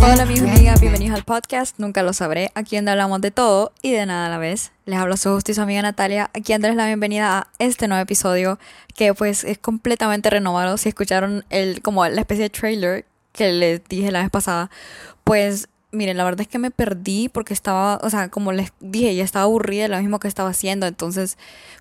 Hola 0.00 0.26
y 0.28 0.38
amigas, 0.40 0.80
bienvenidos 0.80 1.16
al 1.16 1.22
podcast 1.22 1.78
Nunca 1.78 2.02
lo 2.02 2.12
sabré, 2.12 2.50
aquí 2.56 2.74
donde 2.74 2.90
hablamos 2.90 3.20
de 3.20 3.30
todo 3.30 3.72
y 3.80 3.92
de 3.92 4.04
nada 4.04 4.26
a 4.26 4.28
la 4.28 4.38
vez. 4.38 4.72
Les 4.86 4.98
hablo 4.98 5.16
su 5.16 5.32
justicia 5.32 5.62
amiga 5.62 5.80
Natalia, 5.82 6.30
aquí 6.34 6.52
dándoles 6.52 6.76
la 6.76 6.86
bienvenida 6.86 7.38
a 7.38 7.48
este 7.60 7.86
nuevo 7.86 8.02
episodio 8.02 8.58
que 8.96 9.14
pues 9.14 9.44
es 9.44 9.58
completamente 9.58 10.30
renovado. 10.30 10.78
Si 10.78 10.88
escucharon 10.88 11.44
el 11.48 11.80
como 11.80 12.04
la 12.08 12.22
especie 12.22 12.44
de 12.44 12.50
trailer 12.50 13.04
que 13.32 13.52
les 13.52 13.84
dije 13.84 14.10
la 14.10 14.22
vez 14.22 14.30
pasada, 14.30 14.70
pues 15.22 15.68
Miren, 15.90 16.18
la 16.18 16.24
verdad 16.24 16.42
es 16.42 16.48
que 16.48 16.58
me 16.58 16.70
perdí 16.70 17.30
porque 17.30 17.54
estaba, 17.54 17.98
o 18.02 18.10
sea, 18.10 18.28
como 18.28 18.52
les 18.52 18.74
dije, 18.78 19.14
ya 19.14 19.24
estaba 19.24 19.44
aburrida 19.44 19.84
de 19.84 19.88
lo 19.88 19.98
mismo 19.98 20.20
que 20.20 20.28
estaba 20.28 20.50
haciendo. 20.50 20.86
Entonces, 20.86 21.38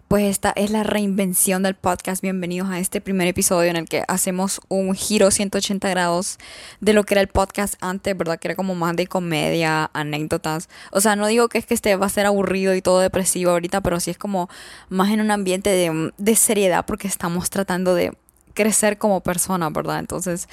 pues 0.07 0.23
esta 0.23 0.53
es 0.55 0.71
la 0.71 0.83
reinvención 0.83 1.61
del 1.61 1.75
podcast. 1.75 2.21
Bienvenidos 2.21 2.69
a 2.69 2.79
este 2.79 3.01
primer 3.01 3.27
episodio 3.27 3.69
en 3.69 3.75
el 3.75 3.89
que 3.89 4.05
hacemos 4.07 4.61
un 4.69 4.95
giro 4.95 5.29
180 5.29 5.89
grados 5.89 6.37
de 6.79 6.93
lo 6.93 7.03
que 7.03 7.15
era 7.15 7.21
el 7.21 7.27
podcast 7.27 7.75
antes, 7.81 8.17
¿verdad? 8.17 8.39
Que 8.39 8.47
era 8.47 8.55
como 8.55 8.75
más 8.75 8.95
de 8.95 9.07
comedia, 9.07 9.91
anécdotas. 9.93 10.69
O 10.93 11.01
sea, 11.01 11.17
no 11.17 11.27
digo 11.27 11.49
que 11.49 11.57
es 11.57 11.65
que 11.65 11.73
este 11.73 11.93
va 11.97 12.05
a 12.05 12.09
ser 12.09 12.27
aburrido 12.27 12.73
y 12.75 12.81
todo 12.81 13.01
depresivo 13.01 13.51
ahorita, 13.51 13.81
pero 13.81 13.99
sí 13.99 14.11
es 14.11 14.17
como 14.17 14.47
más 14.87 15.11
en 15.11 15.19
un 15.19 15.31
ambiente 15.31 15.69
de, 15.69 16.13
de 16.17 16.35
seriedad 16.37 16.85
porque 16.85 17.09
estamos 17.09 17.49
tratando 17.49 17.93
de 17.93 18.13
crecer 18.53 18.97
como 18.97 19.19
persona, 19.19 19.69
¿verdad? 19.69 19.99
Entonces, 19.99 20.47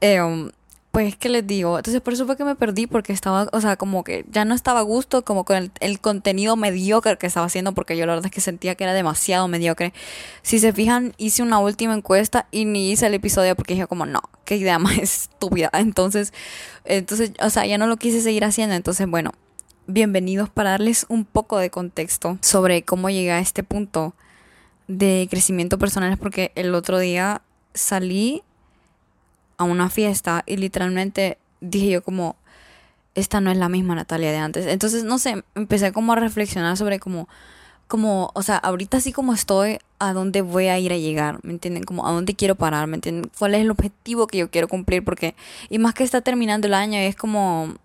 eh, 0.00 0.50
pues, 0.96 1.14
¿qué 1.14 1.28
les 1.28 1.46
digo? 1.46 1.76
Entonces, 1.76 2.00
por 2.00 2.14
eso 2.14 2.24
fue 2.24 2.38
que 2.38 2.44
me 2.44 2.54
perdí, 2.54 2.86
porque 2.86 3.12
estaba, 3.12 3.50
o 3.52 3.60
sea, 3.60 3.76
como 3.76 4.02
que 4.02 4.24
ya 4.30 4.46
no 4.46 4.54
estaba 4.54 4.80
a 4.80 4.82
gusto, 4.82 5.26
como 5.26 5.44
con 5.44 5.70
el, 5.78 6.00
contenido 6.00 6.56
mediocre 6.56 7.18
que 7.18 7.26
estaba 7.26 7.44
haciendo, 7.44 7.72
porque 7.72 7.98
yo 7.98 8.06
la 8.06 8.14
verdad 8.14 8.24
es 8.24 8.32
que 8.32 8.40
sentía 8.40 8.76
que 8.76 8.84
era 8.84 8.94
demasiado 8.94 9.46
mediocre. 9.46 9.92
Si 10.40 10.58
se 10.58 10.72
fijan, 10.72 11.12
hice 11.18 11.42
una 11.42 11.58
última 11.58 11.92
encuesta 11.92 12.48
y 12.50 12.64
ni 12.64 12.92
hice 12.92 13.08
el 13.08 13.12
episodio 13.12 13.54
porque 13.56 13.74
dije 13.74 13.86
como, 13.86 14.06
no, 14.06 14.22
qué 14.46 14.56
idea 14.56 14.78
más 14.78 14.96
estúpida. 14.96 15.68
Entonces, 15.74 16.32
entonces, 16.86 17.32
o 17.42 17.50
sea, 17.50 17.66
ya 17.66 17.76
no 17.76 17.88
lo 17.88 17.98
quise 17.98 18.22
seguir 18.22 18.46
haciendo. 18.46 18.74
Entonces, 18.74 19.06
bueno, 19.06 19.32
bienvenidos 19.86 20.48
para 20.48 20.70
darles 20.70 21.04
un 21.10 21.26
poco 21.26 21.58
de 21.58 21.68
contexto 21.68 22.38
sobre 22.40 22.84
cómo 22.84 23.10
llegué 23.10 23.32
a 23.32 23.40
este 23.40 23.62
punto 23.62 24.14
de 24.88 25.26
crecimiento 25.28 25.76
personal, 25.78 26.16
porque 26.16 26.52
el 26.54 26.74
otro 26.74 26.98
día 26.98 27.42
salí 27.74 28.44
a 29.58 29.64
una 29.64 29.90
fiesta 29.90 30.42
y 30.46 30.56
literalmente 30.56 31.38
dije 31.60 31.90
yo 31.90 32.02
como, 32.02 32.36
esta 33.14 33.40
no 33.40 33.50
es 33.50 33.56
la 33.56 33.68
misma 33.68 33.94
Natalia 33.94 34.30
de 34.30 34.38
antes. 34.38 34.66
Entonces, 34.66 35.04
no 35.04 35.18
sé, 35.18 35.42
empecé 35.54 35.92
como 35.92 36.12
a 36.12 36.16
reflexionar 36.16 36.76
sobre 36.76 37.00
como, 37.00 37.28
como, 37.88 38.30
o 38.34 38.42
sea, 38.42 38.56
ahorita 38.58 38.98
así 38.98 39.12
como 39.12 39.32
estoy, 39.32 39.78
a 39.98 40.12
dónde 40.12 40.42
voy 40.42 40.66
a 40.66 40.78
ir 40.78 40.92
a 40.92 40.98
llegar, 40.98 41.38
¿me 41.42 41.52
entienden? 41.52 41.84
Como 41.84 42.06
a 42.06 42.12
dónde 42.12 42.34
quiero 42.34 42.54
parar, 42.54 42.86
¿me 42.86 42.96
entienden? 42.96 43.30
¿Cuál 43.38 43.54
es 43.54 43.62
el 43.62 43.70
objetivo 43.70 44.26
que 44.26 44.38
yo 44.38 44.50
quiero 44.50 44.68
cumplir? 44.68 45.02
Porque, 45.02 45.34
y 45.70 45.78
más 45.78 45.94
que 45.94 46.04
está 46.04 46.20
terminando 46.20 46.66
el 46.66 46.74
año, 46.74 46.98
es 46.98 47.16
como, 47.16 47.76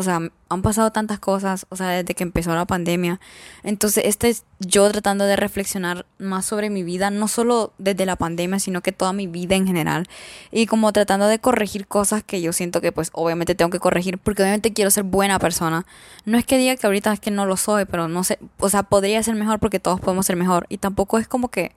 o 0.00 0.02
sea, 0.02 0.18
han 0.48 0.62
pasado 0.62 0.90
tantas 0.92 1.18
cosas, 1.18 1.66
o 1.68 1.76
sea, 1.76 1.90
desde 1.90 2.14
que 2.14 2.22
empezó 2.22 2.54
la 2.54 2.64
pandemia. 2.64 3.20
Entonces, 3.62 4.04
este 4.06 4.30
es 4.30 4.44
yo 4.58 4.90
tratando 4.90 5.26
de 5.26 5.36
reflexionar 5.36 6.06
más 6.18 6.46
sobre 6.46 6.70
mi 6.70 6.82
vida, 6.82 7.10
no 7.10 7.28
solo 7.28 7.74
desde 7.76 8.06
la 8.06 8.16
pandemia, 8.16 8.58
sino 8.58 8.80
que 8.80 8.92
toda 8.92 9.12
mi 9.12 9.26
vida 9.26 9.56
en 9.56 9.66
general. 9.66 10.08
Y 10.50 10.64
como 10.64 10.90
tratando 10.92 11.26
de 11.28 11.38
corregir 11.38 11.86
cosas 11.86 12.24
que 12.24 12.40
yo 12.40 12.52
siento 12.54 12.80
que 12.80 12.92
pues 12.92 13.10
obviamente 13.12 13.54
tengo 13.54 13.70
que 13.70 13.78
corregir, 13.78 14.16
porque 14.18 14.42
obviamente 14.42 14.72
quiero 14.72 14.90
ser 14.90 15.04
buena 15.04 15.38
persona. 15.38 15.86
No 16.24 16.38
es 16.38 16.46
que 16.46 16.56
diga 16.56 16.76
que 16.76 16.86
ahorita 16.86 17.12
es 17.12 17.20
que 17.20 17.30
no 17.30 17.44
lo 17.44 17.58
soy, 17.58 17.84
pero 17.84 18.08
no 18.08 18.24
sé, 18.24 18.38
o 18.58 18.70
sea, 18.70 18.82
podría 18.82 19.22
ser 19.22 19.34
mejor 19.34 19.58
porque 19.58 19.80
todos 19.80 20.00
podemos 20.00 20.24
ser 20.24 20.36
mejor. 20.36 20.66
Y 20.70 20.78
tampoco 20.78 21.18
es 21.18 21.28
como 21.28 21.48
que 21.48 21.72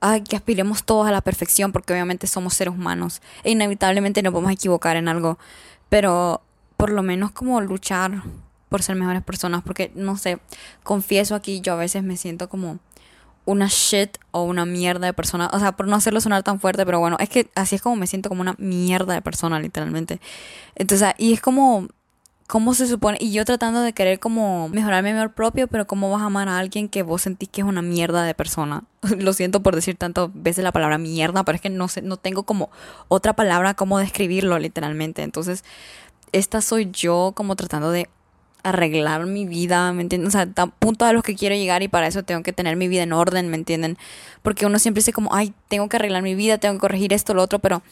ay, 0.00 0.22
que 0.22 0.36
aspiremos 0.36 0.84
todos 0.84 1.08
a 1.08 1.10
la 1.10 1.20
perfección, 1.20 1.72
porque 1.72 1.92
obviamente 1.92 2.26
somos 2.28 2.54
seres 2.54 2.74
humanos 2.74 3.20
e 3.42 3.50
inevitablemente 3.50 4.22
nos 4.22 4.32
podemos 4.32 4.52
equivocar 4.52 4.96
en 4.96 5.08
algo. 5.08 5.38
Pero 5.88 6.42
por 6.78 6.90
lo 6.90 7.02
menos 7.02 7.32
como 7.32 7.60
luchar 7.60 8.22
por 8.70 8.82
ser 8.82 8.96
mejores 8.96 9.22
personas, 9.22 9.62
porque 9.62 9.90
no 9.94 10.16
sé, 10.16 10.38
confieso 10.82 11.34
aquí, 11.34 11.60
yo 11.60 11.74
a 11.74 11.76
veces 11.76 12.02
me 12.02 12.16
siento 12.16 12.48
como 12.48 12.78
una 13.44 13.66
shit 13.68 14.16
o 14.30 14.44
una 14.44 14.64
mierda 14.64 15.06
de 15.06 15.12
persona, 15.12 15.50
o 15.52 15.58
sea, 15.58 15.72
por 15.72 15.88
no 15.88 15.96
hacerlo 15.96 16.20
sonar 16.20 16.42
tan 16.42 16.60
fuerte, 16.60 16.86
pero 16.86 17.00
bueno, 17.00 17.16
es 17.18 17.28
que 17.28 17.50
así 17.54 17.76
es 17.76 17.82
como 17.82 17.96
me 17.96 18.06
siento 18.06 18.28
como 18.28 18.42
una 18.42 18.54
mierda 18.58 19.14
de 19.14 19.22
persona, 19.22 19.58
literalmente. 19.58 20.20
Entonces, 20.76 21.14
y 21.18 21.32
es 21.32 21.40
como, 21.40 21.88
¿cómo 22.46 22.74
se 22.74 22.86
supone? 22.86 23.18
Y 23.20 23.32
yo 23.32 23.44
tratando 23.44 23.80
de 23.80 23.92
querer 23.92 24.20
como 24.20 24.68
mejorar 24.68 25.02
mi 25.02 25.10
amor 25.10 25.32
propio, 25.32 25.66
pero 25.66 25.86
¿cómo 25.86 26.10
vas 26.10 26.22
a 26.22 26.26
amar 26.26 26.48
a 26.48 26.58
alguien 26.58 26.88
que 26.88 27.02
vos 27.02 27.22
sentís 27.22 27.48
que 27.48 27.62
es 27.62 27.66
una 27.66 27.82
mierda 27.82 28.22
de 28.22 28.34
persona? 28.34 28.84
Lo 29.18 29.32
siento 29.32 29.62
por 29.62 29.74
decir 29.74 29.96
tantas 29.96 30.28
veces 30.32 30.62
la 30.62 30.72
palabra 30.72 30.98
mierda, 30.98 31.42
pero 31.42 31.56
es 31.56 31.62
que 31.62 31.70
no 31.70 31.88
sé, 31.88 32.02
no 32.02 32.18
tengo 32.18 32.44
como 32.44 32.70
otra 33.08 33.34
palabra 33.34 33.74
como 33.74 33.98
describirlo 33.98 34.58
literalmente. 34.58 35.22
Entonces, 35.22 35.64
esta 36.32 36.60
soy 36.60 36.90
yo 36.92 37.32
como 37.34 37.56
tratando 37.56 37.90
de 37.90 38.08
arreglar 38.62 39.26
mi 39.26 39.46
vida, 39.46 39.92
¿me 39.92 40.02
entienden? 40.02 40.28
O 40.28 40.30
sea, 40.30 40.48
a 40.56 40.66
punto 40.66 41.04
a 41.04 41.12
los 41.12 41.22
que 41.22 41.34
quiero 41.34 41.54
llegar 41.54 41.82
y 41.82 41.88
para 41.88 42.06
eso 42.06 42.22
tengo 42.22 42.42
que 42.42 42.52
tener 42.52 42.76
mi 42.76 42.88
vida 42.88 43.02
en 43.02 43.12
orden, 43.12 43.48
¿me 43.48 43.56
entienden? 43.56 43.98
Porque 44.42 44.66
uno 44.66 44.78
siempre 44.78 45.00
dice 45.00 45.12
como, 45.12 45.34
ay, 45.34 45.52
tengo 45.68 45.88
que 45.88 45.96
arreglar 45.96 46.22
mi 46.22 46.34
vida, 46.34 46.58
tengo 46.58 46.74
que 46.74 46.80
corregir 46.80 47.12
esto, 47.12 47.34
lo 47.34 47.42
otro, 47.42 47.58
pero, 47.58 47.82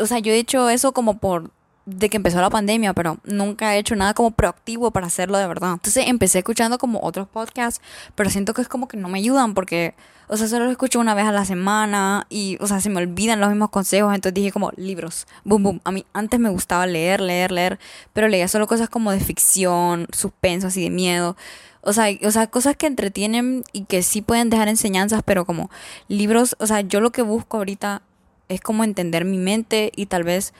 o 0.00 0.06
sea, 0.06 0.18
yo 0.18 0.32
he 0.32 0.38
hecho 0.38 0.68
eso 0.70 0.92
como 0.92 1.18
por 1.18 1.50
de 1.88 2.10
que 2.10 2.18
empezó 2.18 2.40
la 2.40 2.50
pandemia, 2.50 2.92
pero 2.92 3.16
nunca 3.24 3.74
he 3.74 3.78
hecho 3.78 3.96
nada 3.96 4.12
como 4.12 4.30
proactivo 4.30 4.90
para 4.90 5.06
hacerlo 5.06 5.38
de 5.38 5.46
verdad. 5.46 5.72
Entonces 5.72 6.04
empecé 6.06 6.38
escuchando 6.38 6.76
como 6.76 7.00
otros 7.02 7.26
podcasts, 7.28 7.80
pero 8.14 8.28
siento 8.28 8.52
que 8.52 8.60
es 8.60 8.68
como 8.68 8.88
que 8.88 8.98
no 8.98 9.08
me 9.08 9.18
ayudan 9.18 9.54
porque, 9.54 9.94
o 10.28 10.36
sea, 10.36 10.48
solo 10.48 10.66
lo 10.66 10.70
escucho 10.70 11.00
una 11.00 11.14
vez 11.14 11.24
a 11.24 11.32
la 11.32 11.46
semana 11.46 12.26
y, 12.28 12.58
o 12.60 12.66
sea, 12.66 12.80
se 12.80 12.90
me 12.90 12.98
olvidan 12.98 13.40
los 13.40 13.48
mismos 13.48 13.70
consejos. 13.70 14.14
Entonces 14.14 14.34
dije 14.34 14.52
como 14.52 14.70
libros, 14.76 15.26
boom, 15.44 15.62
boom. 15.62 15.80
A 15.84 15.90
mí 15.90 16.04
antes 16.12 16.38
me 16.38 16.50
gustaba 16.50 16.86
leer, 16.86 17.22
leer, 17.22 17.52
leer, 17.52 17.78
pero 18.12 18.28
leía 18.28 18.48
solo 18.48 18.66
cosas 18.66 18.90
como 18.90 19.10
de 19.10 19.20
ficción, 19.20 20.08
suspenso, 20.12 20.66
así 20.66 20.82
de 20.82 20.90
miedo. 20.90 21.36
O 21.80 21.94
sea, 21.94 22.08
o 22.22 22.30
sea, 22.30 22.48
cosas 22.48 22.76
que 22.76 22.86
entretienen 22.86 23.64
y 23.72 23.84
que 23.84 24.02
sí 24.02 24.20
pueden 24.20 24.50
dejar 24.50 24.68
enseñanzas, 24.68 25.22
pero 25.24 25.46
como 25.46 25.70
libros, 26.08 26.54
o 26.58 26.66
sea, 26.66 26.82
yo 26.82 27.00
lo 27.00 27.12
que 27.12 27.22
busco 27.22 27.56
ahorita 27.56 28.02
es 28.50 28.60
como 28.60 28.84
entender 28.84 29.24
mi 29.24 29.38
mente 29.38 29.90
y 29.96 30.06
tal 30.06 30.24
vez 30.24 30.52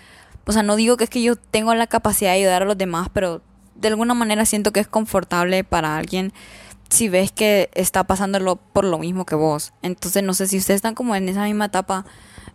o 0.48 0.53
sea, 0.53 0.62
no 0.62 0.76
digo 0.76 0.97
que 0.97 1.04
es 1.04 1.10
que 1.10 1.22
yo 1.22 1.36
tengo 1.36 1.75
la 1.75 1.86
capacidad 1.86 2.31
de 2.31 2.38
ayudar 2.38 2.62
a 2.62 2.64
los 2.64 2.78
demás, 2.78 3.10
pero 3.12 3.42
de 3.75 3.88
alguna 3.88 4.14
manera 4.14 4.47
siento 4.47 4.72
que 4.72 4.81
es 4.81 4.88
confortable 4.88 5.62
para 5.62 5.98
alguien 5.98 6.32
si 6.88 7.10
ves 7.10 7.32
que 7.32 7.69
está 7.75 8.04
pasándolo 8.04 8.56
por 8.56 8.86
lo 8.86 8.98
mismo 8.98 9.26
que 9.26 9.34
vos. 9.34 9.75
Entonces, 9.82 10.22
no 10.22 10.32
sé 10.32 10.48
si 10.48 10.56
ustedes 10.56 10.78
están 10.78 10.94
como 10.94 11.14
en 11.14 11.28
esa 11.28 11.44
misma 11.44 11.66
etapa 11.66 12.06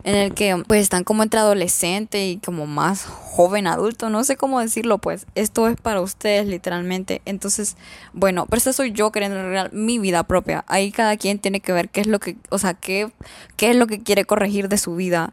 en 0.02 0.16
el 0.16 0.34
que 0.34 0.60
pues 0.66 0.82
están 0.82 1.04
como 1.04 1.22
entre 1.22 1.38
adolescente 1.38 2.26
y 2.26 2.38
como 2.38 2.66
más 2.66 3.04
joven 3.04 3.68
adulto, 3.68 4.10
no 4.10 4.24
sé 4.24 4.36
cómo 4.36 4.58
decirlo, 4.58 4.98
pues 4.98 5.26
esto 5.36 5.68
es 5.68 5.76
para 5.80 6.00
ustedes 6.00 6.48
literalmente. 6.48 7.22
Entonces, 7.26 7.76
bueno, 8.12 8.46
pero 8.46 8.58
esta 8.58 8.72
soy 8.72 8.90
yo 8.90 9.12
queriendo 9.12 9.38
arreglar 9.38 9.72
mi 9.72 10.00
vida 10.00 10.24
propia. 10.24 10.64
Ahí 10.66 10.90
cada 10.90 11.16
quien 11.16 11.38
tiene 11.38 11.60
que 11.60 11.72
ver 11.72 11.90
qué 11.90 12.00
es 12.00 12.08
lo 12.08 12.18
que, 12.18 12.36
o 12.50 12.58
sea, 12.58 12.74
qué, 12.74 13.12
qué 13.56 13.70
es 13.70 13.76
lo 13.76 13.86
que 13.86 14.02
quiere 14.02 14.24
corregir 14.24 14.68
de 14.68 14.78
su 14.78 14.96
vida 14.96 15.32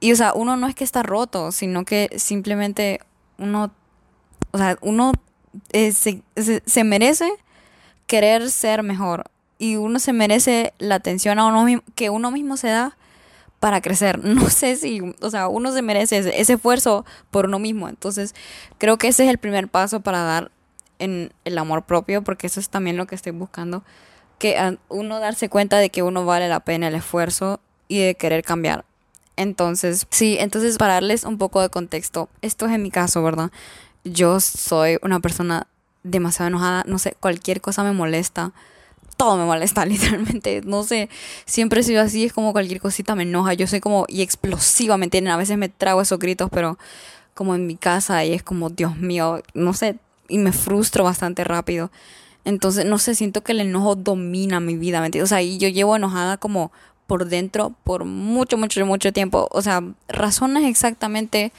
y, 0.00 0.12
o 0.12 0.16
sea, 0.16 0.32
uno 0.34 0.56
no 0.56 0.66
es 0.68 0.74
que 0.74 0.84
está 0.84 1.02
roto, 1.02 1.52
sino 1.52 1.84
que 1.84 2.10
simplemente 2.16 3.00
uno, 3.38 3.72
o 4.52 4.58
sea, 4.58 4.78
uno 4.80 5.12
eh, 5.72 5.92
se, 5.92 6.22
se, 6.36 6.84
merece 6.84 7.30
querer 8.06 8.50
ser 8.50 8.82
mejor. 8.82 9.24
Y 9.58 9.76
uno 9.76 9.98
se 9.98 10.12
merece 10.12 10.72
la 10.78 10.96
atención 10.96 11.38
a 11.38 11.46
uno 11.46 11.64
mismo, 11.64 11.82
que 11.96 12.10
uno 12.10 12.30
mismo 12.30 12.56
se 12.56 12.68
da 12.68 12.96
para 13.60 13.80
crecer. 13.80 14.18
No 14.24 14.50
sé 14.50 14.76
si, 14.76 15.00
o 15.20 15.30
sea, 15.30 15.48
uno 15.48 15.72
se 15.72 15.82
merece 15.82 16.18
ese, 16.18 16.40
ese, 16.40 16.54
esfuerzo 16.54 17.04
por 17.30 17.46
uno 17.46 17.58
mismo. 17.58 17.88
Entonces, 17.88 18.34
creo 18.78 18.98
que 18.98 19.08
ese 19.08 19.24
es 19.24 19.30
el 19.30 19.38
primer 19.38 19.68
paso 19.68 20.00
para 20.00 20.22
dar 20.22 20.50
en 21.00 21.32
el 21.44 21.58
amor 21.58 21.84
propio, 21.84 22.22
porque 22.22 22.46
eso 22.46 22.60
es 22.60 22.68
también 22.68 22.96
lo 22.96 23.06
que 23.06 23.14
estoy 23.16 23.32
buscando. 23.32 23.82
Que 24.38 24.78
uno 24.88 25.18
darse 25.18 25.48
cuenta 25.48 25.78
de 25.78 25.90
que 25.90 26.04
uno 26.04 26.24
vale 26.24 26.48
la 26.48 26.60
pena 26.60 26.86
el 26.86 26.94
esfuerzo 26.94 27.60
y 27.88 27.98
de 27.98 28.14
querer 28.14 28.44
cambiar. 28.44 28.84
Entonces, 29.38 30.08
sí, 30.10 30.36
entonces 30.40 30.78
para 30.78 30.94
darles 30.94 31.22
un 31.22 31.38
poco 31.38 31.62
de 31.62 31.68
contexto, 31.68 32.28
esto 32.42 32.66
es 32.66 32.72
en 32.72 32.82
mi 32.82 32.90
caso, 32.90 33.22
¿verdad? 33.22 33.52
Yo 34.02 34.40
soy 34.40 34.98
una 35.00 35.20
persona 35.20 35.68
demasiado 36.02 36.48
enojada, 36.48 36.82
no 36.88 36.98
sé, 36.98 37.16
cualquier 37.20 37.60
cosa 37.60 37.84
me 37.84 37.92
molesta, 37.92 38.52
todo 39.16 39.36
me 39.36 39.44
molesta 39.44 39.86
literalmente, 39.86 40.62
no 40.64 40.82
sé, 40.82 41.08
siempre 41.44 41.82
he 41.82 41.84
sido 41.84 42.02
así, 42.02 42.24
es 42.24 42.32
como 42.32 42.50
cualquier 42.50 42.80
cosita 42.80 43.14
me 43.14 43.22
enoja, 43.22 43.54
yo 43.54 43.68
soy 43.68 43.78
como 43.78 44.06
y 44.08 44.22
explosivamente, 44.22 45.26
a 45.28 45.36
veces 45.36 45.56
me 45.56 45.68
trago 45.68 46.02
esos 46.02 46.18
gritos, 46.18 46.50
pero 46.50 46.76
como 47.34 47.54
en 47.54 47.64
mi 47.68 47.76
casa 47.76 48.24
y 48.24 48.32
es 48.32 48.42
como, 48.42 48.70
Dios 48.70 48.96
mío, 48.96 49.40
no 49.54 49.72
sé, 49.72 50.00
y 50.28 50.38
me 50.38 50.50
frustro 50.50 51.04
bastante 51.04 51.44
rápido. 51.44 51.92
Entonces, 52.44 52.86
no 52.86 52.98
sé, 52.98 53.14
siento 53.14 53.42
que 53.42 53.52
el 53.52 53.60
enojo 53.60 53.94
domina 53.94 54.58
mi 54.58 54.76
vida, 54.76 54.98
¿me 55.00 55.06
entiendes? 55.06 55.28
O 55.28 55.32
sea, 55.32 55.42
y 55.42 55.58
yo 55.58 55.68
llevo 55.68 55.94
enojada 55.94 56.38
como 56.38 56.72
por 57.08 57.26
dentro 57.26 57.74
por 57.82 58.04
mucho, 58.04 58.56
mucho, 58.56 58.86
mucho 58.86 59.12
tiempo. 59.12 59.48
O 59.50 59.62
sea, 59.62 59.82
razones 60.06 60.64
exactamente 60.64 61.52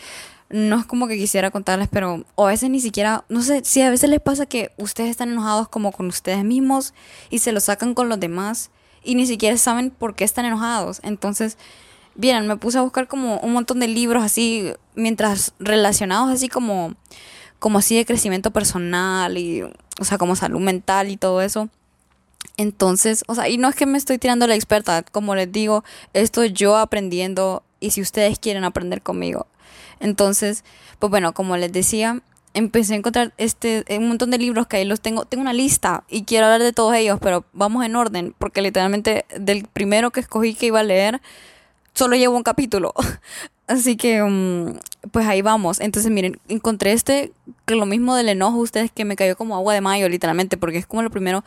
no 0.50 0.80
es 0.80 0.86
como 0.86 1.08
que 1.08 1.18
quisiera 1.18 1.52
contarles, 1.52 1.90
pero 1.92 2.24
a 2.38 2.46
veces 2.46 2.70
ni 2.70 2.80
siquiera, 2.80 3.26
no 3.28 3.42
sé, 3.42 3.62
si 3.66 3.82
a 3.82 3.90
veces 3.90 4.10
les 4.10 4.22
pasa 4.22 4.46
que 4.46 4.72
ustedes 4.78 5.10
están 5.10 5.30
enojados 5.30 5.68
como 5.68 5.92
con 5.92 6.08
ustedes 6.08 6.46
mismos 6.46 6.94
y 7.30 7.40
se 7.40 7.52
lo 7.52 7.60
sacan 7.60 7.94
con 7.94 8.08
los 8.08 8.20
demás 8.20 8.72
y 9.04 9.16
ni 9.16 9.28
siquiera 9.28 9.58
saben 9.58 9.92
por 9.92 10.16
qué 10.16 10.24
están 10.24 10.46
enojados. 10.46 11.02
Entonces, 11.04 11.58
Bien, 12.20 12.48
me 12.48 12.58
puse 12.58 12.78
a 12.78 12.82
buscar 12.82 13.08
como 13.08 13.40
un 13.40 13.54
montón 13.54 13.80
de 13.80 13.88
libros 13.88 14.22
así, 14.26 14.74
mientras 14.94 15.54
relacionados 15.58 16.30
así 16.30 16.50
como, 16.50 16.96
como 17.60 17.78
así 17.78 17.96
de 17.96 18.06
crecimiento 18.06 18.52
personal 18.52 19.38
y, 19.38 19.62
o 19.62 20.04
sea, 20.04 20.18
como 20.18 20.36
salud 20.36 20.60
mental 20.60 21.10
y 21.10 21.16
todo 21.16 21.42
eso. 21.42 21.70
Entonces, 22.60 23.24
o 23.28 23.36
sea, 23.36 23.48
y 23.48 23.58
no 23.58 23.70
es 23.70 23.76
que 23.76 23.86
me 23.86 23.98
estoy 23.98 24.18
tirando 24.18 24.46
la 24.46 24.54
experta, 24.54 25.02
como 25.02 25.34
les 25.34 25.50
digo, 25.50 25.86
esto 26.14 26.44
yo 26.44 26.76
aprendiendo 26.76 27.64
y 27.80 27.92
si 27.92 28.02
ustedes 28.02 28.38
quieren 28.38 28.66
aprender 28.66 29.02
conmigo. 29.02 29.48
Entonces, 30.02 30.66
pues 31.00 31.10
bueno, 31.10 31.34
como 31.34 31.56
les 31.56 31.72
decía, 31.72 32.22
empecé 32.54 32.96
a 32.96 32.98
encontrar 32.98 33.34
este 33.38 33.86
un 33.98 34.10
montón 34.10 34.30
de 34.30 34.40
libros 34.40 34.68
que 34.68 34.76
ahí 34.76 34.84
los 34.84 35.00
tengo, 35.00 35.24
tengo 35.24 35.40
una 35.40 35.54
lista 35.54 36.04
y 36.10 36.26
quiero 36.26 36.48
hablar 36.48 36.62
de 36.62 36.74
todos 36.74 36.94
ellos, 36.96 37.18
pero 37.22 37.46
vamos 37.54 37.86
en 37.86 37.96
orden, 37.96 38.36
porque 38.38 38.62
literalmente 38.62 39.24
del 39.38 39.66
primero 39.72 40.12
que 40.12 40.20
escogí 40.20 40.54
que 40.54 40.66
iba 40.66 40.82
a 40.82 40.84
leer, 40.84 41.22
solo 41.94 42.18
llevo 42.18 42.36
un 42.36 42.44
capítulo. 42.44 42.94
Así 43.68 43.96
que, 43.96 44.22
mm, 44.22 44.80
pues 45.12 45.28
ahí 45.28 45.42
vamos. 45.44 45.80
Entonces, 45.80 46.12
miren, 46.12 46.40
encontré 46.50 46.92
este, 46.92 47.32
lo 47.68 47.86
mismo 47.86 48.16
del 48.16 48.30
enojo, 48.30 48.58
ustedes, 48.58 48.92
que 48.92 49.06
me 49.06 49.16
cayó 49.16 49.38
como 49.38 49.56
agua 49.56 49.76
de 49.76 49.82
mayo, 49.82 50.10
literalmente, 50.10 50.58
porque 50.58 50.80
es 50.80 50.88
como 50.88 51.04
lo 51.04 51.12
primero, 51.12 51.44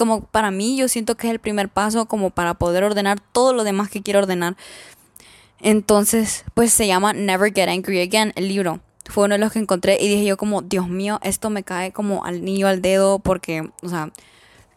como 0.00 0.22
para 0.22 0.50
mí, 0.50 0.78
yo 0.78 0.88
siento 0.88 1.14
que 1.14 1.26
es 1.26 1.30
el 1.30 1.40
primer 1.40 1.68
paso 1.68 2.06
como 2.06 2.30
para 2.30 2.54
poder 2.54 2.84
ordenar 2.84 3.20
todo 3.20 3.52
lo 3.52 3.64
demás 3.64 3.90
que 3.90 4.00
quiero 4.00 4.20
ordenar. 4.20 4.56
Entonces, 5.60 6.44
pues 6.54 6.72
se 6.72 6.86
llama 6.86 7.12
Never 7.12 7.52
Get 7.52 7.68
Angry 7.68 8.00
Again, 8.00 8.32
el 8.34 8.48
libro. 8.48 8.80
Fue 9.10 9.26
uno 9.26 9.34
de 9.34 9.40
los 9.40 9.52
que 9.52 9.58
encontré 9.58 9.98
y 10.00 10.08
dije 10.08 10.24
yo 10.24 10.38
como, 10.38 10.62
Dios 10.62 10.88
mío, 10.88 11.20
esto 11.22 11.50
me 11.50 11.64
cae 11.64 11.92
como 11.92 12.24
al 12.24 12.42
niño 12.42 12.66
al 12.66 12.80
dedo 12.80 13.18
porque, 13.18 13.68
o 13.82 13.88
sea, 13.90 14.10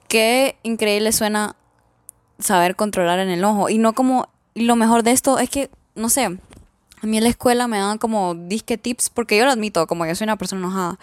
qué 0.09 0.57
increíble 0.63 1.13
suena 1.13 1.55
saber 2.37 2.75
controlar 2.75 3.19
el 3.19 3.29
enojo. 3.29 3.69
Y 3.69 3.77
no 3.77 3.93
como 3.93 4.27
y 4.55 4.65
lo 4.65 4.75
mejor 4.75 5.03
de 5.03 5.11
esto 5.11 5.39
es 5.39 5.49
que, 5.49 5.69
no 5.95 6.09
sé, 6.09 6.25
a 6.25 7.07
mí 7.07 7.17
en 7.17 7.23
la 7.23 7.29
escuela 7.29 7.67
me 7.67 7.77
daban 7.77 7.97
como 7.97 8.35
disque 8.35 8.77
tips, 8.77 9.09
porque 9.09 9.37
yo 9.37 9.45
lo 9.45 9.51
admito, 9.51 9.87
como 9.87 10.05
yo 10.05 10.15
soy 10.15 10.25
una 10.25 10.37
persona 10.37 10.61
enojada. 10.61 10.99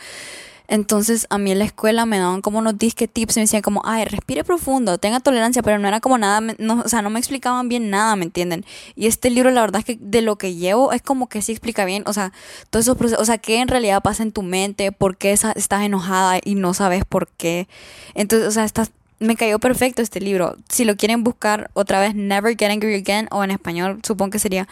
Entonces 0.71 1.27
a 1.31 1.39
mí 1.39 1.51
en 1.51 1.59
la 1.59 1.65
escuela 1.65 2.07
me 2.07 2.19
daban 2.19 2.43
como 2.43 2.61
unos 2.61 2.79
disque 2.79 3.09
tips 3.09 3.35
me 3.37 3.43
decían 3.43 3.61
como, 3.61 3.83
ay, 3.85 4.05
respire 4.05 4.45
profundo, 4.45 4.99
tenga 4.99 5.19
tolerancia, 5.19 5.63
pero 5.65 5.81
no 5.81 5.89
era 5.89 5.99
como 5.99 6.17
nada, 6.17 6.55
no, 6.59 6.83
o 6.85 6.89
sea, 6.89 7.03
no 7.03 7.11
me 7.11 7.19
explicaban 7.19 7.69
bien 7.69 7.91
nada, 7.91 8.15
¿me 8.15 8.25
entienden? 8.25 8.65
Y 8.95 9.09
este 9.09 9.31
libro 9.31 9.51
la 9.51 9.63
verdad 9.63 9.81
es 9.81 9.85
que 9.85 9.99
de 10.01 10.23
lo 10.23 10.37
que 10.37 10.55
llevo 10.55 10.93
es 10.93 11.03
como 11.03 11.29
que 11.29 11.43
sí 11.43 11.51
explica 11.51 11.85
bien, 11.85 12.05
o 12.07 12.13
sea, 12.13 12.33
todos 12.71 12.85
esos 12.85 12.97
procesos, 12.97 13.21
o 13.21 13.25
sea, 13.25 13.39
qué 13.39 13.59
en 13.59 13.67
realidad 13.67 14.01
pasa 14.01 14.23
en 14.23 14.31
tu 14.31 14.43
mente, 14.43 14.93
por 14.93 15.17
qué 15.17 15.33
estás 15.33 15.83
enojada 15.83 16.39
y 16.45 16.55
no 16.55 16.73
sabes 16.73 17.05
por 17.05 17.27
qué. 17.27 17.67
Entonces, 18.15 18.47
o 18.47 18.53
sea, 18.53 18.65
estás, 18.65 18.93
me 19.19 19.35
cayó 19.35 19.59
perfecto 19.59 20.03
este 20.03 20.21
libro. 20.21 20.57
Si 20.69 20.85
lo 20.85 20.97
quieren 20.97 21.25
buscar 21.25 21.73
otra 21.75 21.99
vez, 21.99 22.15
Never 22.15 22.57
Get 22.57 22.71
Angry 22.71 22.95
Again, 22.95 23.27
o 23.33 23.43
en 23.43 23.51
español 23.51 23.99
supongo 24.05 24.31
que 24.31 24.39
sería 24.39 24.69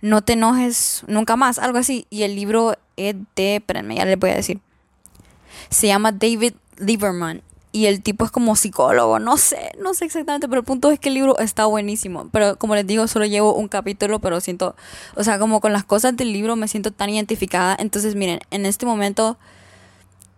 No 0.00 0.22
te 0.22 0.32
enojes 0.32 1.04
nunca 1.06 1.36
más, 1.36 1.58
algo 1.58 1.76
así. 1.76 2.06
Y 2.08 2.22
el 2.22 2.34
libro 2.34 2.76
es 2.96 3.14
de, 3.36 3.56
espérenme, 3.56 3.96
ya 3.96 4.06
les 4.06 4.18
voy 4.18 4.30
a 4.30 4.36
decir. 4.36 4.60
Se 5.70 5.86
llama 5.86 6.12
David 6.12 6.54
Lieberman. 6.78 7.42
Y 7.72 7.86
el 7.86 8.02
tipo 8.02 8.24
es 8.24 8.30
como 8.30 8.54
psicólogo, 8.54 9.18
no 9.18 9.36
sé, 9.36 9.72
no 9.80 9.94
sé 9.94 10.04
exactamente, 10.04 10.48
pero 10.48 10.60
el 10.60 10.64
punto 10.64 10.92
es 10.92 11.00
que 11.00 11.08
el 11.08 11.16
libro 11.16 11.36
está 11.40 11.66
buenísimo. 11.66 12.28
Pero 12.30 12.56
como 12.56 12.76
les 12.76 12.86
digo, 12.86 13.08
solo 13.08 13.24
llevo 13.26 13.52
un 13.54 13.66
capítulo, 13.66 14.20
pero 14.20 14.40
siento, 14.40 14.76
o 15.16 15.24
sea, 15.24 15.40
como 15.40 15.60
con 15.60 15.72
las 15.72 15.82
cosas 15.82 16.16
del 16.16 16.32
libro 16.32 16.54
me 16.54 16.68
siento 16.68 16.92
tan 16.92 17.10
identificada. 17.10 17.76
Entonces, 17.76 18.14
miren, 18.14 18.38
en 18.52 18.64
este 18.64 18.86
momento 18.86 19.38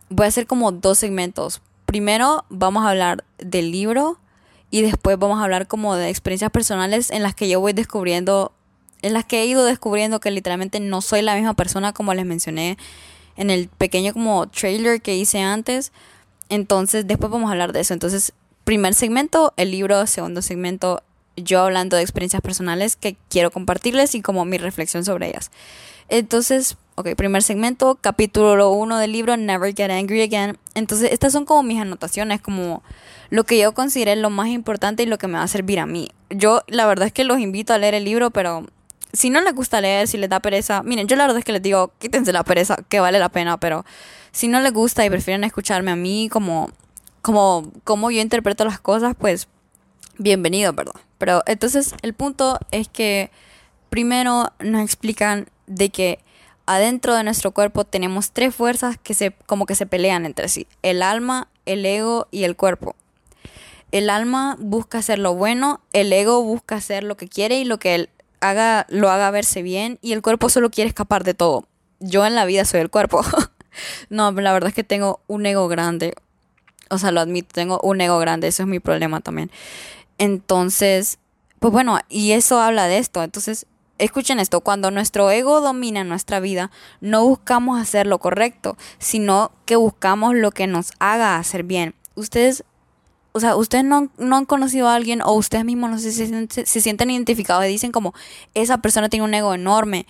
voy 0.09 0.25
a 0.25 0.29
hacer 0.29 0.47
como 0.47 0.73
dos 0.73 0.99
segmentos 0.99 1.61
primero 1.87 2.45
vamos 2.51 2.85
a 2.85 2.91
hablar 2.91 3.25
del 3.39 3.71
libro 3.71 4.19
y 4.71 4.83
después 4.83 5.19
vamos 5.19 5.41
a 5.41 5.45
hablar 5.45 5.67
como 5.67 5.95
de 5.95 6.11
experiencias 6.11 6.51
personales 6.51 7.11
en 7.11 7.23
las 7.23 7.35
que 7.35 7.49
yo 7.49 7.61
voy 7.61 7.73
descubriendo, 7.73 8.53
en 9.01 9.15
las 9.15 9.25
que 9.25 9.41
he 9.41 9.47
ido 9.47 9.65
descubriendo 9.65 10.21
que 10.21 10.31
literalmente 10.31 10.81
no 10.81 11.01
soy 11.01 11.23
la 11.23 11.37
misma 11.37 11.55
persona 11.55 11.93
como 11.95 12.13
les 12.13 12.27
mencioné 12.27 12.77
en 13.37 13.51
el 13.51 13.69
pequeño 13.69 14.13
como 14.13 14.47
trailer 14.49 15.01
que 15.01 15.17
hice 15.17 15.41
antes. 15.41 15.93
Entonces 16.49 17.07
después 17.07 17.31
vamos 17.31 17.49
a 17.49 17.53
hablar 17.53 17.73
de 17.73 17.81
eso. 17.81 17.95
Entonces, 17.95 18.33
primer 18.65 18.95
segmento, 18.95 19.53
el 19.57 19.71
libro, 19.71 20.07
segundo 20.07 20.43
segmento, 20.43 21.03
yo 21.37 21.61
hablando 21.61 21.97
de 21.97 22.03
experiencias 22.03 22.43
personales 22.43 22.97
que 22.97 23.17
quiero 23.29 23.51
compartirles 23.51 24.15
y 24.15 24.23
como 24.23 24.45
mi 24.45 24.59
reflexión 24.59 25.05
sobre 25.05 25.29
ellas. 25.29 25.51
Entonces, 26.09 26.77
ok, 26.95 27.15
primer 27.17 27.43
segmento, 27.43 27.99
capítulo 28.01 28.71
1 28.71 28.99
del 28.99 29.13
libro 29.13 29.37
Never 29.37 29.75
Get 29.75 29.91
Angry 29.91 30.23
Again. 30.23 30.59
Entonces, 30.75 31.13
estas 31.13 31.33
son 31.33 31.45
como 31.45 31.63
mis 31.63 31.81
anotaciones, 31.81 32.41
como 32.41 32.83
lo 33.29 33.45
que 33.45 33.59
yo 33.59 33.75
consideré 33.75 34.17
lo 34.17 34.31
más 34.31 34.49
importante 34.49 35.03
y 35.03 35.07
lo 35.07 35.19
que 35.19 35.27
me 35.27 35.39
va 35.39 35.43
a 35.43 35.49
servir 35.49 35.81
a 35.81 35.87
mí. 35.87 36.09
Yo, 36.31 36.63
la 36.69 36.87
verdad 36.87 37.09
es 37.09 37.13
que 37.13 37.25
los 37.25 37.41
invito 37.41 37.73
a 37.73 37.79
leer 37.79 37.95
el 37.95 38.05
libro, 38.05 38.31
pero 38.31 38.67
si 39.13 39.31
no 39.31 39.41
les 39.41 39.55
gusta 39.55 39.81
leer, 39.81 40.09
si 40.09 40.19
les 40.19 40.29
da 40.29 40.41
pereza, 40.41 40.83
miren, 40.83 41.09
yo 41.09 41.17
la 41.17 41.25
verdad 41.25 41.39
es 41.39 41.45
que 41.45 41.53
les 41.53 41.63
digo, 41.63 41.93
quítense 41.99 42.33
la 42.33 42.45
pereza, 42.45 42.77
que 42.89 43.01
vale 43.01 43.19
la 43.19 43.31
pena, 43.31 43.59
pero 43.59 43.85
si 44.33 44.49
no 44.49 44.61
les 44.61 44.73
gusta 44.73 45.05
y 45.05 45.11
prefieren 45.11 45.45
escucharme 45.45 45.91
a 45.91 45.97
mí 45.97 46.29
como, 46.31 46.71
como, 47.23 47.73
como 47.85 48.11
yo 48.11 48.21
interpreto 48.21 48.65
las 48.65 48.79
cosas, 48.79 49.15
pues 49.19 49.49
bienvenido, 50.19 50.73
¿verdad? 50.73 50.95
Pero 51.19 51.43
entonces 51.47 51.95
el 52.03 52.15
punto 52.15 52.59
es 52.71 52.89
que 52.89 53.31
primero 53.89 54.53
nos 54.61 54.83
explican 54.83 55.49
de 55.67 55.89
que 55.89 56.19
adentro 56.67 57.15
de 57.15 57.25
nuestro 57.25 57.53
cuerpo 57.53 57.85
tenemos 57.85 58.33
tres 58.33 58.55
fuerzas 58.55 58.99
que 58.99 59.15
se 59.15 59.33
como 59.47 59.67
que 59.67 59.75
se 59.75 59.87
pelean 59.87 60.27
entre 60.27 60.49
sí, 60.49 60.67
el 60.83 61.03
alma, 61.03 61.49
el 61.65 61.87
ego 61.87 62.29
y 62.31 62.45
el 62.45 62.57
cuerpo. 62.57 62.95
El 63.93 64.11
alma 64.11 64.57
busca 64.59 64.99
hacer 64.99 65.19
lo 65.19 65.35
bueno, 65.35 65.81
el 65.93 66.13
ego 66.13 66.43
busca 66.43 66.75
hacer 66.75 67.05
lo 67.05 67.17
que 67.17 67.29
quiere 67.29 67.59
y 67.61 67.65
lo 67.65 67.79
que 67.79 67.95
él 67.95 68.11
haga 68.41 68.87
lo 68.89 69.11
haga 69.11 69.31
verse 69.31 69.63
bien 69.63 69.99
y 70.03 70.13
el 70.13 70.23
cuerpo 70.23 70.49
solo 70.49 70.71
quiere 70.71 70.89
escapar 70.89 71.25
de 71.25 71.35
todo. 71.35 71.67
Yo 72.01 72.27
en 72.27 72.35
la 72.35 72.45
vida 72.45 72.65
soy 72.65 72.81
el 72.81 72.91
cuerpo. 72.91 73.23
no, 74.11 74.33
la 74.33 74.53
verdad 74.53 74.69
es 74.69 74.75
que 74.75 74.85
tengo 74.85 75.21
un 75.27 75.47
ego 75.47 75.69
grande. 75.69 76.15
O 76.89 76.99
sea, 76.99 77.11
lo 77.11 77.21
admito, 77.21 77.49
tengo 77.53 77.81
un 77.83 78.01
ego 78.01 78.19
grande, 78.19 78.49
eso 78.49 78.63
es 78.63 78.69
mi 78.69 78.79
problema 78.79 79.21
también. 79.21 79.51
Entonces, 80.19 81.19
pues 81.59 81.73
bueno, 81.73 81.99
y 82.09 82.33
eso 82.33 82.61
habla 82.61 82.87
de 82.87 82.99
esto. 82.99 83.23
Entonces, 83.23 83.67
escuchen 83.99 84.39
esto, 84.39 84.61
cuando 84.61 84.91
nuestro 84.91 85.31
ego 85.31 85.61
domina 85.61 86.05
nuestra 86.05 86.41
vida, 86.41 86.71
no 87.01 87.25
buscamos 87.25 87.81
hacer 87.81 88.07
lo 88.07 88.19
correcto, 88.19 88.77
sino 88.99 89.53
que 89.65 89.77
buscamos 89.77 90.35
lo 90.35 90.51
que 90.53 90.67
nos 90.67 90.93
haga 90.99 91.39
hacer 91.39 91.65
bien. 91.65 91.95
Ustedes, 92.15 92.65
o 93.37 93.41
sea, 93.41 93.55
ustedes 93.55 93.85
no, 93.85 94.09
han 94.19 94.47
conocido 94.47 94.89
a 94.89 94.95
alguien 94.95 95.21
o 95.21 95.33
ustedes 95.33 95.67
mismos 95.67 95.91
no 95.91 95.99
sé, 95.99 96.11
se, 96.11 96.49
se, 96.49 96.81
sienten 96.81 97.11
identificados 97.11 97.67
y 97.67 97.69
dicen 97.69 97.93
como, 97.93 98.15
esa 98.55 98.79
persona 98.79 99.11
tiene 99.11 99.27
un 99.27 99.35
ego 99.35 99.53
enorme. 99.53 100.07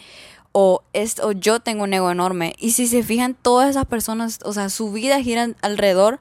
O, 0.53 0.83
es, 0.93 1.19
o 1.19 1.33
yo 1.33 1.59
tengo 1.59 1.83
un 1.83 1.93
ego 1.93 2.13
enorme. 2.13 2.55
Y 2.57 2.71
si 2.71 2.87
se 2.87 3.03
fijan, 3.03 3.35
todas 3.35 3.69
esas 3.69 3.85
personas, 3.85 4.39
o 4.45 4.53
sea, 4.53 4.69
su 4.69 4.93
vida 4.93 5.21
gira 5.21 5.49
alrededor 5.61 6.21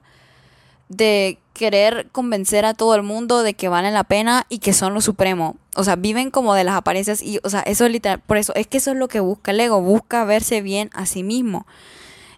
de 0.88 1.38
querer 1.52 2.08
convencer 2.10 2.64
a 2.64 2.74
todo 2.74 2.96
el 2.96 3.04
mundo 3.04 3.44
de 3.44 3.54
que 3.54 3.68
valen 3.68 3.94
la 3.94 4.02
pena 4.02 4.44
y 4.48 4.58
que 4.58 4.72
son 4.72 4.92
lo 4.92 5.00
supremo. 5.00 5.54
O 5.76 5.84
sea, 5.84 5.94
viven 5.94 6.32
como 6.32 6.54
de 6.54 6.64
las 6.64 6.74
apariencias 6.74 7.22
y, 7.22 7.38
o 7.44 7.50
sea, 7.50 7.60
eso 7.60 7.86
es 7.86 7.92
literal, 7.92 8.18
por 8.18 8.36
eso 8.36 8.52
es 8.56 8.66
que 8.66 8.78
eso 8.78 8.90
es 8.90 8.96
lo 8.96 9.06
que 9.06 9.20
busca 9.20 9.52
el 9.52 9.60
ego, 9.60 9.80
busca 9.80 10.24
verse 10.24 10.60
bien 10.60 10.90
a 10.92 11.06
sí 11.06 11.22
mismo. 11.22 11.68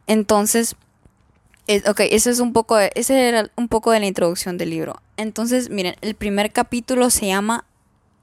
Entonces, 0.06 0.76
ok, 1.87 2.00
eso 2.10 2.30
es 2.30 2.40
un 2.40 2.52
poco, 2.52 2.76
de, 2.76 2.90
ese 2.94 3.28
era 3.28 3.50
un 3.56 3.68
poco 3.68 3.90
de 3.90 4.00
la 4.00 4.06
introducción 4.06 4.56
del 4.56 4.70
libro. 4.70 5.02
Entonces, 5.16 5.70
miren, 5.70 5.96
el 6.00 6.14
primer 6.14 6.52
capítulo 6.52 7.10
se 7.10 7.26
llama, 7.26 7.64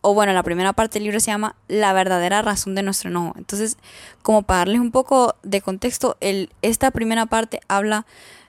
o 0.02 0.14
bueno, 0.14 0.34
la 0.34 0.44
primera 0.44 0.74
parte 0.74 0.96
del 0.96 1.04
libro 1.04 1.20
se 1.20 1.32
llama 1.32 1.56
La 1.68 1.94
verdadera 1.94 2.42
razón 2.42 2.76
de 2.76 2.84
nuestro 2.84 3.10
enojo. 3.10 3.34
Entonces, 3.38 3.78
como 4.22 4.44
para 4.44 4.60
darles 4.60 4.80
un 4.80 4.92
poco 4.92 5.36
de 5.44 5.62
contexto, 5.62 6.18
el, 6.22 6.50
esta 6.62 6.92
primera 6.92 7.28
parte 7.28 7.60
habla 7.68 8.06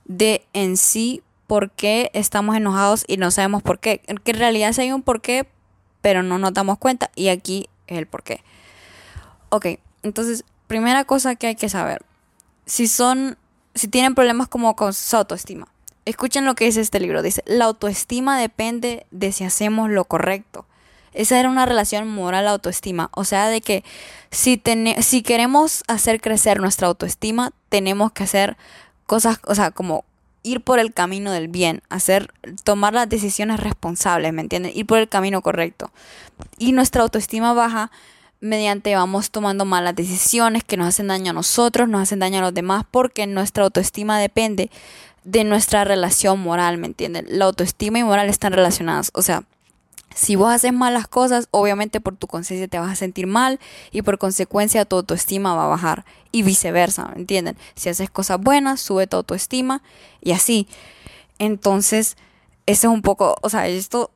de 0.06 0.46
en 0.52 0.76
sí 0.76 1.22
por 1.46 1.70
qué 1.70 2.10
estamos 2.12 2.56
enojados 2.56 3.04
y 3.06 3.18
no 3.18 3.30
sabemos 3.30 3.62
por 3.62 3.78
qué. 3.78 4.00
Que 4.24 4.30
en 4.32 4.38
realidad 4.38 4.72
sí 4.72 4.82
hay 4.82 4.92
un 4.92 5.02
por 5.02 5.20
qué, 5.20 5.46
pero 6.00 6.22
no 6.22 6.38
nos 6.38 6.54
damos 6.54 6.78
cuenta 6.78 7.10
y 7.14 7.28
aquí 7.28 7.68
es 7.86 7.98
el 7.98 8.06
por 8.06 8.22
qué. 8.22 8.42
Ok, 9.50 9.66
entonces, 10.02 10.44
primera 10.66 11.04
cosa 11.04 11.36
que 11.36 11.48
hay 11.48 11.54
que 11.54 11.68
saber. 11.68 12.04
Si 12.64 12.88
son, 12.88 13.38
si 13.76 13.88
tienen 13.88 14.14
problemas 14.14 14.48
como 14.48 14.74
con 14.74 14.92
su 14.92 15.16
autoestima. 15.16 15.68
Escuchen 16.04 16.44
lo 16.44 16.54
que 16.54 16.64
dice 16.64 16.80
este 16.80 17.00
libro. 17.00 17.22
Dice, 17.22 17.42
la 17.46 17.66
autoestima 17.66 18.38
depende 18.38 19.06
de 19.10 19.32
si 19.32 19.44
hacemos 19.44 19.90
lo 19.90 20.04
correcto. 20.04 20.66
Esa 21.12 21.40
era 21.40 21.48
una 21.48 21.66
relación 21.66 22.08
moral-autoestima. 22.08 23.10
O 23.12 23.24
sea, 23.24 23.48
de 23.48 23.60
que 23.60 23.84
si, 24.30 24.62
si 25.00 25.22
queremos 25.22 25.82
hacer 25.88 26.20
crecer 26.20 26.60
nuestra 26.60 26.88
autoestima, 26.88 27.52
tenemos 27.68 28.12
que 28.12 28.24
hacer 28.24 28.56
cosas, 29.06 29.40
o 29.44 29.54
sea, 29.54 29.70
como 29.70 30.04
ir 30.42 30.60
por 30.60 30.78
el 30.78 30.92
camino 30.92 31.32
del 31.32 31.48
bien, 31.48 31.82
hacer, 31.88 32.32
tomar 32.62 32.94
las 32.94 33.08
decisiones 33.08 33.58
responsables, 33.58 34.32
¿me 34.32 34.42
entienden? 34.42 34.72
Ir 34.74 34.86
por 34.86 34.98
el 34.98 35.08
camino 35.08 35.42
correcto. 35.42 35.90
Y 36.58 36.72
nuestra 36.72 37.02
autoestima 37.02 37.52
baja 37.52 37.90
mediante 38.46 38.94
vamos 38.94 39.30
tomando 39.30 39.64
malas 39.64 39.94
decisiones 39.94 40.64
que 40.64 40.76
nos 40.76 40.88
hacen 40.88 41.08
daño 41.08 41.30
a 41.30 41.34
nosotros, 41.34 41.88
nos 41.88 42.02
hacen 42.02 42.20
daño 42.20 42.38
a 42.38 42.42
los 42.42 42.54
demás, 42.54 42.84
porque 42.90 43.26
nuestra 43.26 43.64
autoestima 43.64 44.18
depende 44.18 44.70
de 45.24 45.44
nuestra 45.44 45.84
relación 45.84 46.40
moral, 46.40 46.78
¿me 46.78 46.86
entienden? 46.86 47.26
La 47.28 47.46
autoestima 47.46 47.98
y 47.98 48.04
moral 48.04 48.28
están 48.28 48.52
relacionadas. 48.52 49.10
O 49.14 49.22
sea, 49.22 49.42
Si 50.16 50.34
vos 50.34 50.50
haces 50.50 50.72
malas 50.72 51.08
cosas, 51.08 51.46
obviamente 51.50 52.00
por 52.00 52.16
tu 52.16 52.26
conciencia 52.26 52.66
te 52.68 52.78
vas 52.78 52.90
a 52.90 52.96
sentir 52.96 53.26
mal 53.26 53.60
y 53.92 54.00
por 54.00 54.16
consecuencia 54.16 54.86
tu 54.86 54.96
autoestima 54.96 55.54
va 55.54 55.64
a 55.64 55.68
bajar 55.68 56.06
y 56.32 56.42
viceversa, 56.42 57.08
¿me 57.14 57.20
entienden? 57.20 57.58
Si 57.74 57.90
haces 57.90 58.08
cosas 58.08 58.40
buenas, 58.40 58.80
sube 58.80 59.06
tu 59.06 59.18
autoestima 59.18 59.82
y 60.22 60.32
así. 60.32 60.68
Entonces, 61.38 62.16
eso 62.64 62.88
es 62.88 62.94
un 62.94 63.02
poco, 63.02 63.36
o 63.42 63.50
sea, 63.50 63.68
esto 63.68 64.10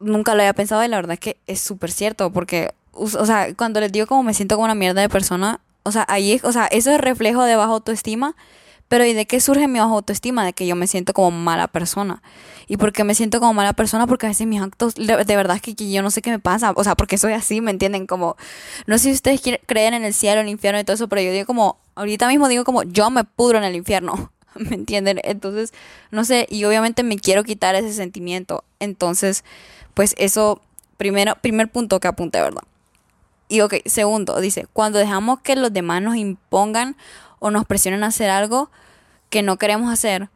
nunca 0.00 0.34
lo 0.34 0.40
había 0.42 0.52
pensado 0.52 0.84
y 0.84 0.88
la 0.88 0.96
verdad 0.96 1.14
es 1.14 1.20
que 1.20 1.36
es 1.46 1.60
súper 1.60 1.92
cierto 1.92 2.32
porque, 2.32 2.74
o 2.98 3.26
sea, 3.26 3.54
cuando 3.54 3.80
les 3.80 3.92
digo 3.92 4.06
como 4.06 4.22
me 4.22 4.34
siento 4.34 4.56
como 4.56 4.64
una 4.64 4.74
mierda 4.74 5.00
de 5.00 5.08
persona, 5.08 5.60
o 5.82 5.92
sea, 5.92 6.04
ahí, 6.08 6.40
o 6.42 6.52
sea, 6.52 6.66
eso 6.66 6.90
es 6.90 7.00
reflejo 7.00 7.44
de 7.44 7.56
baja 7.56 7.72
autoestima 7.72 8.34
pero 8.88 9.04
¿y 9.04 9.14
de 9.14 9.26
qué 9.26 9.40
surge 9.40 9.66
mi 9.66 9.80
baja 9.80 9.92
autoestima? 9.92 10.44
De 10.44 10.52
que 10.52 10.66
yo 10.66 10.76
me 10.76 10.86
siento 10.86 11.12
como 11.12 11.32
mala 11.32 11.66
persona. 11.66 12.22
¿Y 12.68 12.76
por 12.76 12.92
qué 12.92 13.02
me 13.02 13.14
siento 13.14 13.40
como 13.40 13.52
mala 13.52 13.72
persona? 13.72 14.06
Porque 14.06 14.26
a 14.26 14.28
veces 14.28 14.46
mis 14.46 14.62
actos, 14.62 14.94
de, 14.94 15.36
verdad 15.36 15.56
es 15.56 15.62
que, 15.62 15.74
yo 15.90 16.02
no 16.02 16.10
sé 16.10 16.22
qué 16.22 16.30
me 16.30 16.38
pasa. 16.38 16.72
O 16.76 16.84
sea, 16.84 16.94
porque 16.94 17.18
soy 17.18 17.32
así, 17.32 17.60
¿me 17.60 17.72
entienden? 17.72 18.06
Como, 18.06 18.36
no 18.86 18.98
sé 18.98 19.04
si 19.04 19.12
ustedes 19.12 19.40
creen 19.66 19.94
en 19.94 20.04
el 20.04 20.14
cielo, 20.14 20.40
el 20.40 20.48
infierno 20.48 20.78
y 20.78 20.84
todo 20.84 20.94
eso, 20.94 21.08
pero 21.08 21.20
yo 21.20 21.32
digo 21.32 21.46
como, 21.46 21.78
ahorita 21.96 22.28
mismo 22.28 22.48
digo 22.48 22.64
como, 22.64 22.84
yo 22.84 23.10
me 23.10 23.24
pudro 23.24 23.58
en 23.58 23.64
el 23.64 23.74
infierno. 23.74 24.30
¿Me 24.54 24.76
entienden? 24.76 25.20
Entonces, 25.24 25.72
no 26.12 26.24
sé, 26.24 26.46
y 26.48 26.64
obviamente 26.64 27.02
me 27.02 27.18
quiero 27.18 27.42
quitar 27.42 27.74
ese 27.74 27.92
sentimiento. 27.92 28.62
Entonces, 28.78 29.42
pues 29.94 30.14
eso, 30.16 30.60
primero, 30.96 31.34
primer 31.40 31.68
punto 31.68 31.98
que 31.98 32.06
apunte, 32.06 32.40
¿verdad? 32.40 32.62
Y 33.48 33.60
ok, 33.60 33.74
segundo, 33.86 34.40
dice, 34.40 34.66
cuando 34.72 34.98
dejamos 34.98 35.40
que 35.40 35.56
los 35.56 35.72
demás 35.72 36.02
nos 36.02 36.16
impongan 36.16 36.96
o 37.38 37.50
nos 37.50 37.64
presionen 37.64 38.02
a 38.04 38.08
hacer 38.08 38.30
algo 38.30 38.70
que 39.30 39.42
no 39.42 39.56
queremos 39.56 39.92
hacer 39.92 40.30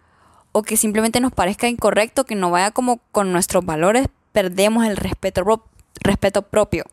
o 0.52 0.62
que 0.62 0.76
simplemente 0.76 1.20
nos 1.20 1.32
parezca 1.32 1.68
incorrecto, 1.68 2.24
que 2.24 2.34
no 2.34 2.50
vaya 2.50 2.70
como 2.70 2.98
con 3.12 3.32
nuestros 3.32 3.64
valores, 3.64 4.08
perdemos 4.32 4.86
el 4.86 4.96
respeto, 4.96 5.64
respeto 6.02 6.42
propio. 6.42 6.84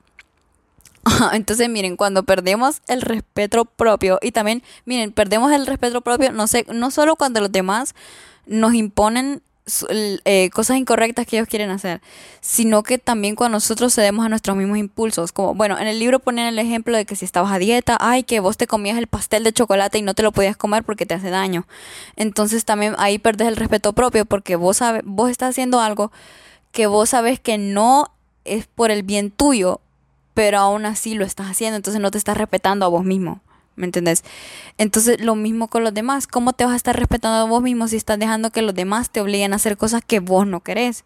Entonces, 1.34 1.70
miren, 1.70 1.98
cuando 1.98 2.24
perdemos 2.24 2.82
el 2.88 3.02
respeto 3.02 3.66
propio 3.66 4.20
y 4.22 4.32
también, 4.32 4.64
miren, 4.86 5.12
perdemos 5.12 5.52
el 5.52 5.66
respeto 5.66 6.02
propio, 6.02 6.32
no 6.32 6.48
sé, 6.48 6.66
no 6.72 6.92
solo 6.92 7.16
cuando 7.16 7.42
los 7.42 7.52
demás 7.52 7.96
nos 8.46 8.74
imponen 8.74 9.42
eh, 9.90 10.50
cosas 10.54 10.78
incorrectas 10.78 11.26
que 11.26 11.38
ellos 11.38 11.48
quieren 11.48 11.70
hacer, 11.70 12.02
sino 12.42 12.84
que 12.84 12.98
también 12.98 13.36
cuando 13.36 13.58
nosotros 13.58 13.94
cedemos 13.94 14.26
a 14.26 14.30
nuestros 14.30 14.56
mismos 14.56 14.78
impulsos, 14.78 15.32
como 15.32 15.54
bueno, 15.54 15.78
en 15.78 15.88
el 15.88 16.00
libro 16.00 16.20
ponen 16.20 16.48
el 16.48 16.60
ejemplo 16.60 16.96
de 16.96 17.06
que 17.06 17.16
si 17.16 17.26
estabas 17.26 17.52
a 17.52 17.60
dieta, 17.60 17.98
ay, 18.00 18.24
que 18.24 18.40
vos 18.40 18.58
te 18.58 18.68
comías 18.68 18.98
el 18.98 19.08
pastel 19.08 19.44
de 19.44 19.54
chocolate 19.54 19.98
y 19.98 20.02
no 20.02 20.14
te 20.14 20.24
lo 20.24 20.32
podías 20.32 20.56
comer 20.56 20.84
porque 20.84 21.06
te 21.06 21.14
hace 21.14 21.30
daño. 21.30 21.68
Entonces 22.16 22.66
también 22.66 22.96
ahí 22.98 23.20
perdes 23.20 23.48
el 23.48 23.56
respeto 23.56 23.94
propio 23.94 24.26
porque 24.26 24.56
vos 24.56 24.78
sabes, 24.78 25.02
vos 25.06 25.30
estás 25.30 25.50
haciendo 25.50 25.80
algo 25.80 26.12
que 26.72 26.88
vos 26.88 27.10
sabes 27.10 27.40
que 27.40 27.58
no 27.58 28.12
es 28.46 28.68
por 28.68 28.92
el 28.92 29.04
bien 29.04 29.32
tuyo, 29.32 29.82
pero 30.34 30.60
aún 30.60 30.86
así 30.86 31.16
lo 31.16 31.26
estás 31.26 31.48
haciendo, 31.48 31.76
entonces 31.76 32.02
no 32.02 32.12
te 32.12 32.18
estás 32.18 32.38
respetando 32.38 32.86
a 32.86 32.90
vos 32.90 33.04
mismo. 33.04 33.42
¿Me 33.77 33.86
entendés? 33.86 34.24
Entonces, 34.77 35.22
lo 35.22 35.36
mismo 35.36 35.69
con 35.69 35.84
los 35.84 35.93
demás. 35.93 36.27
¿Cómo 36.27 36.51
te 36.51 36.65
vas 36.65 36.74
a 36.74 36.75
estar 36.75 36.98
respetando 36.98 37.38
a 37.38 37.43
vos 37.50 37.62
mismo 37.62 37.88
si 37.88 37.96
estás 37.96 38.19
dejando 38.19 38.51
que 38.51 38.63
los 38.63 38.75
demás 38.75 39.12
te 39.12 39.22
obliguen 39.22 39.53
a 39.53 39.57
hacer 39.57 39.77
cosas 39.77 40.01
que 40.05 40.19
vos 40.19 40.46
no 40.46 40.62
querés? 40.62 41.05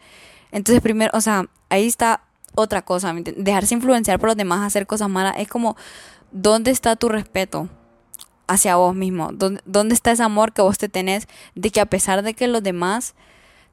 Entonces, 0.53 0.81
primero, 0.81 1.11
o 1.13 1.21
sea, 1.21 1.45
ahí 1.69 1.85
está 1.85 2.23
otra 2.55 2.81
cosa. 2.81 3.13
Dejarse 3.13 3.75
influenciar 3.75 4.19
por 4.19 4.29
los 4.29 4.37
demás 4.37 4.61
a 4.61 4.65
hacer 4.65 4.87
cosas 4.87 5.09
malas 5.09 5.35
es 5.37 5.49
como, 5.49 5.75
¿dónde 6.31 6.71
está 6.71 6.95
tu 6.95 7.09
respeto 7.09 7.67
hacia 8.47 8.77
vos 8.77 8.95
mismo? 8.95 9.31
¿Dónde, 9.33 9.61
¿Dónde 9.65 9.93
está 9.93 10.11
ese 10.11 10.23
amor 10.23 10.53
que 10.53 10.61
vos 10.61 10.77
te 10.77 10.87
tenés 10.87 11.27
de 11.55 11.71
que 11.71 11.81
a 11.81 11.85
pesar 11.85 12.23
de 12.23 12.33
que 12.33 12.47
los 12.47 12.63
demás 12.63 13.15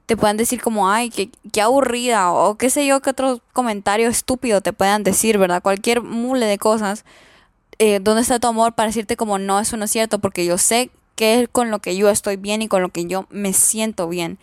te 0.06 0.16
puedan 0.16 0.38
decir 0.38 0.60
como, 0.60 0.90
ay, 0.90 1.10
qué, 1.10 1.30
qué 1.52 1.60
aburrida, 1.60 2.32
o 2.32 2.56
qué 2.56 2.70
sé 2.70 2.86
yo, 2.86 3.00
qué 3.00 3.10
otro 3.10 3.42
comentario 3.52 4.08
estúpido 4.08 4.60
te 4.60 4.72
puedan 4.72 5.04
decir, 5.04 5.38
¿verdad? 5.38 5.62
Cualquier 5.62 6.02
mule 6.02 6.46
de 6.46 6.58
cosas 6.58 7.04
eh, 7.78 8.00
¿dónde 8.00 8.22
está 8.22 8.38
tu 8.38 8.48
amor 8.48 8.74
para 8.74 8.88
decirte 8.88 9.16
como 9.16 9.38
no, 9.38 9.60
eso 9.60 9.76
no 9.76 9.84
es 9.84 9.90
cierto? 9.90 10.18
Porque 10.18 10.44
yo 10.44 10.58
sé 10.58 10.90
que 11.14 11.40
es 11.40 11.48
con 11.48 11.70
lo 11.70 11.80
que 11.80 11.96
yo 11.96 12.10
estoy 12.10 12.36
bien 12.36 12.62
y 12.62 12.68
con 12.68 12.82
lo 12.82 12.90
que 12.90 13.06
yo 13.06 13.26
me 13.30 13.52
siento 13.52 14.08
bien. 14.08 14.38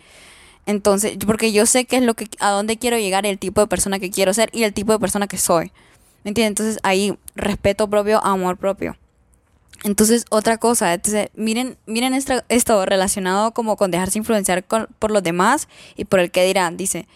Entonces, 0.66 1.16
porque 1.24 1.52
yo 1.52 1.64
sé 1.64 1.84
qué 1.84 1.96
es 1.96 2.02
lo 2.02 2.14
que, 2.14 2.28
a 2.40 2.50
dónde 2.50 2.76
quiero 2.76 2.98
llegar, 2.98 3.24
el 3.24 3.38
tipo 3.38 3.60
de 3.60 3.66
persona 3.66 3.98
que 3.98 4.10
quiero 4.10 4.34
ser 4.34 4.50
y 4.52 4.64
el 4.64 4.74
tipo 4.74 4.92
de 4.92 4.98
persona 4.98 5.26
que 5.26 5.38
soy. 5.38 5.72
¿Me 6.24 6.30
entiendes? 6.30 6.50
Entonces 6.50 6.78
ahí, 6.82 7.16
respeto 7.34 7.88
propio, 7.88 8.22
amor 8.24 8.56
propio. 8.56 8.96
Entonces, 9.84 10.24
otra 10.30 10.58
cosa, 10.58 10.92
entonces, 10.92 11.28
miren, 11.34 11.76
miren 11.86 12.14
esto, 12.14 12.86
relacionado 12.86 13.52
como 13.52 13.76
con 13.76 13.90
dejarse 13.90 14.18
influenciar 14.18 14.64
por 14.64 15.10
los 15.10 15.22
demás 15.22 15.68
y 15.96 16.06
por 16.06 16.18
el 16.18 16.30
que 16.30 16.44
dirán. 16.44 16.76
Dice, 16.76 17.06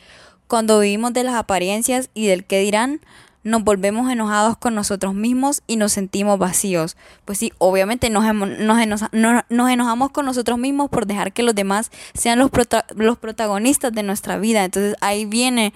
cuando 0.47 0.79
vivimos 0.79 1.13
de 1.13 1.25
las 1.25 1.35
apariencias 1.35 2.11
y 2.15 2.29
del 2.29 2.45
que 2.45 2.61
dirán, 2.61 3.01
nos 3.43 3.65
volvemos 3.65 4.11
enojados 4.11 4.57
con 4.57 4.75
nosotros 4.75 5.15
mismos 5.15 5.63
y 5.67 5.77
nos 5.77 5.93
sentimos 5.93 6.39
vacíos. 6.39 6.97
Pues 7.25 7.39
sí, 7.39 7.53
obviamente 7.59 8.11
nos, 8.11 8.25
nos, 8.35 9.71
enojamos 9.71 10.11
con 10.11 10.27
nosotros 10.27 10.59
mismos 10.59 10.91
por 10.91 11.07
dejar 11.07 11.33
que 11.33 11.43
los 11.43 11.55
demás 11.55 11.91
sean 12.15 12.39
los, 12.39 12.51
los 12.97 13.19
protagonistas 13.19 13.93
de 13.93 14.03
nuestra 14.03 14.39
vida. 14.39 14.65
Entonces 14.65 14.95
ahí 15.01 15.25
viene 15.25 15.73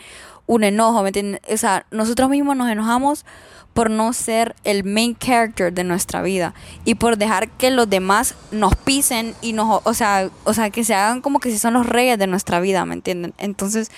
un 0.47 0.64
enojo, 0.64 1.02
¿me 1.02 1.09
entiendes? 1.09 1.40
O 1.50 1.56
sea, 1.56 1.87
nosotros 1.90 2.28
mismos 2.28 2.56
nos 2.56 2.68
enojamos 2.68 3.25
por 3.73 3.90
no 3.90 4.12
ser 4.12 4.54
el 4.62 4.85
main 4.85 5.16
character 5.16 5.73
de 5.73 5.85
nuestra 5.85 6.23
vida 6.23 6.54
y 6.85 6.94
por 6.94 7.18
dejar 7.18 7.49
que 7.49 7.71
los 7.71 7.90
demás 7.90 8.37
nos 8.52 8.76
pisen 8.76 9.35
y 9.42 9.52
nos, 9.52 9.80
o 9.85 9.94
sea, 9.94 10.30
o 10.44 10.54
sea, 10.54 10.71
que 10.71 10.85
se 10.85 10.94
hagan 10.94 11.21
como 11.21 11.40
que 11.40 11.50
si 11.50 11.59
son 11.59 11.75
los 11.75 11.85
reyes 11.85 12.18
de 12.18 12.28
nuestra 12.28 12.61
vida, 12.61 12.85
¿me 12.87 12.94
entienden? 12.94 13.35
Entonces, 13.37 13.90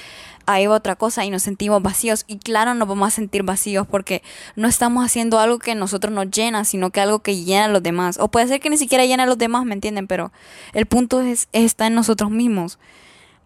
ahí 0.47 0.67
va 0.67 0.76
otra 0.76 0.97
cosa 0.97 1.25
y 1.25 1.31
nos 1.31 1.43
sentimos 1.43 1.83
vacíos. 1.83 2.25
Y 2.26 2.38
claro, 2.38 2.75
nos 2.75 2.88
vamos 2.88 3.09
a 3.09 3.11
sentir 3.11 3.43
vacíos 3.43 3.87
porque 3.87 4.23
no 4.55 4.69
estamos 4.69 5.05
haciendo 5.05 5.38
algo 5.38 5.59
que 5.59 5.75
nosotros 5.75 6.12
nos 6.12 6.31
llena, 6.31 6.65
sino 6.65 6.91
que 6.91 7.00
algo 7.00 7.21
que 7.21 7.37
llena 7.37 7.67
a 7.67 7.69
los 7.69 7.83
demás. 7.83 8.19
O 8.21 8.29
puede 8.29 8.49
ser 8.49 8.61
que 8.61 8.71
ni 8.71 8.79
siquiera 8.79 9.05
llena 9.05 9.25
a 9.25 9.26
los 9.26 9.38
demás, 9.38 9.65
¿me 9.65 9.75
entienden? 9.75 10.07
Pero 10.07 10.33
el 10.73 10.87
punto 10.87 11.21
es, 11.21 11.49
está 11.53 11.87
en 11.88 11.95
nosotros 11.95 12.31
mismos. 12.31 12.79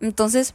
Entonces, 0.00 0.54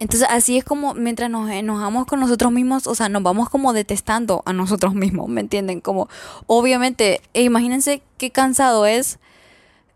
entonces 0.00 0.26
así 0.30 0.56
es 0.56 0.64
como 0.64 0.94
mientras 0.94 1.28
nos 1.28 1.50
enojamos 1.50 2.06
con 2.06 2.20
nosotros 2.20 2.50
mismos, 2.50 2.86
o 2.86 2.94
sea, 2.94 3.10
nos 3.10 3.22
vamos 3.22 3.50
como 3.50 3.74
detestando 3.74 4.42
a 4.46 4.54
nosotros 4.54 4.94
mismos, 4.94 5.28
¿me 5.28 5.42
entienden? 5.42 5.80
Como 5.80 6.08
obviamente, 6.46 7.20
e 7.34 7.42
imagínense 7.42 8.02
qué 8.16 8.30
cansado 8.30 8.86
es 8.86 9.18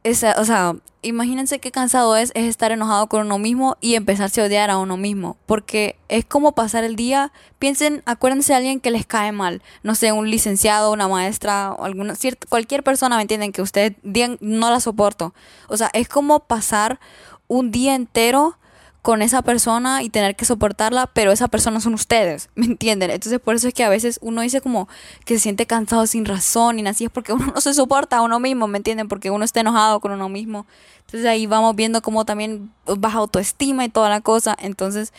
esa, 0.04 0.36
o 0.38 0.44
sea, 0.44 0.76
imagínense 1.02 1.58
qué 1.58 1.70
cansado 1.70 2.16
es, 2.16 2.30
es 2.34 2.44
estar 2.44 2.72
enojado 2.72 3.08
con 3.08 3.26
uno 3.26 3.38
mismo 3.38 3.76
y 3.80 3.94
empezarse 3.94 4.40
a 4.40 4.44
odiar 4.44 4.70
a 4.70 4.78
uno 4.78 4.96
mismo. 4.96 5.36
Porque 5.46 5.96
es 6.08 6.24
como 6.24 6.52
pasar 6.52 6.84
el 6.84 6.94
día, 6.94 7.32
piensen, 7.58 8.02
acuérdense 8.06 8.52
de 8.52 8.58
alguien 8.58 8.80
que 8.80 8.90
les 8.90 9.06
cae 9.06 9.32
mal. 9.32 9.62
No 9.82 9.94
sé, 9.94 10.12
un 10.12 10.30
licenciado, 10.30 10.92
una 10.92 11.08
maestra, 11.08 11.68
alguna, 11.68 12.14
cierta, 12.14 12.46
cualquier 12.48 12.82
persona, 12.82 13.16
¿me 13.16 13.22
entienden? 13.22 13.52
Que 13.52 13.62
ustedes 13.62 13.94
no 14.40 14.70
la 14.70 14.80
soporto. 14.80 15.34
O 15.68 15.76
sea, 15.76 15.90
es 15.94 16.08
como 16.08 16.40
pasar 16.40 17.00
un 17.48 17.70
día 17.70 17.94
entero 17.94 18.58
con 19.04 19.20
esa 19.20 19.42
persona 19.42 20.02
y 20.02 20.08
tener 20.08 20.34
que 20.34 20.46
soportarla, 20.46 21.08
pero 21.08 21.30
esa 21.30 21.48
persona 21.48 21.78
son 21.78 21.92
ustedes, 21.92 22.48
¿me 22.54 22.64
entienden? 22.64 23.10
Entonces 23.10 23.38
por 23.38 23.54
eso 23.54 23.68
es 23.68 23.74
que 23.74 23.84
a 23.84 23.90
veces 23.90 24.18
uno 24.22 24.40
dice 24.40 24.62
como 24.62 24.88
que 25.26 25.34
se 25.34 25.40
siente 25.40 25.66
cansado 25.66 26.06
sin 26.06 26.24
razón 26.24 26.78
y 26.78 26.86
así 26.86 27.04
es 27.04 27.10
porque 27.10 27.34
uno 27.34 27.44
no 27.54 27.60
se 27.60 27.74
soporta 27.74 28.16
a 28.16 28.22
uno 28.22 28.40
mismo, 28.40 28.66
¿me 28.66 28.78
entienden? 28.78 29.06
Porque 29.06 29.30
uno 29.30 29.44
está 29.44 29.60
enojado 29.60 30.00
con 30.00 30.12
uno 30.12 30.30
mismo. 30.30 30.64
Entonces 31.00 31.26
ahí 31.26 31.44
vamos 31.44 31.76
viendo 31.76 32.00
cómo 32.00 32.24
también 32.24 32.72
baja 32.86 33.18
autoestima 33.18 33.84
y 33.84 33.90
toda 33.90 34.08
la 34.08 34.22
cosa. 34.22 34.56
Entonces, 34.58 35.12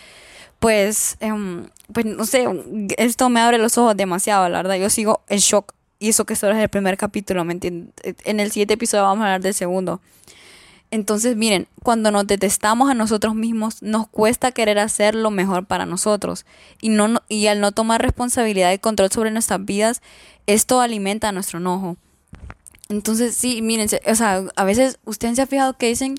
pues, 0.57 1.17
em, 1.19 1.67
pues 1.93 2.07
no 2.07 2.25
sé, 2.25 2.47
esto 2.97 3.29
me 3.29 3.39
abre 3.39 3.59
los 3.59 3.77
ojos 3.77 3.95
demasiado, 3.95 4.49
la 4.49 4.63
verdad. 4.63 4.77
Yo 4.77 4.89
sigo 4.89 5.21
en 5.29 5.37
shock. 5.37 5.73
Y 5.99 6.09
eso 6.09 6.25
que 6.25 6.35
solo 6.35 6.55
es 6.55 6.59
el 6.59 6.69
primer 6.69 6.97
capítulo, 6.97 7.45
¿me 7.45 7.53
entienden? 7.53 7.93
En 8.03 8.39
el 8.39 8.51
siguiente 8.51 8.73
episodio 8.73 9.03
vamos 9.03 9.21
a 9.21 9.27
hablar 9.27 9.41
del 9.41 9.53
segundo. 9.53 10.01
Entonces, 10.95 11.35
miren, 11.35 11.67
cuando 11.83 12.09
nos 12.09 12.25
detestamos 12.25 12.89
a 12.89 12.93
nosotros 12.93 13.35
mismos, 13.35 13.81
nos 13.81 14.07
cuesta 14.07 14.53
querer 14.53 14.79
hacer 14.79 15.13
lo 15.13 15.29
mejor 15.29 15.65
para 15.65 15.85
nosotros. 15.85 16.45
Y, 16.79 16.87
no, 16.87 17.21
y 17.27 17.47
al 17.47 17.59
no 17.59 17.73
tomar 17.73 18.01
responsabilidad 18.01 18.71
y 18.71 18.79
control 18.79 19.11
sobre 19.11 19.29
nuestras 19.29 19.65
vidas, 19.65 20.01
esto 20.47 20.79
alimenta 20.79 21.33
nuestro 21.33 21.59
enojo. 21.59 21.97
Entonces, 22.87 23.35
sí, 23.35 23.63
miren, 23.63 23.87
o 24.05 24.15
sea, 24.15 24.43
a 24.55 24.63
veces 24.63 24.99
ustedes 25.05 25.35
se 25.35 25.41
han 25.41 25.47
fijado 25.47 25.75
que 25.75 25.87
dicen 25.87 26.15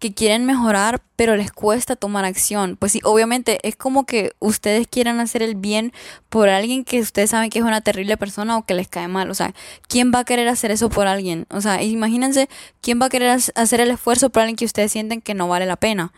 que 0.00 0.12
quieren 0.12 0.46
mejorar, 0.46 1.00
pero 1.14 1.36
les 1.36 1.52
cuesta 1.52 1.94
tomar 1.94 2.24
acción. 2.24 2.76
Pues 2.76 2.90
sí, 2.90 3.00
obviamente 3.04 3.60
es 3.62 3.76
como 3.76 4.04
que 4.04 4.32
ustedes 4.40 4.88
quieran 4.88 5.20
hacer 5.20 5.44
el 5.44 5.54
bien 5.54 5.92
por 6.28 6.48
alguien 6.48 6.84
que 6.84 7.00
ustedes 7.00 7.30
saben 7.30 7.50
que 7.50 7.60
es 7.60 7.64
una 7.64 7.82
terrible 7.82 8.16
persona 8.16 8.56
o 8.56 8.64
que 8.64 8.74
les 8.74 8.88
cae 8.88 9.06
mal. 9.06 9.30
O 9.30 9.34
sea, 9.34 9.54
¿quién 9.86 10.10
va 10.12 10.20
a 10.20 10.24
querer 10.24 10.48
hacer 10.48 10.72
eso 10.72 10.88
por 10.90 11.06
alguien? 11.06 11.46
O 11.50 11.60
sea, 11.60 11.82
imagínense, 11.84 12.48
¿quién 12.80 13.00
va 13.00 13.06
a 13.06 13.10
querer 13.10 13.38
hacer 13.54 13.80
el 13.80 13.90
esfuerzo 13.92 14.30
por 14.30 14.42
alguien 14.42 14.56
que 14.56 14.64
ustedes 14.64 14.90
sienten 14.90 15.20
que 15.20 15.34
no 15.34 15.46
vale 15.46 15.66
la 15.66 15.76
pena? 15.76 16.12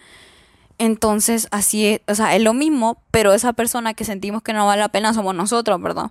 Entonces, 0.79 1.47
así 1.51 1.87
es, 1.87 2.01
o 2.09 2.15
sea, 2.15 2.35
es 2.35 2.43
lo 2.43 2.55
mismo, 2.55 3.03
pero 3.11 3.35
esa 3.35 3.53
persona 3.53 3.93
que 3.93 4.07
sentimos 4.07 4.43
que 4.43 4.55
no 4.55 4.65
vale 4.65 4.81
la 4.81 4.89
pena 4.89 5.13
somos 5.13 5.35
nosotros, 5.35 5.79
¿verdad? 5.83 6.11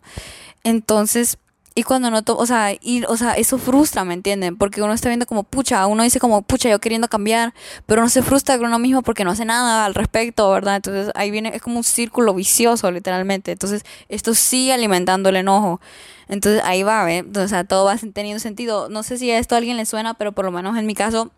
Entonces, 0.63 1.39
Y 1.79 1.83
cuando 1.83 2.11
no, 2.11 2.21
o 2.27 2.45
sea, 2.45 2.73
y, 2.81 3.05
o 3.05 3.15
sea, 3.15 3.35
eso 3.35 3.57
frustra, 3.57 4.03
¿me 4.03 4.13
entienden? 4.13 4.57
Porque 4.57 4.81
uno 4.81 4.91
está 4.91 5.07
viendo 5.07 5.25
como, 5.25 5.43
pucha, 5.43 5.87
uno 5.87 6.03
dice 6.03 6.19
como, 6.19 6.41
pucha, 6.41 6.69
yo 6.69 6.79
queriendo 6.79 7.07
cambiar, 7.07 7.53
pero 7.85 8.01
uno 8.01 8.09
se 8.09 8.21
frustra 8.21 8.57
con 8.57 8.67
uno 8.67 8.79
mismo 8.79 9.01
porque 9.01 9.23
no 9.23 9.31
hace 9.31 9.45
nada 9.45 9.85
al 9.85 9.95
respecto, 9.95 10.51
¿verdad? 10.51 10.75
Entonces 10.75 11.09
ahí 11.15 11.31
viene, 11.31 11.55
es 11.55 11.61
como 11.61 11.77
un 11.77 11.85
círculo 11.85 12.33
vicioso, 12.33 12.91
literalmente. 12.91 13.53
Entonces 13.53 13.85
esto 14.09 14.33
sigue 14.33 14.73
alimentando 14.73 15.29
el 15.29 15.37
enojo. 15.37 15.79
Entonces 16.27 16.61
ahí 16.65 16.83
va, 16.83 17.05
¿ve? 17.05 17.25
O 17.33 17.47
sea, 17.47 17.63
todo 17.63 17.85
va 17.85 17.95
teniendo 17.95 18.41
sentido. 18.41 18.89
No 18.89 19.01
sé 19.03 19.17
si 19.17 19.31
a 19.31 19.39
esto 19.39 19.55
a 19.55 19.59
alguien 19.59 19.77
le 19.77 19.85
suena, 19.85 20.15
pero 20.15 20.33
por 20.33 20.43
lo 20.43 20.51
menos 20.51 20.77
en 20.77 20.85
mi 20.85 20.95
caso, 20.95 21.31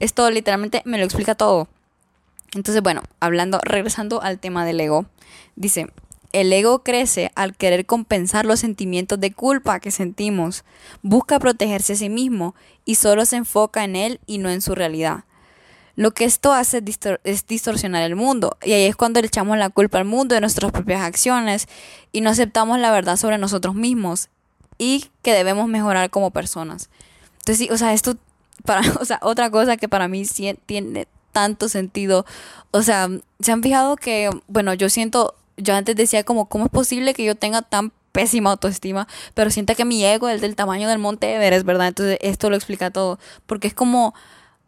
esto 0.00 0.30
literalmente 0.30 0.80
me 0.86 0.96
lo 0.96 1.04
explica 1.04 1.34
todo. 1.34 1.68
Entonces, 2.54 2.82
bueno, 2.82 3.02
hablando, 3.20 3.60
regresando 3.62 4.22
al 4.22 4.38
tema 4.38 4.64
del 4.64 4.80
ego, 4.80 5.04
dice, 5.54 5.88
el 6.32 6.52
ego 6.52 6.82
crece 6.82 7.30
al 7.34 7.54
querer 7.54 7.86
compensar 7.86 8.46
los 8.46 8.60
sentimientos 8.60 9.20
de 9.20 9.32
culpa 9.32 9.80
que 9.80 9.90
sentimos, 9.90 10.64
busca 11.02 11.38
protegerse 11.38 11.92
a 11.92 11.96
sí 11.96 12.08
mismo 12.08 12.54
y 12.84 12.96
solo 12.96 13.24
se 13.24 13.36
enfoca 13.36 13.84
en 13.84 13.96
él 13.96 14.20
y 14.26 14.38
no 14.38 14.50
en 14.50 14.60
su 14.60 14.74
realidad. 14.74 15.24
Lo 15.94 16.12
que 16.12 16.24
esto 16.24 16.52
hace 16.52 16.82
es 17.24 17.46
distorsionar 17.46 18.02
el 18.02 18.16
mundo 18.16 18.56
y 18.62 18.72
ahí 18.72 18.84
es 18.84 18.96
cuando 18.96 19.20
echamos 19.20 19.58
la 19.58 19.68
culpa 19.68 19.98
al 19.98 20.06
mundo 20.06 20.34
de 20.34 20.40
nuestras 20.40 20.72
propias 20.72 21.02
acciones 21.02 21.68
y 22.12 22.22
no 22.22 22.30
aceptamos 22.30 22.78
la 22.78 22.90
verdad 22.90 23.16
sobre 23.16 23.36
nosotros 23.36 23.74
mismos 23.74 24.30
y 24.78 25.10
que 25.22 25.34
debemos 25.34 25.68
mejorar 25.68 26.08
como 26.08 26.30
personas. 26.30 26.88
Entonces, 27.40 27.70
o 27.70 27.76
sea, 27.76 27.92
esto 27.92 28.16
para, 28.64 28.80
o 29.00 29.04
sea, 29.04 29.18
otra 29.22 29.50
cosa 29.50 29.76
que 29.76 29.88
para 29.88 30.08
mí 30.08 30.24
tiene 30.66 31.06
tanto 31.32 31.68
sentido. 31.68 32.24
O 32.70 32.82
sea, 32.82 33.08
se 33.40 33.52
han 33.52 33.62
fijado 33.62 33.96
que, 33.96 34.30
bueno, 34.48 34.74
yo 34.74 34.88
siento 34.88 35.34
yo 35.56 35.74
antes 35.74 35.96
decía 35.96 36.24
como, 36.24 36.48
¿cómo 36.48 36.64
es 36.64 36.70
posible 36.70 37.14
que 37.14 37.24
yo 37.24 37.34
tenga 37.34 37.62
tan 37.62 37.92
pésima 38.12 38.50
autoestima? 38.50 39.08
Pero 39.34 39.50
sienta 39.50 39.74
que 39.74 39.84
mi 39.84 40.04
ego 40.04 40.28
es 40.28 40.40
del 40.40 40.56
tamaño 40.56 40.88
del 40.88 40.98
monte 40.98 41.34
Everest, 41.34 41.64
¿verdad? 41.64 41.88
Entonces 41.88 42.18
esto 42.20 42.50
lo 42.50 42.56
explica 42.56 42.90
todo. 42.90 43.18
Porque 43.46 43.68
es 43.68 43.74
como 43.74 44.14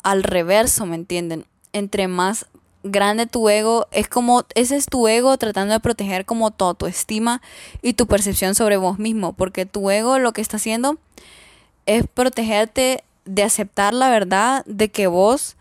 al 0.03 0.23
reverso, 0.23 0.87
¿me 0.87 0.97
entienden? 0.97 1.47
Entre 1.73 2.09
más 2.09 2.47
grande 2.83 3.27
tu 3.27 3.49
ego, 3.49 3.87
es 3.91 4.09
como, 4.09 4.45
ese 4.55 4.77
es 4.77 4.87
tu 4.87 5.09
ego 5.09 5.37
tratando 5.39 5.73
de 5.75 5.81
proteger 5.81 6.27
como 6.27 6.51
tu 6.51 6.67
autoestima 6.67 7.41
y 7.83 7.95
tu 7.95 8.07
percepción 8.07 8.55
sobre 8.55 8.77
vos 8.77 8.99
mismo. 8.99 9.33
Porque 9.33 9.67
tu 9.67 9.91
ego 9.91 10.19
lo 10.19 10.33
que 10.33 10.43
está 10.43 10.59
haciendo 10.59 10.99
es 11.87 12.07
protegerte 12.07 13.05
de 13.25 13.43
aceptar 13.43 13.95
la 13.95 14.11
verdad 14.11 14.65
de 14.67 14.91
que 14.91 15.07
vos 15.07 15.57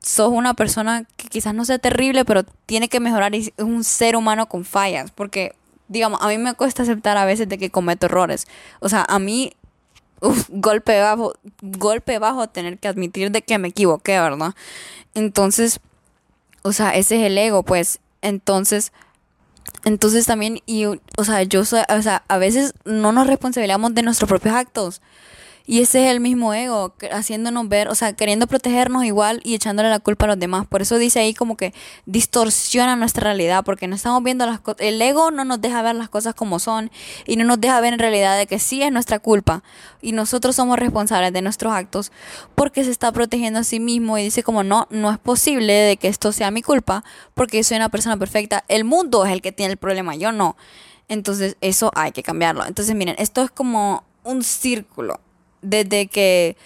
sos 0.00 0.30
una 0.30 0.54
persona 0.54 1.04
que 1.16 1.28
quizás 1.28 1.54
no 1.54 1.64
sea 1.64 1.78
terrible, 1.78 2.24
pero 2.24 2.44
tiene 2.44 2.88
que 2.88 3.00
mejorar 3.00 3.34
y 3.34 3.52
es 3.56 3.64
un 3.64 3.84
ser 3.84 4.16
humano 4.16 4.46
con 4.46 4.64
fallas, 4.64 5.10
porque 5.10 5.54
digamos, 5.88 6.20
a 6.22 6.28
mí 6.28 6.38
me 6.38 6.54
cuesta 6.54 6.82
aceptar 6.82 7.16
a 7.16 7.24
veces 7.24 7.48
de 7.48 7.58
que 7.58 7.70
cometo 7.70 8.06
errores. 8.06 8.46
O 8.80 8.88
sea, 8.88 9.04
a 9.08 9.18
mí 9.18 9.52
golpe 10.48 11.00
bajo, 11.00 11.34
golpe 11.60 12.18
bajo 12.18 12.48
tener 12.48 12.78
que 12.78 12.88
admitir 12.88 13.30
de 13.30 13.42
que 13.42 13.58
me 13.58 13.68
equivoqué, 13.68 14.18
¿verdad? 14.20 14.54
Entonces, 15.14 15.80
o 16.62 16.72
sea, 16.72 16.90
ese 16.90 17.16
es 17.16 17.26
el 17.26 17.38
ego, 17.38 17.62
pues. 17.62 18.00
Entonces, 18.22 18.92
entonces 19.84 20.26
también, 20.26 20.60
y, 20.66 20.86
o 20.86 21.24
sea, 21.24 21.42
yo 21.42 21.64
soy, 21.64 21.82
o 21.88 22.02
sea, 22.02 22.24
a 22.28 22.38
veces 22.38 22.74
no 22.84 23.12
nos 23.12 23.26
responsabilizamos 23.26 23.94
de 23.94 24.02
nuestros 24.02 24.28
propios 24.28 24.54
actos. 24.54 25.00
Y 25.68 25.80
ese 25.80 26.04
es 26.04 26.12
el 26.12 26.20
mismo 26.20 26.54
ego, 26.54 26.94
haciéndonos 27.10 27.68
ver, 27.68 27.88
o 27.88 27.96
sea, 27.96 28.12
queriendo 28.12 28.46
protegernos 28.46 29.04
igual 29.04 29.40
y 29.42 29.56
echándole 29.56 29.90
la 29.90 29.98
culpa 29.98 30.26
a 30.26 30.28
los 30.28 30.38
demás. 30.38 30.64
Por 30.64 30.80
eso 30.80 30.96
dice 30.96 31.18
ahí 31.18 31.34
como 31.34 31.56
que 31.56 31.74
distorsiona 32.04 32.94
nuestra 32.94 33.24
realidad, 33.24 33.64
porque 33.64 33.88
no 33.88 33.96
estamos 33.96 34.22
viendo 34.22 34.46
las 34.46 34.60
cosas. 34.60 34.82
El 34.82 35.02
ego 35.02 35.32
no 35.32 35.44
nos 35.44 35.60
deja 35.60 35.82
ver 35.82 35.96
las 35.96 36.08
cosas 36.08 36.34
como 36.34 36.60
son 36.60 36.92
y 37.26 37.34
no 37.34 37.44
nos 37.44 37.60
deja 37.60 37.80
ver 37.80 37.94
en 37.94 37.98
realidad 37.98 38.38
de 38.38 38.46
que 38.46 38.60
sí 38.60 38.80
es 38.80 38.92
nuestra 38.92 39.18
culpa 39.18 39.64
y 40.00 40.12
nosotros 40.12 40.54
somos 40.54 40.78
responsables 40.78 41.32
de 41.32 41.42
nuestros 41.42 41.72
actos 41.72 42.12
porque 42.54 42.84
se 42.84 42.92
está 42.92 43.10
protegiendo 43.10 43.58
a 43.58 43.64
sí 43.64 43.80
mismo 43.80 44.18
y 44.18 44.22
dice 44.22 44.44
como 44.44 44.62
no, 44.62 44.86
no 44.90 45.10
es 45.10 45.18
posible 45.18 45.72
de 45.72 45.96
que 45.96 46.06
esto 46.06 46.30
sea 46.30 46.52
mi 46.52 46.62
culpa 46.62 47.02
porque 47.34 47.64
soy 47.64 47.78
una 47.78 47.88
persona 47.88 48.16
perfecta. 48.16 48.64
El 48.68 48.84
mundo 48.84 49.24
es 49.24 49.32
el 49.32 49.42
que 49.42 49.50
tiene 49.50 49.72
el 49.72 49.78
problema, 49.78 50.14
yo 50.14 50.30
no. 50.30 50.56
Entonces 51.08 51.56
eso 51.60 51.90
hay 51.96 52.12
que 52.12 52.22
cambiarlo. 52.22 52.64
Entonces 52.64 52.94
miren, 52.94 53.16
esto 53.18 53.42
es 53.42 53.50
como 53.50 54.04
un 54.22 54.44
círculo 54.44 55.20
desde 55.66 56.06
que 56.06 56.56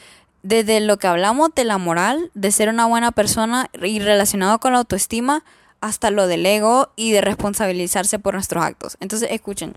desde 0.42 0.80
lo 0.80 0.98
que 0.98 1.06
hablamos 1.06 1.50
de 1.54 1.64
la 1.64 1.76
moral, 1.76 2.30
de 2.34 2.50
ser 2.50 2.68
una 2.68 2.86
buena 2.86 3.12
persona 3.12 3.68
y 3.82 4.00
relacionado 4.00 4.58
con 4.58 4.72
la 4.72 4.78
autoestima, 4.78 5.44
hasta 5.80 6.10
lo 6.10 6.26
del 6.26 6.46
ego 6.46 6.90
y 6.96 7.12
de 7.12 7.20
responsabilizarse 7.20 8.18
por 8.18 8.34
nuestros 8.34 8.64
actos. 8.64 8.96
Entonces, 9.00 9.28
escuchen. 9.32 9.74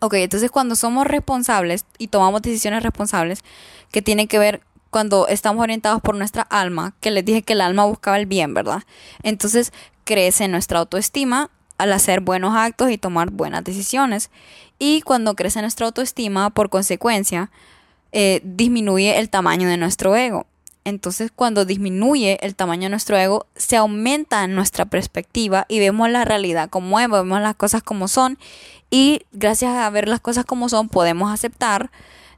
Ok, 0.00 0.14
entonces 0.14 0.50
cuando 0.50 0.74
somos 0.74 1.06
responsables 1.06 1.86
y 1.96 2.08
tomamos 2.08 2.42
decisiones 2.42 2.82
responsables 2.82 3.44
que 3.92 4.02
tienen 4.02 4.26
que 4.26 4.40
ver 4.40 4.60
cuando 4.90 5.28
estamos 5.28 5.62
orientados 5.62 6.02
por 6.02 6.16
nuestra 6.16 6.42
alma, 6.42 6.94
que 7.00 7.12
les 7.12 7.24
dije 7.24 7.42
que 7.42 7.52
el 7.52 7.60
alma 7.60 7.84
buscaba 7.84 8.18
el 8.18 8.26
bien, 8.26 8.52
¿verdad? 8.52 8.82
Entonces 9.22 9.72
crece 10.02 10.48
nuestra 10.48 10.80
autoestima 10.80 11.50
al 11.78 11.92
hacer 11.92 12.20
buenos 12.20 12.56
actos 12.56 12.90
y 12.90 12.98
tomar 12.98 13.30
buenas 13.30 13.62
decisiones. 13.62 14.30
Y 14.80 15.02
cuando 15.02 15.36
crece 15.36 15.60
nuestra 15.60 15.86
autoestima, 15.86 16.50
por 16.50 16.68
consecuencia, 16.68 17.52
eh, 18.12 18.40
disminuye 18.44 19.18
el 19.18 19.28
tamaño 19.30 19.68
de 19.68 19.76
nuestro 19.76 20.14
ego. 20.16 20.46
Entonces, 20.84 21.30
cuando 21.34 21.64
disminuye 21.64 22.38
el 22.44 22.56
tamaño 22.56 22.84
de 22.84 22.90
nuestro 22.90 23.16
ego, 23.16 23.46
se 23.54 23.76
aumenta 23.76 24.46
nuestra 24.48 24.84
perspectiva 24.84 25.64
y 25.68 25.78
vemos 25.78 26.10
la 26.10 26.24
realidad 26.24 26.70
como 26.70 26.98
es, 26.98 27.08
vemos 27.08 27.40
las 27.40 27.54
cosas 27.54 27.82
como 27.82 28.08
son 28.08 28.38
y 28.90 29.22
gracias 29.32 29.76
a 29.76 29.88
ver 29.90 30.08
las 30.08 30.20
cosas 30.20 30.44
como 30.44 30.68
son 30.68 30.88
podemos 30.88 31.32
aceptar 31.32 31.90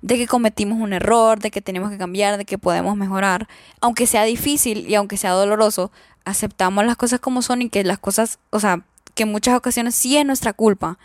de 0.03 0.19
que 0.19 0.27
cometimos 0.27 0.79
un 0.79 0.93
error, 0.93 1.41
de 1.41 1.51
que 1.51 1.63
tenemos 1.63 1.91
que 1.91 1.97
cambiar, 1.97 2.37
de 2.37 2.45
que 2.45 2.59
podemos 2.59 2.95
mejorar. 2.95 3.49
Aunque 3.81 4.07
sea 4.07 4.25
difícil 4.25 4.87
y 4.87 4.95
aunque 4.95 5.17
sea 5.17 5.31
doloroso, 5.31 5.91
aceptamos 6.27 6.85
las 6.85 6.97
cosas 6.97 7.21
como 7.21 7.41
son 7.41 7.63
y 7.63 7.71
que 7.71 7.83
las 7.85 7.99
cosas, 7.99 8.39
o 8.51 8.61
sea, 8.61 8.85
que 9.15 9.23
en 9.23 9.33
muchas 9.33 9.57
ocasiones 9.57 9.95
sí 9.95 10.19
es 10.19 10.27
nuestra 10.27 10.53
culpa. 10.53 10.99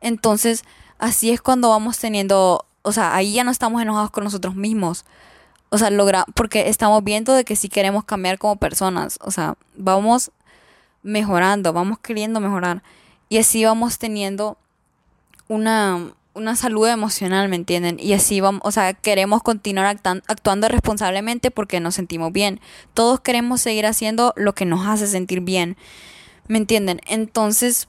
Entonces, 0.00 0.64
así 0.98 1.30
es 1.30 1.40
cuando 1.40 1.68
vamos 1.68 1.98
teniendo 1.98 2.66
o 2.82 2.92
sea, 2.92 3.14
ahí 3.14 3.32
ya 3.32 3.44
no 3.44 3.50
estamos 3.50 3.80
enojados 3.82 4.10
con 4.10 4.24
nosotros 4.24 4.54
mismos. 4.54 5.04
O 5.70 5.78
sea, 5.78 5.90
logra, 5.90 6.26
porque 6.34 6.68
estamos 6.68 7.02
viendo 7.02 7.32
de 7.32 7.44
que 7.44 7.56
sí 7.56 7.68
queremos 7.68 8.04
cambiar 8.04 8.38
como 8.38 8.56
personas. 8.56 9.18
O 9.22 9.30
sea, 9.30 9.54
vamos 9.76 10.30
mejorando, 11.02 11.72
vamos 11.72 11.98
queriendo 11.98 12.40
mejorar. 12.40 12.82
Y 13.28 13.38
así 13.38 13.64
vamos 13.64 13.98
teniendo 13.98 14.58
una, 15.48 16.12
una 16.34 16.56
salud 16.56 16.88
emocional, 16.88 17.48
¿me 17.48 17.56
entienden? 17.56 17.98
Y 17.98 18.12
así 18.12 18.40
vamos, 18.40 18.62
o 18.64 18.70
sea, 18.70 18.92
queremos 18.94 19.42
continuar 19.42 19.86
actuando 20.26 20.68
responsablemente 20.68 21.50
porque 21.50 21.80
nos 21.80 21.94
sentimos 21.94 22.32
bien. 22.32 22.60
Todos 22.94 23.20
queremos 23.20 23.60
seguir 23.60 23.86
haciendo 23.86 24.32
lo 24.36 24.54
que 24.54 24.64
nos 24.64 24.86
hace 24.86 25.06
sentir 25.06 25.40
bien, 25.40 25.76
¿me 26.48 26.58
entienden? 26.58 27.00
Entonces, 27.06 27.88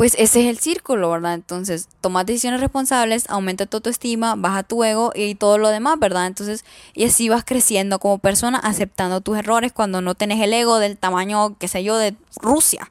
pues 0.00 0.14
ese 0.16 0.40
es 0.40 0.46
el 0.46 0.58
círculo, 0.58 1.10
¿verdad? 1.10 1.34
Entonces, 1.34 1.86
tomas 2.00 2.24
decisiones 2.24 2.62
responsables, 2.62 3.28
aumenta 3.28 3.66
tu 3.66 3.76
autoestima, 3.76 4.34
baja 4.34 4.62
tu 4.62 4.82
ego 4.82 5.12
y 5.14 5.34
todo 5.34 5.58
lo 5.58 5.68
demás, 5.68 5.98
¿verdad? 5.98 6.26
Entonces, 6.26 6.64
y 6.94 7.04
así 7.04 7.28
vas 7.28 7.44
creciendo 7.44 7.98
como 7.98 8.16
persona, 8.16 8.56
aceptando 8.56 9.20
tus 9.20 9.36
errores 9.36 9.72
cuando 9.74 10.00
no 10.00 10.14
tenés 10.14 10.40
el 10.40 10.54
ego 10.54 10.78
del 10.78 10.96
tamaño, 10.96 11.58
qué 11.58 11.68
sé 11.68 11.84
yo, 11.84 11.98
de 11.98 12.16
Rusia. 12.36 12.90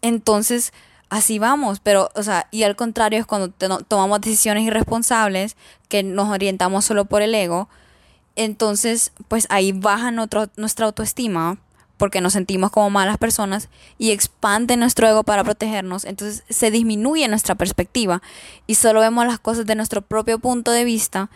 Entonces, 0.00 0.72
así 1.10 1.38
vamos, 1.38 1.80
pero, 1.80 2.08
o 2.14 2.22
sea, 2.22 2.48
y 2.50 2.62
al 2.62 2.76
contrario 2.76 3.20
es 3.20 3.26
cuando 3.26 3.50
tomamos 3.50 4.22
decisiones 4.22 4.64
irresponsables, 4.64 5.54
que 5.90 6.02
nos 6.02 6.30
orientamos 6.30 6.86
solo 6.86 7.04
por 7.04 7.20
el 7.20 7.34
ego, 7.34 7.68
entonces, 8.36 9.12
pues 9.28 9.46
ahí 9.50 9.72
baja 9.72 10.10
nuestra 10.12 10.86
autoestima, 10.86 11.58
porque 11.98 12.22
nos 12.22 12.32
sentimos 12.32 12.70
como 12.70 12.88
malas 12.88 13.18
personas 13.18 13.68
y 13.98 14.12
expande 14.12 14.76
nuestro 14.76 15.06
ego 15.06 15.24
para 15.24 15.44
protegernos, 15.44 16.04
entonces 16.04 16.44
se 16.48 16.70
disminuye 16.70 17.28
nuestra 17.28 17.56
perspectiva 17.56 18.22
y 18.66 18.76
solo 18.76 19.00
vemos 19.00 19.26
las 19.26 19.38
cosas 19.38 19.66
de 19.66 19.74
nuestro 19.74 20.00
propio 20.00 20.38
punto 20.38 20.70
de 20.70 20.84
vista 20.84 21.28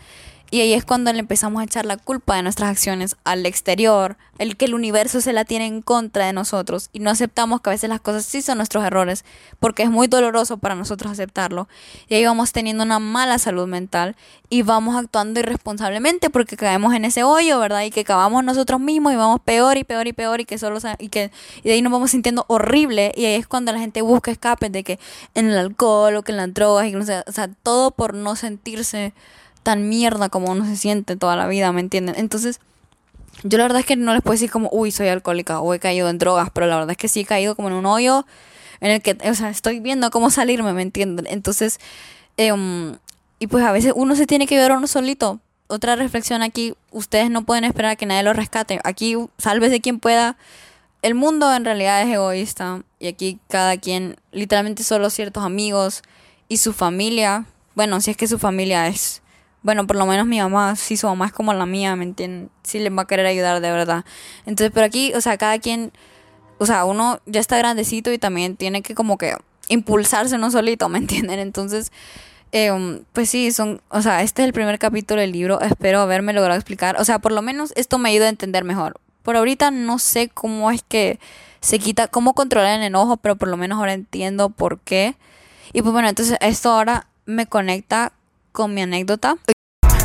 y 0.51 0.61
ahí 0.61 0.73
es 0.73 0.85
cuando 0.85 1.11
le 1.11 1.19
empezamos 1.19 1.61
a 1.61 1.65
echar 1.65 1.85
la 1.85 1.97
culpa 1.97 2.35
de 2.35 2.43
nuestras 2.43 2.69
acciones 2.69 3.15
al 3.23 3.45
exterior, 3.45 4.17
el 4.37 4.55
que 4.55 4.65
el 4.65 4.75
universo 4.75 5.19
se 5.19 5.33
la 5.33 5.45
tiene 5.45 5.65
en 5.65 5.81
contra 5.81 6.27
de 6.27 6.33
nosotros 6.33 6.89
y 6.93 6.99
no 6.99 7.09
aceptamos 7.09 7.61
que 7.61 7.69
a 7.69 7.73
veces 7.73 7.89
las 7.89 8.01
cosas 8.01 8.25
sí 8.25 8.41
son 8.41 8.57
nuestros 8.57 8.83
errores, 8.83 9.25
porque 9.59 9.83
es 9.83 9.89
muy 9.89 10.07
doloroso 10.07 10.57
para 10.57 10.75
nosotros 10.75 11.11
aceptarlo. 11.11 11.67
Y 12.07 12.15
ahí 12.15 12.25
vamos 12.25 12.51
teniendo 12.51 12.83
una 12.83 12.99
mala 12.99 13.39
salud 13.39 13.67
mental 13.67 14.15
y 14.49 14.61
vamos 14.61 14.95
actuando 14.95 15.39
irresponsablemente 15.39 16.29
porque 16.29 16.55
caemos 16.55 16.93
en 16.93 17.05
ese 17.05 17.23
hoyo, 17.23 17.59
¿verdad? 17.59 17.83
Y 17.83 17.89
que 17.89 18.03
cavamos 18.03 18.43
nosotros 18.43 18.79
mismos 18.79 19.13
y 19.13 19.15
vamos 19.15 19.39
peor 19.41 19.77
y 19.77 19.83
peor 19.83 20.07
y 20.07 20.13
peor 20.13 20.41
y 20.41 20.45
que 20.45 20.59
solo 20.59 20.77
y 20.99 21.09
que 21.09 21.31
y 21.63 21.69
de 21.69 21.73
ahí 21.73 21.81
nos 21.81 21.91
vamos 21.91 22.11
sintiendo 22.11 22.45
horrible 22.47 23.11
y 23.15 23.25
ahí 23.25 23.35
es 23.35 23.47
cuando 23.47 23.71
la 23.71 23.79
gente 23.79 24.01
busca 24.01 24.29
escape 24.29 24.69
de 24.69 24.83
que 24.83 24.99
en 25.33 25.49
el 25.49 25.57
alcohol 25.57 26.15
o 26.15 26.21
que 26.21 26.31
en 26.31 26.37
las 26.37 26.53
drogas 26.53 26.87
y 26.87 26.91
no 26.91 27.05
sé, 27.05 27.23
o 27.25 27.31
sea, 27.31 27.47
todo 27.47 27.91
por 27.91 28.13
no 28.13 28.35
sentirse 28.35 29.13
tan 29.63 29.89
mierda 29.89 30.29
como 30.29 30.51
uno 30.51 30.65
se 30.65 30.75
siente 30.75 31.15
toda 31.15 31.35
la 31.35 31.47
vida, 31.47 31.71
¿me 31.71 31.81
entienden? 31.81 32.15
Entonces, 32.17 32.59
yo 33.43 33.57
la 33.57 33.65
verdad 33.65 33.79
es 33.79 33.85
que 33.85 33.95
no 33.95 34.13
les 34.13 34.21
puedo 34.21 34.33
decir 34.33 34.51
como, 34.51 34.69
uy, 34.71 34.91
soy 34.91 35.07
alcohólica 35.07 35.59
o 35.59 35.73
he 35.73 35.79
caído 35.79 36.09
en 36.09 36.17
drogas, 36.17 36.49
pero 36.53 36.67
la 36.67 36.75
verdad 36.75 36.91
es 36.91 36.97
que 36.97 37.07
sí 37.07 37.21
he 37.21 37.25
caído 37.25 37.55
como 37.55 37.69
en 37.69 37.73
un 37.73 37.85
hoyo 37.85 38.25
en 38.83 38.91
el 38.91 39.01
que, 39.01 39.17
o 39.29 39.33
sea, 39.33 39.49
estoy 39.49 39.79
viendo 39.79 40.11
cómo 40.11 40.29
salirme, 40.29 40.73
¿me 40.73 40.81
entienden? 40.81 41.25
Entonces, 41.29 41.79
em, 42.37 42.97
y 43.39 43.47
pues 43.47 43.63
a 43.63 43.71
veces 43.71 43.93
uno 43.95 44.15
se 44.15 44.27
tiene 44.27 44.45
que 44.45 44.57
ver 44.57 44.71
uno 44.71 44.87
solito. 44.87 45.39
Otra 45.67 45.95
reflexión 45.95 46.43
aquí, 46.43 46.75
ustedes 46.91 47.29
no 47.29 47.45
pueden 47.45 47.63
esperar 47.63 47.91
a 47.91 47.95
que 47.95 48.05
nadie 48.05 48.23
lo 48.23 48.33
rescate. 48.33 48.79
Aquí, 48.83 49.15
de 49.15 49.81
quien 49.81 49.99
pueda. 49.99 50.37
El 51.01 51.15
mundo 51.15 51.53
en 51.53 51.65
realidad 51.65 52.01
es 52.01 52.13
egoísta 52.13 52.83
y 52.99 53.07
aquí 53.07 53.39
cada 53.49 53.77
quien, 53.77 54.17
literalmente 54.31 54.83
solo 54.83 55.09
ciertos 55.09 55.43
amigos 55.43 56.03
y 56.47 56.57
su 56.57 56.73
familia, 56.73 57.45
bueno, 57.75 57.99
si 57.99 58.11
es 58.11 58.17
que 58.17 58.27
su 58.27 58.37
familia 58.37 58.87
es, 58.87 59.22
bueno, 59.63 59.87
por 59.87 59.95
lo 59.95 60.05
menos 60.05 60.27
mi 60.27 60.39
mamá, 60.39 60.75
si 60.75 60.97
su 60.97 61.07
mamá 61.07 61.27
es 61.27 61.31
como 61.31 61.53
la 61.53 61.65
mía, 61.65 61.95
¿me 61.95 62.03
entienden? 62.03 62.49
Sí 62.63 62.79
les 62.79 62.95
va 62.95 63.03
a 63.03 63.07
querer 63.07 63.25
ayudar 63.25 63.61
de 63.61 63.71
verdad. 63.71 64.05
Entonces, 64.45 64.71
pero 64.73 64.85
aquí, 64.85 65.13
o 65.15 65.21
sea, 65.21 65.37
cada 65.37 65.57
quien, 65.59 65.91
o 66.57 66.65
sea, 66.65 66.85
uno 66.85 67.19
ya 67.25 67.39
está 67.39 67.57
grandecito 67.57 68.11
y 68.11 68.17
también 68.17 68.57
tiene 68.57 68.81
que 68.81 68.93
como 68.93 69.17
que 69.17 69.35
impulsarse 69.69 70.35
uno 70.35 70.51
solito, 70.51 70.89
¿me 70.89 70.97
entienden? 70.99 71.39
Entonces, 71.39 71.91
em, 72.51 73.03
pues 73.13 73.29
sí, 73.29 73.51
son, 73.51 73.81
o 73.89 74.01
sea, 74.01 74.21
este 74.21 74.41
es 74.43 74.47
el 74.47 74.53
primer 74.53 74.77
capítulo 74.79 75.21
del 75.21 75.31
libro, 75.31 75.61
espero 75.61 76.01
haberme 76.01 76.33
logrado 76.33 76.59
explicar, 76.59 76.99
o 76.99 77.05
sea, 77.05 77.19
por 77.19 77.31
lo 77.31 77.41
menos 77.41 77.73
esto 77.75 77.97
me 77.97 78.09
ayuda 78.09 78.25
a 78.25 78.29
entender 78.29 78.63
mejor. 78.65 78.99
Por 79.23 79.37
ahorita 79.37 79.71
no 79.71 79.99
sé 79.99 80.29
cómo 80.29 80.69
es 80.71 80.83
que 80.83 81.19
se 81.61 81.79
quita, 81.79 82.09
cómo 82.09 82.33
controlar 82.33 82.77
el 82.79 82.83
enojo, 82.83 83.15
pero 83.17 83.37
por 83.37 83.47
lo 83.47 83.55
menos 83.55 83.79
ahora 83.79 83.93
entiendo 83.93 84.49
por 84.49 84.79
qué. 84.81 85.15
Y 85.71 85.81
pues 85.81 85.93
bueno, 85.93 86.09
entonces 86.09 86.37
esto 86.41 86.71
ahora 86.71 87.07
me 87.25 87.47
conecta 87.47 88.11
con 88.51 88.73
mi 88.73 88.81
anécdota. 88.81 89.37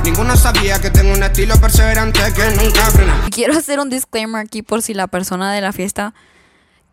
Ninguno 0.09 0.39
sabía 0.39 0.81
que 0.81 0.89
tengo 0.89 1.13
un 1.13 1.23
estilo 1.23 1.61
perseverante 1.61 2.19
que 2.35 2.43
nunca 2.57 2.81
frena. 2.87 3.29
Quiero 3.31 3.53
hacer 3.53 3.79
un 3.79 3.91
disclaimer 3.91 4.41
aquí 4.41 4.63
por 4.63 4.81
si 4.81 4.95
la 4.95 5.07
persona 5.07 5.53
de 5.53 5.61
la 5.61 5.71
fiesta 5.71 6.15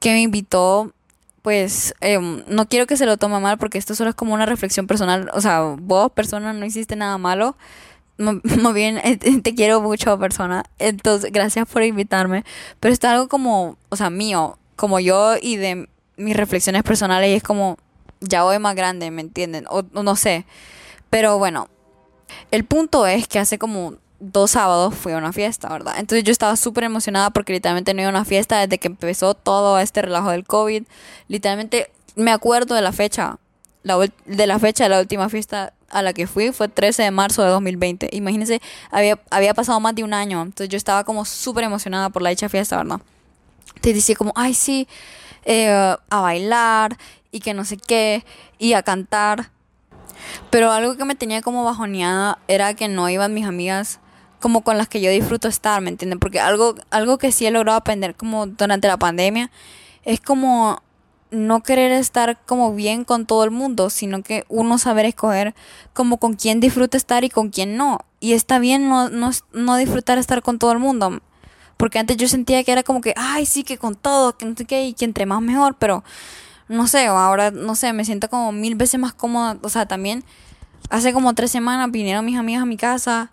que 0.01 0.11
me 0.11 0.21
invitó 0.21 0.91
pues 1.41 1.95
em, 2.01 2.43
no 2.49 2.67
quiero 2.67 2.87
que 2.87 2.97
se 2.97 3.05
lo 3.05 3.15
tome 3.15 3.39
mal 3.39 3.57
porque 3.57 3.77
esto 3.77 3.95
solo 3.95 4.09
es 4.09 4.17
como 4.17 4.33
una 4.33 4.45
reflexión 4.45 4.85
personal. 4.85 5.31
O 5.33 5.39
sea, 5.39 5.61
vos, 5.61 6.11
persona, 6.11 6.51
no 6.51 6.65
hiciste 6.65 6.97
nada 6.97 7.17
malo. 7.17 7.55
Muy 8.17 8.41
bien, 8.73 8.97
eh, 8.97 9.15
te 9.15 9.55
quiero 9.55 9.79
mucho, 9.79 10.19
persona. 10.19 10.65
Entonces, 10.77 11.31
gracias 11.31 11.69
por 11.69 11.83
invitarme. 11.83 12.43
Pero 12.81 12.93
está 12.93 13.13
algo 13.13 13.29
como, 13.29 13.77
o 13.87 13.95
sea, 13.95 14.09
mío, 14.09 14.59
como 14.75 14.99
yo 14.99 15.35
y 15.41 15.55
de 15.55 15.87
mis 16.17 16.35
reflexiones 16.35 16.83
personales. 16.83 17.29
Y 17.29 17.35
es 17.35 17.43
como, 17.43 17.77
ya 18.19 18.43
voy 18.43 18.59
más 18.59 18.75
grande, 18.75 19.09
¿me 19.09 19.21
entienden? 19.21 19.67
O 19.69 19.83
no 20.03 20.17
sé. 20.17 20.45
Pero 21.09 21.37
bueno, 21.37 21.69
el 22.51 22.65
punto 22.65 23.05
es 23.07 23.27
que 23.27 23.39
hace 23.39 23.57
como 23.57 23.95
dos 24.19 24.51
sábados 24.51 24.95
fui 24.95 25.13
a 25.13 25.17
una 25.17 25.33
fiesta, 25.33 25.69
¿verdad? 25.69 25.95
Entonces 25.97 26.23
yo 26.23 26.31
estaba 26.31 26.55
súper 26.55 26.83
emocionada 26.85 27.29
porque 27.29 27.53
literalmente 27.53 27.93
no 27.93 28.01
iba 28.01 28.09
a 28.09 28.11
una 28.11 28.25
fiesta 28.25 28.59
desde 28.59 28.77
que 28.77 28.87
empezó 28.87 29.33
todo 29.33 29.79
este 29.79 30.01
relajo 30.01 30.31
del 30.31 30.45
COVID. 30.45 30.83
Literalmente 31.27 31.91
me 32.15 32.31
acuerdo 32.31 32.75
de 32.75 32.81
la 32.81 32.91
fecha, 32.91 33.37
la, 33.83 33.97
de 34.25 34.47
la 34.47 34.59
fecha 34.59 34.85
de 34.85 34.89
la 34.89 34.99
última 34.99 35.29
fiesta 35.29 35.73
a 35.89 36.01
la 36.01 36.13
que 36.13 36.27
fui 36.27 36.51
fue 36.51 36.67
13 36.67 37.03
de 37.03 37.11
marzo 37.11 37.43
de 37.43 37.49
2020. 37.49 38.09
Imagínense, 38.13 38.61
había, 38.89 39.19
había 39.29 39.53
pasado 39.53 39.79
más 39.79 39.95
de 39.95 40.03
un 40.03 40.13
año. 40.13 40.41
Entonces 40.41 40.69
yo 40.69 40.77
estaba 40.77 41.03
como 41.03 41.25
súper 41.25 41.63
emocionada 41.63 42.09
por 42.09 42.21
la 42.21 42.29
dicha 42.29 42.49
fiesta, 42.49 42.77
¿verdad? 42.77 43.01
Te 43.81 43.93
decía 43.93 44.15
como, 44.15 44.31
ay, 44.35 44.53
sí, 44.53 44.87
eh, 45.43 45.95
a 46.09 46.21
bailar 46.21 46.97
y 47.31 47.39
que 47.39 47.53
no 47.53 47.65
sé 47.65 47.77
qué, 47.77 48.23
y 48.57 48.73
a 48.73 48.83
cantar. 48.83 49.51
Pero 50.49 50.71
algo 50.71 50.97
que 50.97 51.05
me 51.05 51.15
tenía 51.15 51.41
como 51.41 51.63
bajoneada 51.63 52.39
era 52.47 52.73
que 52.73 52.87
no 52.87 53.09
iban 53.09 53.33
mis 53.33 53.45
amigas 53.45 53.99
como 54.39 54.61
con 54.61 54.77
las 54.77 54.87
que 54.87 55.01
yo 55.01 55.09
disfruto 55.09 55.47
estar, 55.47 55.81
¿me 55.81 55.89
entienden? 55.89 56.19
Porque 56.19 56.39
algo, 56.39 56.75
algo 56.91 57.17
que 57.17 57.31
sí 57.31 57.45
he 57.45 57.51
logrado 57.51 57.77
aprender 57.77 58.15
como 58.15 58.45
durante 58.45 58.87
la 58.87 58.97
pandemia 58.97 59.49
es 60.03 60.19
como 60.21 60.83
no 61.31 61.63
querer 61.63 61.91
estar 61.91 62.39
como 62.45 62.73
bien 62.73 63.03
con 63.03 63.25
todo 63.25 63.43
el 63.43 63.51
mundo, 63.51 63.89
sino 63.89 64.23
que 64.23 64.45
uno 64.47 64.77
saber 64.77 65.05
escoger 65.05 65.55
como 65.93 66.17
con 66.17 66.35
quién 66.35 66.59
disfruta 66.59 66.97
estar 66.97 67.23
y 67.23 67.29
con 67.29 67.49
quién 67.49 67.75
no. 67.77 67.99
Y 68.19 68.33
está 68.33 68.59
bien 68.59 68.87
no, 68.87 69.09
no, 69.09 69.31
no 69.51 69.75
disfrutar 69.77 70.17
estar 70.17 70.41
con 70.41 70.59
todo 70.59 70.71
el 70.71 70.79
mundo. 70.79 71.21
Porque 71.77 71.99
antes 71.99 72.17
yo 72.17 72.27
sentía 72.27 72.63
que 72.63 72.71
era 72.71 72.83
como 72.83 73.01
que, 73.01 73.13
ay, 73.17 73.45
sí, 73.45 73.63
que 73.63 73.77
con 73.77 73.95
todo, 73.95 74.37
que 74.37 74.45
no 74.45 74.55
sé 74.55 74.65
qué, 74.65 74.85
y 74.85 74.93
que 74.93 75.05
entre 75.05 75.25
más 75.25 75.41
mejor, 75.41 75.75
pero 75.77 76.03
no 76.67 76.87
sé, 76.87 77.05
ahora, 77.05 77.51
no 77.51 77.75
sé, 77.75 77.93
me 77.93 78.05
siento 78.05 78.29
como 78.29 78.51
mil 78.51 78.75
veces 78.75 78.99
más 78.99 79.13
cómoda. 79.13 79.57
O 79.61 79.69
sea, 79.69 79.85
también 79.85 80.23
hace 80.89 81.13
como 81.13 81.33
tres 81.33 81.51
semanas 81.51 81.91
vinieron 81.91 82.25
mis 82.25 82.37
amigas 82.37 82.63
a 82.63 82.65
mi 82.65 82.77
casa 82.77 83.31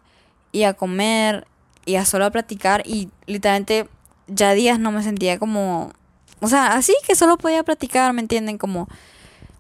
y 0.53 0.65
a 0.65 0.75
comer 0.75 1.47
y 1.85 1.97
a 1.97 2.05
solo 2.05 2.27
a 2.27 2.31
platicar 2.31 2.83
y 2.87 3.09
literalmente 3.27 3.89
ya 4.29 4.53
días 4.55 4.79
no 4.79 4.93
me 4.93 5.03
sentía 5.03 5.39
como, 5.39 5.93
o 6.41 6.49
sea, 6.49 6.75
así 6.75 6.95
que 7.07 7.15
solo 7.15 7.37
podía 7.39 7.63
platicar, 7.63 8.13
¿me 8.13 8.21
entienden? 8.21 8.59
Como, 8.59 8.89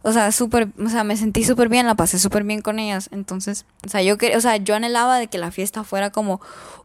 o 0.02 0.12
sea, 0.12 0.32
súper, 0.32 0.68
o 0.84 0.88
sea, 0.88 1.04
me 1.04 1.16
sentí 1.16 1.44
súper 1.44 1.68
bien, 1.68 1.86
la 1.86 1.94
pasé 1.94 2.18
súper 2.18 2.44
bien 2.44 2.60
con 2.60 2.78
ellas. 2.78 3.08
Entonces, 3.12 3.66
o 3.84 3.88
sea, 3.88 4.02
yo 4.02 4.16
o 4.36 4.40
sea, 4.40 4.56
yo 4.56 4.74
anhelaba 4.74 5.18
de 5.18 5.28
que 5.28 5.38
la 5.38 5.50
fiesta 5.50 5.84
fuera 5.84 6.10
como 6.10 6.40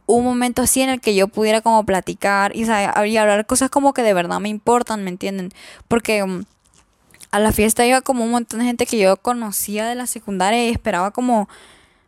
un 0.06 0.23
momento 0.23 0.62
así 0.62 0.82
en 0.82 0.89
el 0.89 1.02
que 1.02 1.15
yo 1.15 1.28
pudiera 1.28 1.62
como 1.62 1.86
platicar 1.86 2.56
y, 2.56 2.63
o 2.63 2.65
sea, 2.65 3.06
y 3.06 3.17
hablar 3.17 3.45
cosas 3.45 3.69
como 3.69 3.93
que 3.93 4.04
de 4.04 4.13
verdad 4.13 4.39
me 4.39 4.50
importan, 4.50 5.04
¿me 5.04 5.10
entienden? 5.10 5.52
Porque 5.88 6.23
um, 6.23 6.43
a 7.31 7.39
la 7.39 7.51
fiesta 7.51 7.85
iba 7.85 8.01
como 8.01 8.23
un 8.23 8.31
montón 8.31 8.59
de 8.59 8.65
gente 8.65 8.85
que 8.85 8.97
yo 8.97 9.17
conocía 9.17 9.85
de 9.85 9.95
la 9.95 10.07
secundaria 10.07 10.65
y 10.65 10.69
esperaba 10.69 11.11
como 11.11 11.47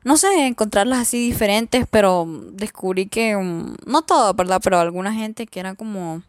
no 0.04 0.18
sé, 0.18 0.48
encontrarlas 0.48 1.00
así 1.00 1.18
diferentes, 1.18 1.86
pero 1.90 2.26
descubrí 2.54 3.08
que, 3.08 3.36
um, 3.36 3.76
no 3.86 4.02
todo, 4.02 4.34
¿verdad? 4.34 4.62
Pero 4.64 4.80
alguna 4.80 5.14
gente 5.14 5.46
que 5.46 5.60
era 5.60 5.76
como 5.76 6.24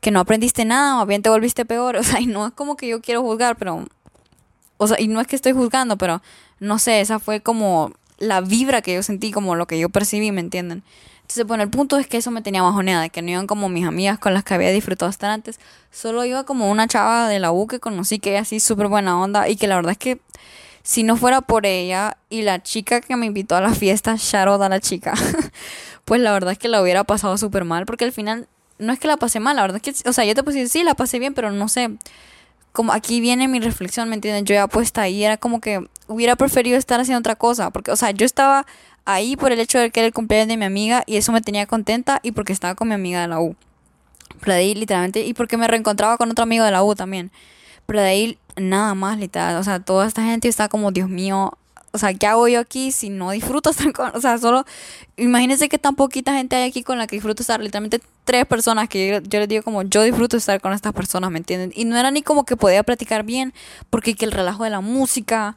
que 0.00 0.10
no 0.10 0.20
aprendiste 0.20 0.64
nada 0.64 1.02
o 1.02 1.06
bien 1.06 1.22
te 1.22 1.28
volviste 1.28 1.64
peor, 1.64 1.96
o 1.98 2.02
sea, 2.02 2.20
y 2.20 2.26
no 2.26 2.46
es 2.46 2.52
como 2.54 2.76
que 2.76 2.88
yo 2.88 3.00
quiero 3.00 3.22
juzgar, 3.22 3.56
pero, 3.56 3.84
o 4.78 4.86
sea, 4.86 5.00
y 5.00 5.08
no 5.08 5.20
es 5.20 5.26
que 5.26 5.36
estoy 5.36 5.52
juzgando, 5.52 5.96
pero 5.98 6.22
no 6.60 6.78
sé, 6.78 7.00
esa 7.00 7.18
fue 7.18 7.40
como 7.40 7.92
la 8.18 8.40
vibra 8.40 8.82
que 8.82 8.94
yo 8.94 9.02
sentí, 9.02 9.30
como 9.32 9.54
lo 9.54 9.66
que 9.66 9.78
yo 9.78 9.90
percibí, 9.90 10.32
¿me 10.32 10.40
entienden? 10.40 10.82
Entonces, 11.28 11.46
bueno, 11.46 11.62
el 11.62 11.68
punto 11.68 11.98
es 11.98 12.06
que 12.06 12.16
eso 12.16 12.30
me 12.30 12.40
tenía 12.40 12.62
bajoneada, 12.62 13.10
que 13.10 13.20
no 13.20 13.30
iban 13.30 13.46
como 13.46 13.68
mis 13.68 13.86
amigas 13.86 14.18
con 14.18 14.32
las 14.32 14.44
que 14.44 14.54
había 14.54 14.70
disfrutado 14.70 15.10
hasta 15.10 15.30
antes, 15.30 15.60
solo 15.90 16.24
iba 16.24 16.44
como 16.44 16.70
una 16.70 16.88
chava 16.88 17.28
de 17.28 17.38
la 17.38 17.52
U 17.52 17.66
que 17.66 17.80
conocí 17.80 18.18
que 18.18 18.36
es 18.36 18.40
así 18.40 18.60
súper 18.60 18.88
buena 18.88 19.20
onda 19.20 19.46
y 19.46 19.56
que 19.56 19.66
la 19.66 19.76
verdad 19.76 19.92
es 19.92 19.98
que 19.98 20.22
si 20.82 21.02
no 21.02 21.18
fuera 21.18 21.42
por 21.42 21.66
ella 21.66 22.16
y 22.30 22.40
la 22.40 22.62
chica 22.62 23.02
que 23.02 23.14
me 23.14 23.26
invitó 23.26 23.56
a 23.56 23.60
la 23.60 23.74
fiesta, 23.74 24.14
Sharon 24.16 24.62
a 24.62 24.70
la 24.70 24.80
chica, 24.80 25.12
pues 26.06 26.18
la 26.22 26.32
verdad 26.32 26.52
es 26.52 26.58
que 26.58 26.68
la 26.68 26.80
hubiera 26.80 27.04
pasado 27.04 27.36
súper 27.36 27.66
mal, 27.66 27.84
porque 27.84 28.06
al 28.06 28.12
final 28.12 28.48
no 28.78 28.94
es 28.94 28.98
que 28.98 29.06
la 29.06 29.18
pasé 29.18 29.38
mal, 29.38 29.56
la 29.56 29.60
verdad 29.60 29.82
es 29.84 30.02
que, 30.02 30.08
o 30.08 30.14
sea, 30.14 30.24
yo 30.24 30.34
te 30.34 30.42
puse, 30.42 30.66
sí, 30.66 30.82
la 30.82 30.94
pasé 30.94 31.18
bien, 31.18 31.34
pero 31.34 31.50
no 31.50 31.68
sé, 31.68 31.90
como 32.72 32.94
aquí 32.94 33.20
viene 33.20 33.48
mi 33.48 33.60
reflexión, 33.60 34.08
¿me 34.08 34.14
entienden? 34.14 34.46
Yo 34.46 34.54
ya 34.54 34.66
puesta 34.66 35.02
ahí, 35.02 35.24
era 35.24 35.36
como 35.36 35.60
que 35.60 35.86
hubiera 36.08 36.36
preferido 36.36 36.76
estar 36.76 37.00
haciendo 37.00 37.20
otra 37.20 37.36
cosa, 37.36 37.70
porque, 37.70 37.90
o 37.92 37.96
sea, 37.96 38.10
yo 38.10 38.26
estaba 38.26 38.66
ahí 39.04 39.36
por 39.36 39.52
el 39.52 39.60
hecho 39.60 39.78
de 39.78 39.90
que 39.90 40.00
era 40.00 40.06
el 40.06 40.12
cumpleaños 40.12 40.48
de 40.48 40.56
mi 40.56 40.64
amiga 40.64 41.04
y 41.06 41.16
eso 41.16 41.32
me 41.32 41.40
tenía 41.40 41.66
contenta 41.66 42.20
y 42.22 42.32
porque 42.32 42.52
estaba 42.52 42.74
con 42.74 42.88
mi 42.88 42.94
amiga 42.94 43.20
de 43.20 43.28
la 43.28 43.40
U. 43.40 43.56
Pero 44.40 44.52
de 44.52 44.58
ahí, 44.58 44.74
literalmente, 44.74 45.24
y 45.24 45.34
porque 45.34 45.56
me 45.56 45.66
reencontraba 45.66 46.16
con 46.16 46.30
otro 46.30 46.42
amigo 46.42 46.64
de 46.64 46.70
la 46.70 46.82
U 46.82 46.94
también. 46.94 47.30
Pero 47.86 48.00
de 48.00 48.08
ahí 48.08 48.38
nada 48.56 48.94
más, 48.94 49.18
literal. 49.18 49.56
O 49.56 49.64
sea, 49.64 49.80
toda 49.80 50.06
esta 50.06 50.22
gente 50.22 50.48
está 50.48 50.68
como, 50.68 50.92
Dios 50.92 51.08
mío, 51.08 51.52
o 51.92 51.98
sea, 51.98 52.12
¿qué 52.14 52.26
hago 52.26 52.48
yo 52.48 52.60
aquí 52.60 52.92
si 52.92 53.08
no 53.08 53.30
disfruto 53.30 53.70
estar 53.70 53.92
con, 53.92 54.14
o 54.14 54.20
sea, 54.20 54.38
solo, 54.38 54.64
imagínense 55.16 55.68
que 55.68 55.78
tan 55.78 55.94
poquita 55.94 56.34
gente 56.34 56.56
hay 56.56 56.68
aquí 56.68 56.82
con 56.82 56.98
la 56.98 57.06
que 57.06 57.16
disfruto 57.16 57.42
estar, 57.42 57.60
literalmente 57.60 58.00
tres 58.24 58.46
personas 58.46 58.88
que 58.88 59.22
yo, 59.26 59.38
les 59.38 59.48
digo 59.48 59.62
como, 59.62 59.82
yo 59.82 60.02
disfruto 60.02 60.36
estar 60.36 60.60
con 60.60 60.72
estas 60.72 60.92
personas, 60.92 61.30
¿me 61.30 61.38
entienden? 61.38 61.72
Y 61.74 61.84
no 61.86 61.96
era 61.96 62.10
ni 62.10 62.22
como 62.22 62.44
que 62.44 62.56
podía 62.56 62.82
platicar 62.82 63.24
bien, 63.24 63.54
porque 63.90 64.14
que 64.14 64.24
el 64.26 64.32
relajo 64.32 64.64
de 64.64 64.70
la 64.70 64.80
música 64.80 65.56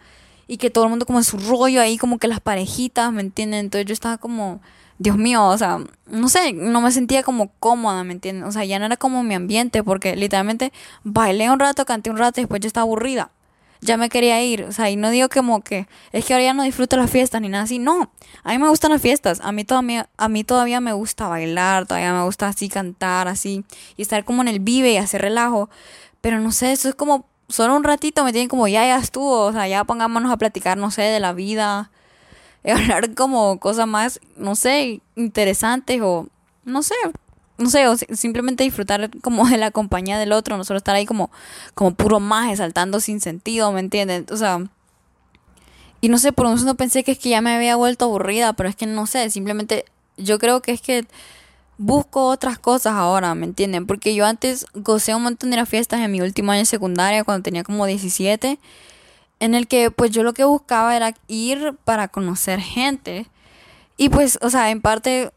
y 0.52 0.58
que 0.58 0.70
todo 0.70 0.84
el 0.84 0.90
mundo 0.90 1.06
como 1.06 1.18
en 1.18 1.24
su 1.24 1.38
rollo 1.38 1.80
ahí, 1.80 1.98
como 1.98 2.18
que 2.18 2.28
las 2.28 2.42
parejitas, 2.42 3.10
¿me 3.14 3.22
entienden? 3.22 3.62
Entonces 3.62 3.86
yo 3.86 3.94
estaba 3.94 4.18
como, 4.18 4.60
Dios 5.00 5.16
mío, 5.16 5.48
o 5.48 5.58
sea, 5.58 5.80
no 6.08 6.28
sé, 6.28 6.52
no 6.52 6.82
me 6.82 6.92
sentía 6.92 7.24
como 7.24 7.54
cómoda, 7.62 8.04
¿me 8.04 8.12
entienden? 8.12 8.44
O 8.44 8.52
sea, 8.52 8.66
ya 8.66 8.78
no 8.78 8.86
era 8.86 8.98
como 8.98 9.24
mi 9.24 9.34
ambiente, 9.34 9.82
porque 9.82 10.18
literalmente 10.18 10.74
bailé 11.06 11.50
un 11.50 11.58
rato, 11.58 11.86
canté 11.86 12.10
un 12.10 12.18
rato 12.18 12.42
y 12.42 12.44
después 12.44 12.60
yo 12.60 12.68
estaba 12.68 12.82
aburrida. 12.82 13.32
Ya 13.80 13.96
me 13.96 14.10
quería 14.10 14.44
ir, 14.44 14.64
o 14.64 14.74
sea, 14.74 14.90
y 14.90 14.98
no 14.98 15.10
digo 15.10 15.30
como 15.30 15.62
que 15.62 15.88
es 16.12 16.26
que 16.26 16.34
ahora 16.34 16.44
ya 16.44 16.54
no 16.54 16.64
disfruto 16.64 16.98
las 16.98 17.10
fiestas 17.10 17.40
ni 17.40 17.48
nada 17.48 17.64
así, 17.64 17.80
no. 17.80 18.12
A 18.44 18.52
mí 18.52 18.58
me 18.58 18.68
gustan 18.68 18.92
las 18.92 19.02
fiestas, 19.02 19.40
a 19.42 19.54
mí 19.54 19.64
todavía 19.64 20.10
a 20.18 20.28
mí 20.28 20.44
todavía 20.44 20.82
me 20.82 20.92
gusta 20.92 21.30
bailar, 21.30 21.88
todavía 21.88 22.12
me 22.12 22.24
gusta 22.26 22.50
así 22.50 22.68
cantar 22.68 23.30
así 23.30 23.64
y 23.96 24.02
estar 24.02 24.26
como 24.26 24.42
en 24.42 24.50
el 24.50 24.60
vive 24.60 24.92
y 24.92 24.98
hacer 24.98 25.22
relajo, 25.22 25.70
pero 26.20 26.42
no 26.42 26.52
sé, 26.52 26.74
eso 26.74 26.90
es 26.90 26.96
como 26.96 27.31
solo 27.52 27.76
un 27.76 27.84
ratito 27.84 28.24
me 28.24 28.32
tienen 28.32 28.50
como 28.50 28.68
ya 28.68 28.86
ya 28.86 28.98
estuvo, 28.98 29.46
o 29.46 29.52
sea, 29.52 29.68
ya 29.68 29.84
pongámonos 29.84 30.32
a 30.32 30.38
platicar, 30.38 30.78
no 30.78 30.92
sé, 30.92 31.04
de 31.04 31.20
la 31.20 31.34
vida, 31.34 31.92
hablar 32.66 33.14
como 33.16 33.60
cosas 33.60 33.88
más, 33.88 34.20
no 34.38 34.56
sé, 34.56 35.02
interesantes 35.16 36.02
o 36.02 36.28
no 36.66 36.84
sé, 36.84 36.96
no 37.58 37.70
sé, 37.70 37.88
o 37.88 37.96
simplemente 37.98 38.64
disfrutar 38.64 39.10
como 39.22 39.48
de 39.48 39.58
la 39.58 39.72
compañía 39.72 40.18
del 40.20 40.32
otro, 40.32 40.58
no 40.58 40.64
solo 40.64 40.78
estar 40.78 40.96
ahí 40.96 41.06
como, 41.06 41.32
como 41.74 41.94
puro 41.94 42.20
maje, 42.20 42.56
saltando 42.58 43.00
sin 43.00 43.22
sentido, 43.22 43.72
¿me 43.72 43.80
entiendes? 43.80 44.26
O 44.32 44.38
sea, 44.38 44.60
y 46.02 46.10
no 46.10 46.18
sé, 46.18 46.32
por 46.34 46.48
un 46.48 46.58
segundo 46.58 46.76
pensé 46.76 47.04
que 47.04 47.12
es 47.12 47.20
que 47.20 47.30
ya 47.30 47.42
me 47.42 47.56
había 47.56 47.76
vuelto 47.76 48.06
aburrida, 48.06 48.54
pero 48.54 48.68
es 48.70 48.76
que 48.76 48.88
no 48.88 49.06
sé, 49.06 49.30
simplemente 49.30 49.86
yo 50.18 50.40
creo 50.40 50.62
que 50.62 50.72
es 50.72 50.82
que 50.82 51.06
busco 51.78 52.28
otras 52.28 52.60
cosas 52.60 52.94
ahora, 52.94 53.34
¿me 53.36 53.46
entienden? 53.46 53.88
Porque 53.88 54.14
yo 54.16 54.26
antes 54.26 54.66
gocé 54.74 55.16
un 55.16 55.24
montón 55.24 55.50
de 55.50 55.58
las 55.58 55.70
fiestas 55.70 56.00
en 56.02 56.12
mi 56.12 56.22
último 56.22 56.52
año 56.52 56.60
de 56.60 56.66
secundaria, 56.66 57.24
cuando 57.24 57.44
tenía 57.44 57.64
como 57.64 57.86
17 57.86 58.60
en 59.42 59.56
el 59.56 59.68
que 59.68 59.90
pues 59.90 60.12
yo 60.12 60.22
lo 60.24 60.34
que 60.34 60.44
buscaba 60.44 60.96
era 60.96 61.16
ir 61.28 61.76
para 61.84 62.08
conocer 62.08 62.60
gente. 62.62 63.26
Y 63.98 64.10
pues, 64.10 64.38
o 64.42 64.52
sea, 64.52 64.70
en 64.70 64.82
parte, 64.82 65.32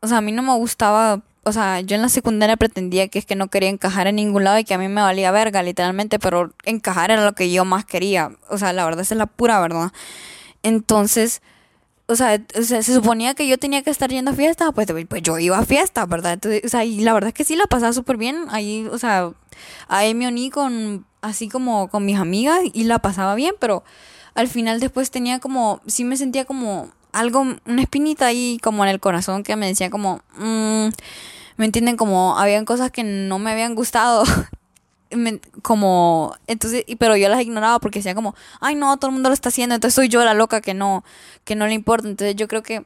o 0.00 0.06
sea, 0.06 0.18
a 0.18 0.20
mí 0.20 0.30
no 0.30 0.42
me 0.42 0.54
gustaba, 0.54 1.22
o 1.42 1.52
sea, 1.52 1.80
yo 1.80 1.96
en 1.96 2.02
la 2.02 2.08
secundaria 2.08 2.56
pretendía 2.56 3.08
que 3.08 3.18
es 3.18 3.26
que 3.26 3.34
no 3.34 3.48
quería 3.48 3.68
encajar 3.68 4.06
en 4.06 4.14
ningún 4.14 4.44
lado 4.44 4.60
y 4.60 4.64
que 4.64 4.74
a 4.74 4.78
mí 4.78 4.86
me 4.86 5.02
valía 5.02 5.32
verga, 5.32 5.64
literalmente, 5.64 6.20
pero 6.20 6.52
encajar 6.64 7.10
era 7.10 7.24
lo 7.24 7.32
que 7.32 7.50
yo 7.50 7.64
más 7.64 7.84
quería. 7.84 8.30
O 8.48 8.58
sea, 8.58 8.72
la 8.72 8.84
verdad 8.84 9.00
es 9.00 9.10
la 9.10 9.26
pura 9.26 9.60
verdad. 9.60 9.90
Entonces, 10.62 11.42
o 12.10 12.16
sea, 12.16 12.40
se 12.62 12.82
suponía 12.82 13.34
que 13.34 13.46
yo 13.46 13.58
tenía 13.58 13.82
que 13.82 13.90
estar 13.90 14.08
yendo 14.08 14.30
a 14.30 14.34
fiestas, 14.34 14.70
pues, 14.74 14.88
pues 15.06 15.22
yo 15.22 15.38
iba 15.38 15.58
a 15.58 15.64
fiestas, 15.66 16.08
¿verdad? 16.08 16.32
Entonces, 16.32 16.62
o 16.64 16.68
sea, 16.68 16.82
y 16.84 17.00
la 17.00 17.12
verdad 17.12 17.28
es 17.28 17.34
que 17.34 17.44
sí 17.44 17.54
la 17.54 17.66
pasaba 17.66 17.92
súper 17.92 18.16
bien. 18.16 18.46
Ahí, 18.48 18.88
o 18.90 18.98
sea, 18.98 19.30
ahí 19.88 20.14
me 20.14 20.26
uní 20.26 20.48
con, 20.48 21.04
así 21.20 21.50
como 21.50 21.88
con 21.88 22.06
mis 22.06 22.18
amigas 22.18 22.60
y 22.72 22.84
la 22.84 23.00
pasaba 23.00 23.34
bien, 23.34 23.54
pero 23.60 23.84
al 24.34 24.48
final 24.48 24.80
después 24.80 25.10
tenía 25.10 25.38
como, 25.38 25.82
sí 25.86 26.04
me 26.04 26.16
sentía 26.16 26.46
como 26.46 26.88
algo, 27.12 27.44
una 27.66 27.82
espinita 27.82 28.26
ahí 28.26 28.58
como 28.62 28.84
en 28.84 28.90
el 28.90 29.00
corazón 29.00 29.42
que 29.42 29.56
me 29.56 29.66
decía 29.66 29.90
como, 29.90 30.22
mmm, 30.38 30.88
¿me 31.58 31.64
entienden? 31.66 31.98
Como 31.98 32.38
habían 32.38 32.64
cosas 32.64 32.90
que 32.90 33.02
no 33.04 33.38
me 33.38 33.50
habían 33.50 33.74
gustado 33.74 34.24
como 35.62 36.34
entonces 36.46 36.84
pero 36.98 37.16
yo 37.16 37.28
las 37.28 37.40
ignoraba 37.40 37.78
porque 37.78 38.00
decía 38.00 38.14
como 38.14 38.34
ay 38.60 38.74
no 38.74 38.96
todo 38.98 39.08
el 39.08 39.14
mundo 39.14 39.30
lo 39.30 39.34
está 39.34 39.48
haciendo 39.48 39.74
entonces 39.74 39.94
soy 39.94 40.08
yo 40.08 40.24
la 40.24 40.34
loca 40.34 40.60
que 40.60 40.74
no 40.74 41.04
que 41.44 41.54
no 41.56 41.66
le 41.66 41.74
importa 41.74 42.08
entonces 42.08 42.36
yo 42.36 42.46
creo 42.48 42.62
que 42.62 42.84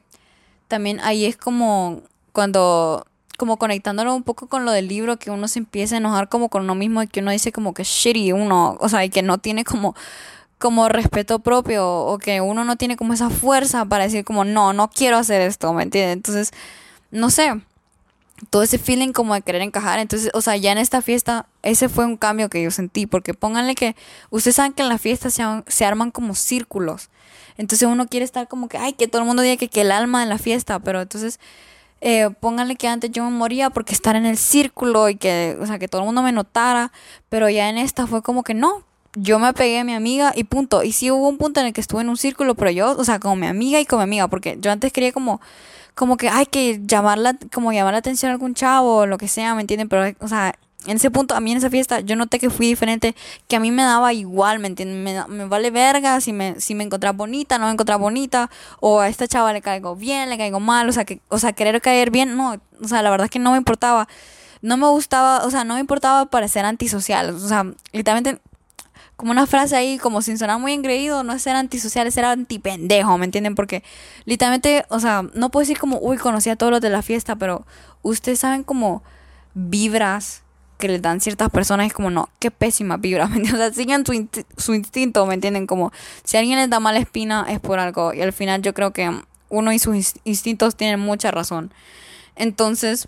también 0.67 0.99
ahí 1.01 1.25
es 1.25 1.35
como 1.35 2.01
cuando 2.31 3.05
como 3.37 3.57
conectándolo 3.57 4.15
un 4.15 4.23
poco 4.23 4.47
con 4.47 4.63
lo 4.63 4.71
del 4.71 4.87
libro 4.87 5.17
que 5.17 5.31
uno 5.31 5.47
se 5.47 5.59
empieza 5.59 5.95
a 5.95 5.97
enojar 5.97 6.29
como 6.29 6.49
con 6.49 6.63
uno 6.63 6.75
mismo 6.75 7.01
y 7.03 7.07
que 7.07 7.19
uno 7.19 7.31
dice 7.31 7.51
como 7.51 7.73
que 7.73 7.83
shitty 7.83 8.31
uno 8.31 8.77
o 8.79 8.89
sea 8.89 9.03
y 9.03 9.09
que 9.09 9.21
no 9.21 9.37
tiene 9.37 9.63
como 9.63 9.95
como 10.59 10.87
respeto 10.87 11.39
propio 11.39 11.85
o 11.87 12.17
que 12.19 12.39
uno 12.39 12.63
no 12.63 12.77
tiene 12.77 12.95
como 12.95 13.13
esa 13.13 13.29
fuerza 13.29 13.85
para 13.85 14.05
decir 14.05 14.23
como 14.23 14.45
no 14.45 14.71
no 14.71 14.89
quiero 14.89 15.17
hacer 15.17 15.41
esto 15.41 15.73
me 15.73 15.83
entiendes 15.83 16.13
entonces 16.13 16.51
no 17.11 17.29
sé 17.29 17.61
todo 18.49 18.63
ese 18.63 18.77
feeling 18.77 19.11
como 19.11 19.33
de 19.33 19.41
querer 19.41 19.61
encajar. 19.61 19.99
Entonces, 19.99 20.31
o 20.33 20.41
sea, 20.41 20.57
ya 20.57 20.71
en 20.71 20.77
esta 20.77 21.01
fiesta, 21.01 21.47
ese 21.61 21.89
fue 21.89 22.05
un 22.05 22.17
cambio 22.17 22.49
que 22.49 22.61
yo 22.63 22.71
sentí, 22.71 23.05
porque 23.05 23.33
pónganle 23.33 23.75
que, 23.75 23.95
ustedes 24.29 24.55
saben 24.55 24.73
que 24.73 24.83
en 24.83 24.89
la 24.89 24.97
fiesta 24.97 25.29
se, 25.29 25.43
se 25.67 25.85
arman 25.85 26.11
como 26.11 26.35
círculos. 26.35 27.09
Entonces 27.57 27.87
uno 27.87 28.07
quiere 28.07 28.25
estar 28.25 28.47
como 28.47 28.67
que, 28.67 28.77
ay, 28.77 28.93
que 28.93 29.07
todo 29.07 29.21
el 29.21 29.27
mundo 29.27 29.43
diga 29.43 29.57
que, 29.57 29.69
que 29.69 29.81
el 29.81 29.91
alma 29.91 30.21
de 30.21 30.27
la 30.27 30.37
fiesta, 30.37 30.79
pero 30.79 31.01
entonces 31.01 31.39
eh, 32.01 32.29
pónganle 32.39 32.75
que 32.75 32.87
antes 32.87 33.11
yo 33.11 33.23
me 33.23 33.31
moría 33.31 33.69
porque 33.69 33.93
estar 33.93 34.15
en 34.15 34.25
el 34.25 34.37
círculo 34.37 35.07
y 35.09 35.15
que, 35.15 35.57
o 35.61 35.65
sea, 35.65 35.79
que 35.79 35.87
todo 35.87 36.01
el 36.01 36.05
mundo 36.05 36.21
me 36.21 36.31
notara, 36.31 36.91
pero 37.29 37.49
ya 37.49 37.69
en 37.69 37.77
esta 37.77 38.07
fue 38.07 38.21
como 38.21 38.43
que 38.43 38.53
no, 38.53 38.83
yo 39.15 39.39
me 39.39 39.53
pegué 39.53 39.79
a 39.79 39.83
mi 39.83 39.93
amiga 39.93 40.33
y 40.35 40.43
punto. 40.45 40.83
Y 40.83 40.91
sí 40.91 41.11
hubo 41.11 41.27
un 41.27 41.37
punto 41.37 41.59
en 41.59 41.67
el 41.67 41.73
que 41.73 41.81
estuve 41.81 42.01
en 42.01 42.09
un 42.09 42.17
círculo, 42.17 42.55
pero 42.55 42.71
yo, 42.71 42.91
o 42.97 43.03
sea, 43.03 43.19
como 43.19 43.35
mi 43.35 43.47
amiga 43.47 43.79
y 43.79 43.85
como 43.85 44.01
mi 44.01 44.03
amiga, 44.03 44.27
porque 44.27 44.57
yo 44.59 44.71
antes 44.71 44.91
quería 44.91 45.11
como 45.11 45.41
como 45.95 46.17
que 46.17 46.29
hay 46.29 46.45
que 46.45 46.81
llamarla, 46.83 47.37
como 47.53 47.71
llamar 47.71 47.93
la 47.93 47.99
atención 47.99 48.29
a 48.31 48.33
algún 48.33 48.55
chavo 48.55 48.97
o 48.97 49.05
lo 49.05 49.17
que 49.17 49.27
sea, 49.27 49.53
¿me 49.55 49.61
entienden? 49.61 49.89
Pero, 49.89 50.15
o 50.19 50.27
sea, 50.27 50.55
en 50.85 50.97
ese 50.97 51.11
punto, 51.11 51.35
a 51.35 51.39
mí 51.39 51.51
en 51.51 51.57
esa 51.57 51.69
fiesta, 51.69 51.99
yo 52.01 52.15
noté 52.15 52.39
que 52.39 52.49
fui 52.49 52.67
diferente, 52.67 53.15
que 53.47 53.55
a 53.55 53.59
mí 53.59 53.71
me 53.71 53.83
daba 53.83 54.11
igual, 54.11 54.59
¿me 54.59 54.67
entienden? 54.67 55.03
Me, 55.03 55.25
me 55.27 55.45
vale 55.45 55.71
verga 55.71 56.19
si 56.19 56.33
me, 56.33 56.59
si 56.59 56.75
me 56.75 56.87
bonita, 57.13 57.57
no 57.57 57.73
me 57.73 57.97
bonita, 57.97 58.49
o 58.79 58.99
a 58.99 59.07
esta 59.07 59.27
chava 59.27 59.53
le 59.53 59.61
caigo 59.61 59.95
bien, 59.95 60.29
le 60.29 60.37
caigo 60.37 60.59
mal, 60.59 60.89
o 60.89 60.91
sea, 60.91 61.05
que, 61.05 61.21
o 61.29 61.37
sea, 61.37 61.53
querer 61.53 61.81
caer 61.81 62.11
bien, 62.11 62.35
no, 62.35 62.55
o 62.81 62.87
sea, 62.87 63.01
la 63.01 63.09
verdad 63.09 63.25
es 63.25 63.31
que 63.31 63.39
no 63.39 63.51
me 63.51 63.57
importaba. 63.57 64.07
No 64.61 64.77
me 64.77 64.87
gustaba, 64.87 65.43
o 65.45 65.51
sea, 65.51 65.65
no 65.65 65.73
me 65.73 65.81
importaba 65.81 66.25
parecer 66.27 66.65
antisocial, 66.65 67.31
o 67.31 67.39
sea, 67.39 67.65
literalmente 67.91 68.39
como 69.23 69.31
una 69.31 69.47
frase 69.47 69.77
ahí, 69.77 69.97
como 69.99 70.21
sin 70.21 70.37
sonar 70.37 70.59
muy 70.59 70.73
engreído, 70.73 71.23
no 71.23 71.31
es 71.31 71.41
ser 71.41 71.55
antisocial, 71.55 72.05
es 72.05 72.13
ser 72.13 72.25
antipendejo, 72.25 73.17
¿me 73.17 73.23
entienden? 73.23 73.55
Porque 73.55 73.81
literalmente, 74.25 74.83
o 74.89 74.99
sea, 74.99 75.23
no 75.33 75.49
puedo 75.49 75.61
decir 75.61 75.79
como, 75.79 75.97
uy, 75.99 76.17
conocí 76.17 76.49
a 76.49 76.57
todos 76.57 76.73
los 76.73 76.81
de 76.81 76.89
la 76.89 77.01
fiesta, 77.01 77.37
pero 77.37 77.65
ustedes 78.01 78.39
saben 78.39 78.65
como 78.65 79.01
vibras 79.53 80.43
que 80.77 80.89
les 80.89 81.01
dan 81.01 81.21
ciertas 81.21 81.49
personas, 81.51 81.87
es 81.87 81.93
como, 81.93 82.09
no, 82.09 82.27
qué 82.39 82.51
pésima 82.51 82.97
vibra, 82.97 83.27
¿me 83.29 83.37
entienden? 83.37 83.61
O 83.61 83.63
sea, 83.63 83.73
sigan 83.73 84.05
su, 84.05 84.27
su 84.57 84.73
instinto, 84.73 85.25
¿me 85.25 85.35
entienden? 85.35 85.67
Como, 85.67 85.93
si 86.25 86.35
alguien 86.35 86.59
les 86.59 86.69
da 86.69 86.81
mala 86.81 86.99
espina 86.99 87.45
es 87.47 87.61
por 87.61 87.79
algo, 87.79 88.13
y 88.13 88.19
al 88.19 88.33
final 88.33 88.61
yo 88.61 88.73
creo 88.73 88.91
que 88.91 89.09
uno 89.47 89.71
y 89.71 89.79
sus 89.79 90.15
instintos 90.25 90.75
tienen 90.75 90.99
mucha 90.99 91.31
razón. 91.31 91.73
Entonces, 92.35 93.07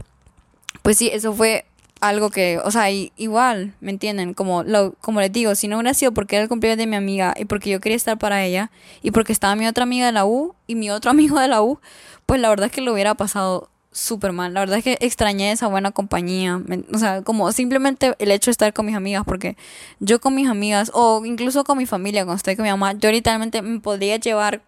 pues 0.81 0.97
sí, 0.97 1.09
eso 1.11 1.33
fue 1.33 1.65
algo 2.01 2.29
que, 2.29 2.59
o 2.63 2.71
sea, 2.71 2.91
igual, 2.91 3.73
¿me 3.79 3.91
entienden? 3.91 4.33
Como, 4.33 4.63
lo, 4.63 4.93
como 5.01 5.21
les 5.21 5.31
digo, 5.31 5.55
si 5.55 5.67
no 5.67 5.77
hubiera 5.77 5.93
sido 5.93 6.13
porque 6.13 6.35
era 6.35 6.43
el 6.43 6.49
cumpleaños 6.49 6.77
de 6.77 6.87
mi 6.87 6.95
amiga 6.95 7.33
y 7.37 7.45
porque 7.45 7.69
yo 7.69 7.79
quería 7.79 7.95
estar 7.95 8.17
para 8.17 8.43
ella 8.43 8.71
y 9.01 9.11
porque 9.11 9.33
estaba 9.33 9.55
mi 9.55 9.67
otra 9.67 9.83
amiga 9.83 10.05
de 10.05 10.11
la 10.11 10.25
U 10.25 10.55
y 10.67 10.75
mi 10.75 10.89
otro 10.89 11.11
amigo 11.15 11.39
de 11.39 11.47
la 11.47 11.61
U, 11.61 11.79
pues 12.25 12.39
la 12.41 12.49
verdad 12.49 12.67
es 12.67 12.71
que 12.71 12.81
lo 12.81 12.93
hubiera 12.93 13.15
pasado 13.15 13.69
súper 13.91 14.33
mal. 14.33 14.53
La 14.53 14.59
verdad 14.59 14.77
es 14.79 14.83
que 14.83 14.97
extrañé 14.99 15.51
esa 15.51 15.67
buena 15.67 15.91
compañía. 15.91 16.61
o 16.93 16.97
sea, 16.97 17.21
como 17.21 17.51
simplemente 17.53 18.13
el 18.19 18.31
hecho 18.31 18.49
de 18.49 18.51
estar 18.51 18.73
con 18.73 18.85
mis 18.85 18.95
amigas, 18.95 19.23
porque 19.25 19.55
yo 19.99 20.19
con 20.19 20.35
mis 20.35 20.49
amigas 20.49 20.91
o 20.93 21.25
incluso 21.25 21.63
con 21.63 21.77
mi 21.77 21.85
familia, 21.85 22.25
cuando 22.25 22.37
estoy 22.37 22.57
con 22.57 22.63
mi 22.63 22.69
mamá, 22.69 22.93
yo 22.93 23.09
literalmente 23.11 23.61
me 23.61 23.79
podría 23.79 24.17
llevar 24.17 24.61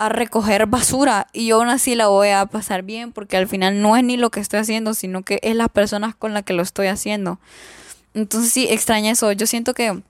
a 0.00 0.08
recoger 0.08 0.64
basura 0.64 1.26
y 1.30 1.48
yo 1.48 1.56
aún 1.56 1.68
así 1.68 1.94
la 1.94 2.08
voy 2.08 2.30
a 2.30 2.46
pasar 2.46 2.82
bien 2.82 3.12
porque 3.12 3.36
al 3.36 3.46
final 3.46 3.82
no 3.82 3.98
es 3.98 4.02
ni 4.02 4.16
lo 4.16 4.30
que 4.30 4.40
estoy 4.40 4.60
haciendo, 4.60 4.94
sino 4.94 5.22
que 5.22 5.40
es 5.42 5.54
las 5.54 5.68
personas 5.68 6.14
con 6.14 6.32
las 6.32 6.42
que 6.44 6.54
lo 6.54 6.62
estoy 6.62 6.86
haciendo. 6.86 7.38
Entonces 8.14 8.50
sí, 8.50 8.66
extraña 8.70 9.10
eso. 9.10 9.30
Yo 9.32 9.46
siento 9.46 9.74
que 9.74 10.02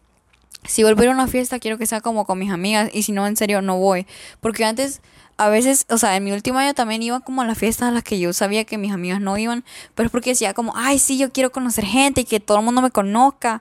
si 0.63 0.85
volver 0.85 1.09
a 1.09 1.11
una 1.11 1.27
fiesta 1.27 1.59
quiero 1.59 1.77
que 1.77 1.87
sea 1.87 2.01
como 2.01 2.25
con 2.25 2.39
mis 2.39 2.53
amigas 2.53 2.89
y 2.95 3.03
si 3.03 3.11
no, 3.11 3.27
en 3.27 3.37
serio, 3.37 3.63
no 3.63 3.79
voy. 3.79 4.07
Porque 4.41 4.65
antes, 4.65 5.01
a 5.39 5.49
veces, 5.49 5.87
o 5.91 5.99
sea, 5.99 6.15
en 6.15 6.23
mi 6.23 6.31
último 6.31 6.61
año 6.61 6.73
también 6.73 7.03
iba 7.03 7.19
como 7.19 7.43
a 7.43 7.45
las 7.45 7.59
fiestas 7.59 7.89
a 7.89 7.91
las 7.91 8.05
que 8.05 8.21
yo 8.21 8.33
sabía 8.33 8.65
que 8.65 8.79
mis 8.79 8.93
amigas 8.93 9.21
no 9.21 9.37
iban, 9.39 9.65
pero 9.97 10.07
es 10.07 10.13
porque 10.13 10.31
decía 10.31 10.55
como, 10.55 10.73
ay, 10.77 11.01
sí, 11.01 11.19
yo 11.19 11.33
quiero 11.33 11.51
conocer 11.51 11.85
gente 11.85 12.21
y 12.21 12.25
que 12.27 12.39
todo 12.39 12.59
el 12.59 12.65
mundo 12.65 12.81
me 12.81 12.93
conozca. 12.93 13.61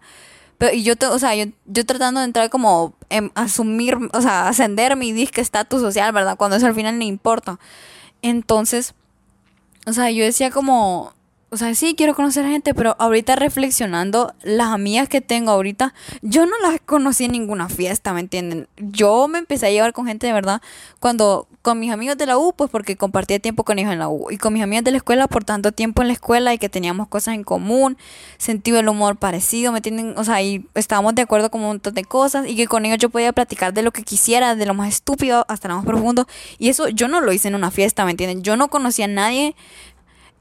Pero 0.59 0.75
y 0.75 0.83
yo, 0.83 0.93
o 1.09 1.19
sea, 1.19 1.33
yo, 1.35 1.45
yo 1.65 1.85
tratando 1.85 2.19
de 2.19 2.25
entrar 2.25 2.49
como, 2.49 2.93
en 3.09 3.31
asumir, 3.33 3.97
o 4.13 4.21
sea, 4.21 4.47
ascender 4.47 4.95
mi 4.97 5.13
disque 5.13 5.41
estatus 5.41 5.81
social, 5.81 6.11
¿verdad? 6.11 6.37
Cuando 6.37 6.57
eso 6.57 6.67
al 6.67 6.75
final 6.75 6.99
ni 6.99 7.07
importa. 7.07 7.59
Entonces, 8.21 8.93
o 9.87 9.93
sea, 9.93 10.11
yo 10.11 10.23
decía 10.23 10.51
como, 10.51 11.13
o 11.49 11.57
sea, 11.57 11.73
sí, 11.73 11.95
quiero 11.95 12.13
conocer 12.13 12.45
gente, 12.45 12.73
pero 12.73 12.95
ahorita 12.99 13.35
reflexionando, 13.35 14.35
las 14.43 14.67
amigas 14.67 15.09
que 15.09 15.21
tengo 15.21 15.51
ahorita, 15.51 15.93
yo 16.21 16.45
no 16.45 16.59
las 16.61 16.79
conocí 16.85 17.25
en 17.25 17.31
ninguna 17.31 17.69
fiesta, 17.69 18.13
¿me 18.13 18.19
entienden? 18.19 18.67
Yo 18.77 19.27
me 19.27 19.39
empecé 19.39 19.67
a 19.67 19.71
llevar 19.71 19.93
con 19.93 20.05
gente 20.05 20.27
de 20.27 20.33
verdad 20.33 20.61
cuando, 20.99 21.47
con 21.69 21.79
mis 21.79 21.91
amigos 21.91 22.17
de 22.17 22.25
la 22.25 22.36
U, 22.39 22.51
pues 22.53 22.71
porque 22.71 22.97
compartía 22.97 23.38
tiempo 23.38 23.63
con 23.63 23.77
ellos 23.77 23.93
en 23.93 23.99
la 23.99 24.10
U, 24.10 24.32
y 24.32 24.38
con 24.38 24.53
mis 24.53 24.63
amigas 24.63 24.84
de 24.84 24.89
la 24.89 24.97
escuela 24.97 25.27
por 25.27 25.43
tanto 25.43 25.71
tiempo 25.71 26.01
en 26.01 26.08
la 26.08 26.13
escuela 26.13 26.51
y 26.51 26.58
que 26.58 26.67
teníamos 26.67 27.08
cosas 27.08 27.36
en 27.36 27.43
común, 27.43 27.95
sentido 28.39 28.77
del 28.77 28.89
humor 28.89 29.17
parecido, 29.17 29.71
¿me 29.71 29.77
entienden? 29.77 30.15
O 30.17 30.23
sea, 30.23 30.41
y 30.41 30.65
estábamos 30.73 31.13
de 31.13 31.21
acuerdo 31.21 31.51
con 31.51 31.62
un 31.62 31.67
montón 31.67 31.93
de 31.93 32.03
cosas 32.03 32.47
y 32.47 32.55
que 32.55 32.65
con 32.65 32.88
ellos 32.88 32.97
yo 32.97 33.12
podía 33.12 33.34
platicar 33.34 33.71
de 33.71 33.84
lo 33.84 33.91
que 33.91 34.01
quisiera, 34.01 34.55
de 34.55 34.65
lo 34.65 34.73
más 34.73 34.89
estúpido 34.89 35.45
hasta 35.47 35.67
lo 35.67 35.75
más 35.75 35.86
profundo, 35.86 36.25
y 36.58 36.69
eso 36.69 36.89
yo 36.89 37.08
no 37.08 37.21
lo 37.21 37.32
hice 37.34 37.49
en 37.49 37.53
una 37.53 37.69
fiesta, 37.69 38.03
¿me 38.03 38.10
entienden? 38.10 38.41
Yo 38.41 38.58
no 38.58 38.69
conocía 38.69 39.05
a 39.05 39.10
nadie 39.10 39.55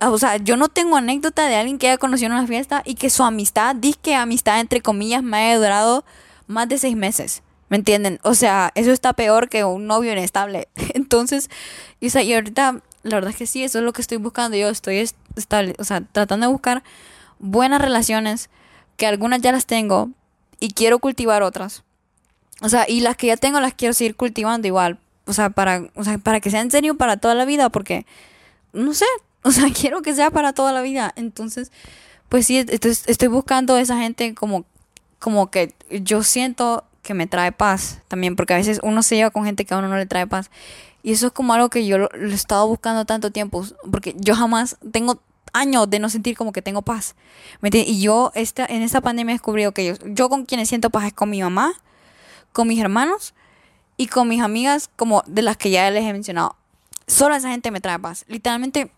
o 0.00 0.16
sea, 0.16 0.38
yo 0.38 0.56
no 0.56 0.68
tengo 0.68 0.96
anécdota 0.96 1.46
de 1.46 1.56
alguien 1.56 1.76
que 1.76 1.88
haya 1.88 1.98
conocido 1.98 2.28
en 2.28 2.38
una 2.38 2.46
fiesta 2.46 2.82
y 2.86 2.94
que 2.94 3.10
su 3.10 3.22
amistad, 3.22 3.76
que 4.00 4.14
amistad 4.14 4.60
entre 4.60 4.80
comillas, 4.80 5.22
me 5.22 5.36
haya 5.36 5.58
durado 5.58 6.06
más 6.46 6.70
de 6.70 6.78
seis 6.78 6.96
meses. 6.96 7.42
¿Me 7.68 7.76
entienden? 7.76 8.18
O 8.22 8.34
sea, 8.34 8.72
eso 8.74 8.92
está 8.92 9.12
peor 9.12 9.48
que 9.48 9.64
un 9.64 9.86
novio 9.86 10.12
inestable. 10.12 10.68
Entonces, 10.94 11.50
y, 12.00 12.16
y 12.18 12.34
ahorita, 12.34 12.80
la 13.02 13.16
verdad 13.16 13.30
es 13.30 13.36
que 13.36 13.46
sí, 13.46 13.62
eso 13.62 13.78
es 13.78 13.84
lo 13.84 13.92
que 13.92 14.02
estoy 14.02 14.18
buscando. 14.18 14.56
Yo 14.56 14.68
estoy 14.68 15.08
estable, 15.36 15.74
o 15.78 15.84
sea, 15.84 16.00
tratando 16.00 16.46
de 16.46 16.52
buscar 16.52 16.82
buenas 17.38 17.80
relaciones, 17.80 18.50
que 18.96 19.06
algunas 19.06 19.40
ya 19.40 19.52
las 19.52 19.66
tengo 19.66 20.10
y 20.60 20.72
quiero 20.72 20.98
cultivar 20.98 21.42
otras. 21.42 21.84
O 22.60 22.68
sea, 22.68 22.86
y 22.88 23.00
las 23.00 23.16
que 23.16 23.28
ya 23.28 23.36
tengo 23.36 23.60
las 23.60 23.74
quiero 23.74 23.94
seguir 23.94 24.16
cultivando 24.16 24.66
igual. 24.66 24.98
O 25.26 25.32
sea, 25.32 25.50
para, 25.50 25.84
o 25.94 26.04
sea, 26.04 26.18
para 26.18 26.40
que 26.40 26.50
sea 26.50 26.60
en 26.60 26.70
serio 26.70 26.96
para 26.96 27.18
toda 27.18 27.34
la 27.34 27.44
vida, 27.44 27.68
porque, 27.68 28.06
no 28.72 28.94
sé, 28.94 29.04
o 29.42 29.50
sea, 29.50 29.66
quiero 29.72 30.02
que 30.02 30.14
sea 30.14 30.30
para 30.30 30.52
toda 30.52 30.72
la 30.72 30.82
vida. 30.82 31.12
Entonces, 31.16 31.70
pues 32.28 32.46
sí, 32.46 32.58
estoy, 32.58 33.28
buscando 33.28 33.78
esa 33.78 33.98
gente 33.98 34.34
como, 34.34 34.64
como 35.18 35.50
que 35.50 35.74
yo 35.90 36.22
siento 36.22 36.84
que 37.08 37.14
me 37.14 37.26
trae 37.26 37.52
paz 37.52 38.02
también, 38.06 38.36
porque 38.36 38.52
a 38.52 38.58
veces 38.58 38.80
uno 38.82 39.02
se 39.02 39.16
lleva 39.16 39.30
con 39.30 39.42
gente 39.46 39.64
que 39.64 39.72
a 39.72 39.78
uno 39.78 39.88
no 39.88 39.96
le 39.96 40.04
trae 40.04 40.26
paz. 40.26 40.50
Y 41.02 41.12
eso 41.12 41.28
es 41.28 41.32
como 41.32 41.54
algo 41.54 41.70
que 41.70 41.86
yo 41.86 41.96
lo, 41.96 42.10
he 42.12 42.34
estado 42.34 42.68
buscando 42.68 43.06
tanto 43.06 43.30
tiempo, 43.30 43.64
porque 43.90 44.14
yo 44.18 44.36
jamás 44.36 44.76
tengo 44.92 45.18
años 45.54 45.88
de 45.88 46.00
no 46.00 46.10
sentir 46.10 46.36
como 46.36 46.52
que 46.52 46.60
tengo 46.60 46.82
paz. 46.82 47.14
¿me 47.62 47.70
y 47.72 48.02
yo 48.02 48.30
esta, 48.34 48.66
en 48.66 48.82
esta 48.82 49.00
pandemia 49.00 49.32
he 49.32 49.36
descubrido 49.36 49.72
que 49.72 49.86
yo, 49.86 49.94
yo 50.04 50.28
con 50.28 50.44
quienes 50.44 50.68
siento 50.68 50.90
paz 50.90 51.06
es 51.06 51.14
con 51.14 51.30
mi 51.30 51.40
mamá, 51.40 51.72
con 52.52 52.68
mis 52.68 52.78
hermanos 52.78 53.32
y 53.96 54.08
con 54.08 54.28
mis 54.28 54.42
amigas, 54.42 54.90
como 54.94 55.22
de 55.26 55.40
las 55.40 55.56
que 55.56 55.70
ya 55.70 55.90
les 55.90 56.04
he 56.04 56.12
mencionado. 56.12 56.56
Solo 57.06 57.36
esa 57.36 57.48
gente 57.48 57.70
me 57.70 57.80
trae 57.80 57.98
paz. 57.98 58.26
Literalmente 58.28 58.92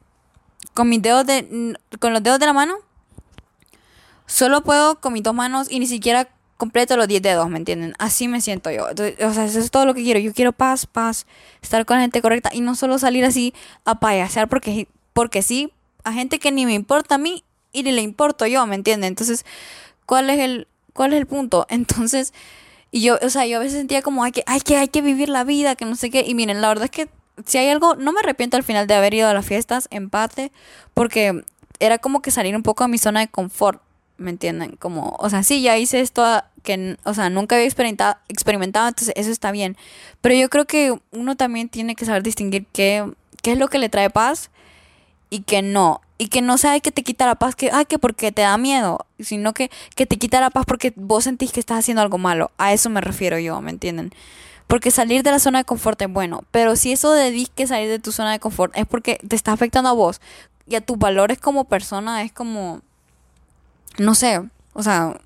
con 0.75 0.89
mis 0.89 1.01
dedos 1.01 1.25
de 1.27 1.79
con 2.01 2.13
los 2.13 2.25
dedos 2.25 2.41
de 2.41 2.47
la 2.47 2.53
mano 2.53 2.75
solo 4.27 4.63
puedo 4.63 5.01
con 5.01 5.13
mis 5.13 5.23
dos 5.23 5.33
manos 5.35 5.71
y 5.71 5.79
ni 5.79 5.87
siquiera 5.87 6.29
completo 6.61 6.97
los 6.97 7.09
10 7.09 7.23
dedos, 7.23 7.49
¿me 7.49 7.59
entienden? 7.59 7.95
Así 7.99 8.29
me 8.29 8.41
siento 8.41 8.71
yo. 8.71 8.87
o 8.87 9.33
sea, 9.33 9.45
eso 9.47 9.59
es 9.59 9.71
todo 9.73 9.87
lo 9.87 9.95
que 9.95 10.05
quiero. 10.05 10.21
Yo 10.21 10.33
quiero 10.33 10.53
paz, 10.53 10.87
paz, 10.87 11.27
estar 11.63 11.85
con 11.87 11.97
la 11.97 12.03
gente 12.03 12.23
correcta 12.23 12.51
y 12.53 12.61
no 12.61 12.77
solo 12.77 12.99
salir 12.99 13.25
así 13.25 13.55
a 13.85 13.99
payasear 13.99 14.49
porque, 14.49 14.87
porque 15.13 15.43
sí, 15.43 15.73
a 16.05 16.13
gente 16.13 16.39
que 16.39 16.53
ni 16.53 16.67
me 16.67 16.75
importa 16.75 17.17
a 17.17 17.19
mí 17.19 17.43
y 17.73 17.83
ni 17.83 17.93
le 17.93 18.03
importo 18.03 18.47
yo, 18.47 18.65
¿me 18.67 18.77
entienden? 18.77 19.09
Entonces, 19.09 19.45
¿cuál 20.07 20.31
es 20.31 20.39
el, 20.39 20.69
cuál 20.93 21.15
es 21.15 21.19
el 21.19 21.27
punto? 21.27 21.67
Entonces, 21.71 22.33
y 22.93 23.01
yo, 23.03 23.19
o 23.23 23.31
sea, 23.31 23.47
yo 23.47 23.57
a 23.57 23.61
veces 23.61 23.79
sentía 23.79 24.03
como, 24.03 24.23
hay 24.23 24.33
que, 24.33 24.45
hay 24.47 24.61
que, 24.61 24.77
hay 24.77 24.89
que 24.89 25.03
vivir 25.03 25.29
la 25.29 25.45
vida, 25.45 25.75
que 25.77 25.87
no 25.87 25.97
sé 25.97 26.11
qué. 26.11 26.25
Y 26.27 26.35
miren, 26.35 26.61
la 26.61 26.69
verdad 26.69 26.85
es 26.85 26.91
que 26.91 27.09
si 27.47 27.59
hay 27.59 27.69
algo, 27.69 27.97
no 27.97 28.13
me 28.13 28.21
arrepiento 28.21 28.57
al 28.57 28.65
final 28.65 28.87
de 28.87 28.95
haber 28.95 29.15
ido 29.15 29.29
a 29.29 29.35
las 29.35 29.47
fiestas, 29.47 29.89
empate, 29.91 30.53
porque 30.93 31.43
era 31.79 31.99
como 31.99 32.21
que 32.21 32.31
salir 32.31 32.55
un 32.55 32.63
poco 32.63 32.85
a 32.85 32.89
mi 32.89 32.99
zona 32.99 33.21
de 33.21 33.29
confort, 33.29 33.83
¿me 34.21 34.31
entienden? 34.31 34.77
Como, 34.77 35.17
o 35.19 35.31
sea, 35.31 35.43
sí, 35.43 35.63
ya 35.63 35.77
hice 35.79 36.01
esto 36.01 36.25
que, 36.63 36.97
o 37.05 37.15
sea, 37.15 37.31
nunca 37.31 37.57
había 37.57 37.67
experimentado, 37.67 38.17
experimentado, 38.29 38.89
entonces 38.89 39.15
eso 39.17 39.31
está 39.31 39.51
bien. 39.51 39.77
Pero 40.21 40.35
yo 40.35 40.49
creo 40.51 40.67
que 40.67 40.97
uno 41.11 41.37
también 41.37 41.69
tiene 41.69 41.97
que 41.97 42.05
saber 42.05 42.23
distinguir 42.23 42.67
qué, 42.73 43.11
qué 43.43 43.53
es 43.53 43.59
lo 43.59 43.69
que 43.69 43.79
le 43.79 43.89
trae 43.89 44.11
paz 44.11 44.51
y 45.31 45.41
qué 45.41 45.63
no. 45.63 46.03
Y 46.19 46.29
que 46.29 46.43
no 46.43 46.59
sea 46.59 46.79
que 46.81 46.93
te 46.93 47.03
quita 47.03 47.27
la 47.27 47.37
paz, 47.37 47.57
que, 47.57 47.71
ay, 47.73 47.87
que 47.87 47.99
porque 47.99 48.31
te 48.31 48.43
da 48.43 48.59
miedo, 48.59 49.07
sino 49.19 49.55
que, 49.55 49.71
que 49.97 50.05
te 50.05 50.19
quita 50.19 50.41
la 50.41 50.51
paz 50.51 50.67
porque 50.67 50.93
vos 50.95 51.25
sentís 51.25 51.51
que 51.51 51.61
estás 51.61 51.79
haciendo 51.79 52.03
algo 52.03 52.19
malo. 52.19 52.51
A 52.59 52.75
eso 52.75 52.91
me 52.91 53.01
refiero 53.01 53.39
yo, 53.39 53.61
¿me 53.63 53.71
entienden? 53.71 54.13
Porque 54.67 54.91
salir 54.91 55.23
de 55.23 55.31
la 55.31 55.39
zona 55.39 55.59
de 55.61 55.65
confort 55.65 56.01
es 56.03 56.13
bueno, 56.13 56.45
pero 56.51 56.77
si 56.77 56.93
eso 56.93 57.13
de 57.13 57.49
que 57.55 57.67
salir 57.67 57.89
de 57.89 57.99
tu 57.99 58.13
zona 58.13 58.33
de 58.33 58.39
confort 58.39 58.77
es 58.77 58.87
porque 58.87 59.19
te 59.27 59.35
está 59.35 59.53
afectando 59.53 59.89
a 59.89 59.95
vos 59.95 60.21
y 60.67 60.77
a 60.77 60.81
tus 60.81 60.99
valores 60.99 61.39
como 61.39 61.65
persona, 61.65 62.23
es 62.23 62.31
como, 62.31 62.83
no 63.99 64.15
sé, 64.15 64.41
o 64.73 64.83
sea, 64.83 65.21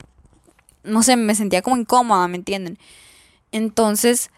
no 0.83 1.03
sé, 1.03 1.17
me 1.17 1.35
sentía 1.35 1.63
como 1.63 1.77
incómoda, 1.77 2.29
¿me 2.29 2.37
entienden? 2.37 2.79
Entonces, 3.53 4.31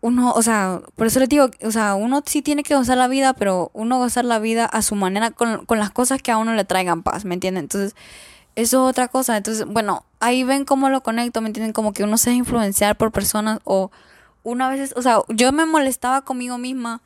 uno, 0.00 0.32
o 0.32 0.42
sea, 0.42 0.80
por 0.96 1.06
eso 1.06 1.20
les 1.20 1.28
digo, 1.28 1.50
o 1.62 1.70
sea, 1.70 1.94
uno 1.94 2.22
sí 2.26 2.42
tiene 2.42 2.62
que 2.62 2.74
gozar 2.74 2.98
la 2.98 3.08
vida, 3.08 3.34
pero 3.34 3.70
uno 3.72 3.98
gozar 3.98 4.24
la 4.24 4.38
vida 4.38 4.64
a 4.64 4.82
su 4.82 4.94
manera 4.94 5.30
con, 5.30 5.64
con 5.66 5.78
las 5.78 5.90
cosas 5.90 6.20
que 6.20 6.32
a 6.32 6.38
uno 6.38 6.54
le 6.54 6.64
traigan 6.64 7.02
paz, 7.02 7.24
¿me 7.24 7.34
entienden? 7.34 7.64
Entonces, 7.64 7.94
eso 8.56 8.84
es 8.84 8.90
otra 8.90 9.08
cosa. 9.08 9.36
Entonces, 9.36 9.66
bueno, 9.66 10.04
ahí 10.20 10.44
ven 10.44 10.64
cómo 10.64 10.88
lo 10.88 11.02
conecto, 11.02 11.40
¿me 11.40 11.48
entienden? 11.48 11.72
Como 11.72 11.92
que 11.92 12.04
uno 12.04 12.18
se 12.18 12.30
deja 12.30 12.38
influenciar 12.38 12.96
por 12.96 13.12
personas 13.12 13.60
o 13.64 13.90
una 14.42 14.68
vez, 14.68 14.92
o 14.96 15.02
sea, 15.02 15.20
yo 15.28 15.52
me 15.52 15.66
molestaba 15.66 16.22
conmigo 16.22 16.58
misma 16.58 17.00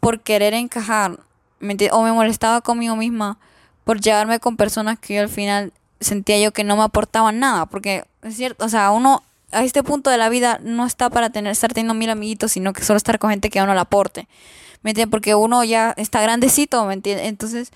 por 0.00 0.20
querer 0.20 0.54
encajar, 0.54 1.20
¿me 1.60 1.76
O 1.92 2.02
me 2.02 2.12
molestaba 2.12 2.60
conmigo 2.60 2.96
misma 2.96 3.38
por 3.84 4.00
llevarme 4.00 4.40
con 4.40 4.56
personas 4.56 4.98
que 4.98 5.14
yo 5.14 5.22
al 5.22 5.28
final 5.28 5.72
sentía 6.02 6.38
yo 6.40 6.52
que 6.52 6.64
no 6.64 6.76
me 6.76 6.82
aportaban 6.82 7.38
nada, 7.38 7.66
porque 7.66 8.04
es 8.22 8.36
cierto, 8.36 8.64
o 8.64 8.68
sea, 8.68 8.90
uno 8.90 9.22
a 9.52 9.64
este 9.64 9.82
punto 9.82 10.10
de 10.10 10.18
la 10.18 10.28
vida 10.28 10.58
no 10.62 10.86
está 10.86 11.10
para 11.10 11.30
tener, 11.30 11.52
estar 11.52 11.72
teniendo 11.72 11.94
mil 11.94 12.10
amiguitos, 12.10 12.52
sino 12.52 12.72
que 12.72 12.82
solo 12.82 12.96
estar 12.96 13.18
con 13.18 13.30
gente 13.30 13.50
que 13.50 13.58
a 13.58 13.64
uno 13.64 13.74
le 13.74 13.80
aporte, 13.80 14.28
¿me 14.82 14.90
entiendes? 14.90 15.10
Porque 15.10 15.34
uno 15.34 15.62
ya 15.64 15.94
está 15.96 16.22
grandecito, 16.22 16.84
¿me 16.86 16.94
entiendes? 16.94 17.26
Entonces, 17.26 17.70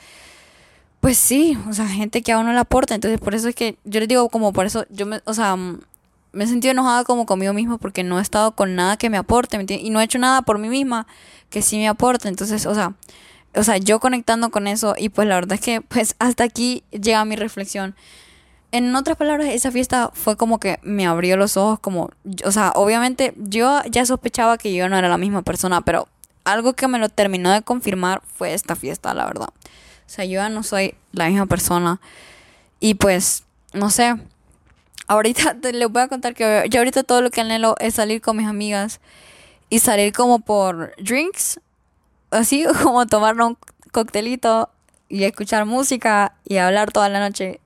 pues 1.00 1.18
sí, 1.18 1.56
o 1.68 1.72
sea, 1.72 1.86
gente 1.86 2.22
que 2.22 2.32
a 2.32 2.38
uno 2.38 2.52
le 2.52 2.58
aporta, 2.58 2.94
entonces 2.94 3.20
por 3.20 3.34
eso 3.34 3.48
es 3.48 3.54
que 3.54 3.76
yo 3.84 4.00
les 4.00 4.08
digo 4.08 4.28
como 4.28 4.52
por 4.52 4.66
eso, 4.66 4.86
yo 4.90 5.06
me, 5.06 5.20
o 5.24 5.34
sea, 5.34 5.56
me 5.56 6.44
he 6.44 6.46
sentido 6.46 6.72
enojada 6.72 7.04
como 7.04 7.26
conmigo 7.26 7.52
misma 7.52 7.78
porque 7.78 8.02
no 8.02 8.18
he 8.18 8.22
estado 8.22 8.52
con 8.52 8.74
nada 8.74 8.96
que 8.96 9.10
me 9.10 9.16
aporte, 9.16 9.56
¿me 9.56 9.62
entiendes? 9.62 9.86
Y 9.86 9.90
no 9.90 10.00
he 10.00 10.04
hecho 10.04 10.18
nada 10.18 10.42
por 10.42 10.58
mí 10.58 10.68
misma 10.68 11.06
que 11.50 11.62
sí 11.62 11.76
me 11.76 11.88
aporte, 11.88 12.28
entonces, 12.28 12.66
o 12.66 12.74
sea, 12.74 12.94
o 13.56 13.62
sea, 13.62 13.78
yo 13.78 14.00
conectando 14.00 14.50
con 14.50 14.66
eso 14.66 14.94
y 14.96 15.08
pues 15.08 15.26
la 15.26 15.34
verdad 15.34 15.54
es 15.54 15.60
que 15.60 15.80
pues 15.80 16.14
hasta 16.18 16.44
aquí 16.44 16.84
llega 16.90 17.24
mi 17.24 17.36
reflexión. 17.36 17.94
En 18.72 18.94
otras 18.94 19.16
palabras, 19.16 19.48
esa 19.48 19.70
fiesta 19.70 20.10
fue 20.12 20.36
como 20.36 20.58
que 20.60 20.78
me 20.82 21.06
abrió 21.06 21.36
los 21.36 21.56
ojos, 21.56 21.78
como, 21.78 22.10
o 22.44 22.52
sea, 22.52 22.72
obviamente 22.74 23.32
yo 23.36 23.80
ya 23.90 24.04
sospechaba 24.04 24.58
que 24.58 24.74
yo 24.74 24.88
no 24.88 24.98
era 24.98 25.08
la 25.08 25.18
misma 25.18 25.42
persona, 25.42 25.80
pero 25.80 26.08
algo 26.44 26.74
que 26.74 26.88
me 26.88 26.98
lo 26.98 27.08
terminó 27.08 27.50
de 27.50 27.62
confirmar 27.62 28.22
fue 28.26 28.54
esta 28.54 28.76
fiesta, 28.76 29.14
la 29.14 29.24
verdad. 29.24 29.48
O 29.48 30.08
sea, 30.08 30.24
yo 30.24 30.34
ya 30.34 30.48
no 30.48 30.62
soy 30.62 30.94
la 31.12 31.28
misma 31.28 31.46
persona. 31.46 32.00
Y 32.78 32.94
pues, 32.94 33.44
no 33.72 33.90
sé, 33.90 34.16
ahorita 35.06 35.56
les 35.72 35.88
voy 35.90 36.02
a 36.02 36.08
contar 36.08 36.34
que 36.34 36.66
yo 36.70 36.80
ahorita 36.80 37.02
todo 37.02 37.22
lo 37.22 37.30
que 37.30 37.40
anhelo 37.40 37.76
es 37.80 37.94
salir 37.94 38.20
con 38.20 38.36
mis 38.36 38.46
amigas 38.46 39.00
y 39.68 39.80
salir 39.80 40.12
como 40.12 40.38
por 40.40 40.94
drinks, 40.98 41.60
así 42.30 42.64
como 42.82 43.06
tomar 43.06 43.40
un 43.40 43.56
coctelito 43.92 44.70
y 45.08 45.24
escuchar 45.24 45.64
música 45.64 46.34
y 46.44 46.56
hablar 46.56 46.92
toda 46.92 47.08
la 47.08 47.20
noche. 47.20 47.60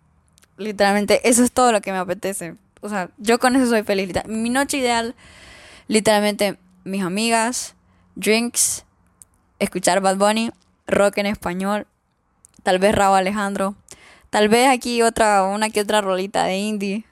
Literalmente, 0.56 1.28
eso 1.28 1.42
es 1.42 1.52
todo 1.52 1.72
lo 1.72 1.80
que 1.80 1.92
me 1.92 1.98
apetece. 1.98 2.56
O 2.82 2.88
sea, 2.88 3.10
yo 3.18 3.38
con 3.38 3.56
eso 3.56 3.66
soy 3.66 3.82
feliz. 3.82 4.10
Mi 4.26 4.50
noche 4.50 4.78
ideal, 4.78 5.14
literalmente, 5.88 6.58
mis 6.84 7.02
amigas, 7.02 7.74
drinks, 8.14 8.84
escuchar 9.58 10.00
Bad 10.00 10.16
Bunny, 10.16 10.50
rock 10.86 11.18
en 11.18 11.26
español, 11.26 11.86
tal 12.62 12.78
vez 12.78 12.94
Raúl 12.94 13.18
Alejandro, 13.18 13.74
tal 14.30 14.48
vez 14.48 14.68
aquí 14.68 15.02
otra, 15.02 15.44
una 15.44 15.70
que 15.70 15.80
otra 15.80 16.00
rolita 16.00 16.44
de 16.44 16.58
indie, 16.58 17.04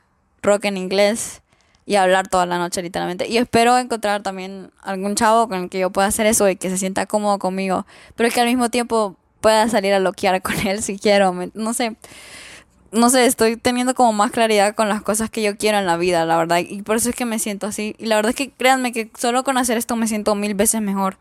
rock 0.42 0.66
en 0.66 0.76
inglés 0.76 1.42
y 1.88 1.96
hablar 1.96 2.28
toda 2.28 2.44
la 2.44 2.58
noche 2.58 2.82
literalmente. 2.82 3.26
Y 3.26 3.38
espero 3.38 3.78
encontrar 3.78 4.22
también 4.22 4.70
algún 4.82 5.14
chavo 5.14 5.48
con 5.48 5.64
el 5.64 5.70
que 5.70 5.78
yo 5.78 5.88
pueda 5.88 6.06
hacer 6.06 6.26
eso 6.26 6.46
y 6.48 6.56
que 6.56 6.68
se 6.68 6.76
sienta 6.76 7.06
cómodo 7.06 7.38
conmigo, 7.38 7.86
pero 8.14 8.30
que 8.30 8.40
al 8.42 8.46
mismo 8.46 8.68
tiempo 8.68 9.16
pueda 9.40 9.66
salir 9.70 9.94
a 9.94 9.98
loquear 9.98 10.42
con 10.42 10.54
él 10.66 10.82
si 10.82 10.98
quiero, 10.98 11.34
no 11.54 11.72
sé 11.72 11.96
no 12.90 13.10
sé, 13.10 13.26
estoy 13.26 13.56
teniendo 13.56 13.94
como 13.94 14.12
más 14.12 14.30
claridad 14.30 14.74
con 14.74 14.88
las 14.88 15.02
cosas 15.02 15.30
que 15.30 15.42
yo 15.42 15.56
quiero 15.56 15.78
en 15.78 15.86
la 15.86 15.96
vida, 15.96 16.24
la 16.24 16.36
verdad. 16.36 16.58
Y 16.58 16.82
por 16.82 16.96
eso 16.96 17.10
es 17.10 17.14
que 17.14 17.26
me 17.26 17.38
siento 17.38 17.66
así. 17.66 17.94
Y 17.98 18.06
la 18.06 18.16
verdad 18.16 18.30
es 18.30 18.36
que 18.36 18.50
créanme 18.50 18.92
que 18.92 19.10
solo 19.18 19.44
con 19.44 19.58
hacer 19.58 19.76
esto 19.76 19.94
me 19.96 20.08
siento 20.08 20.34
mil 20.34 20.54
veces 20.54 20.80
mejor. 20.80 21.18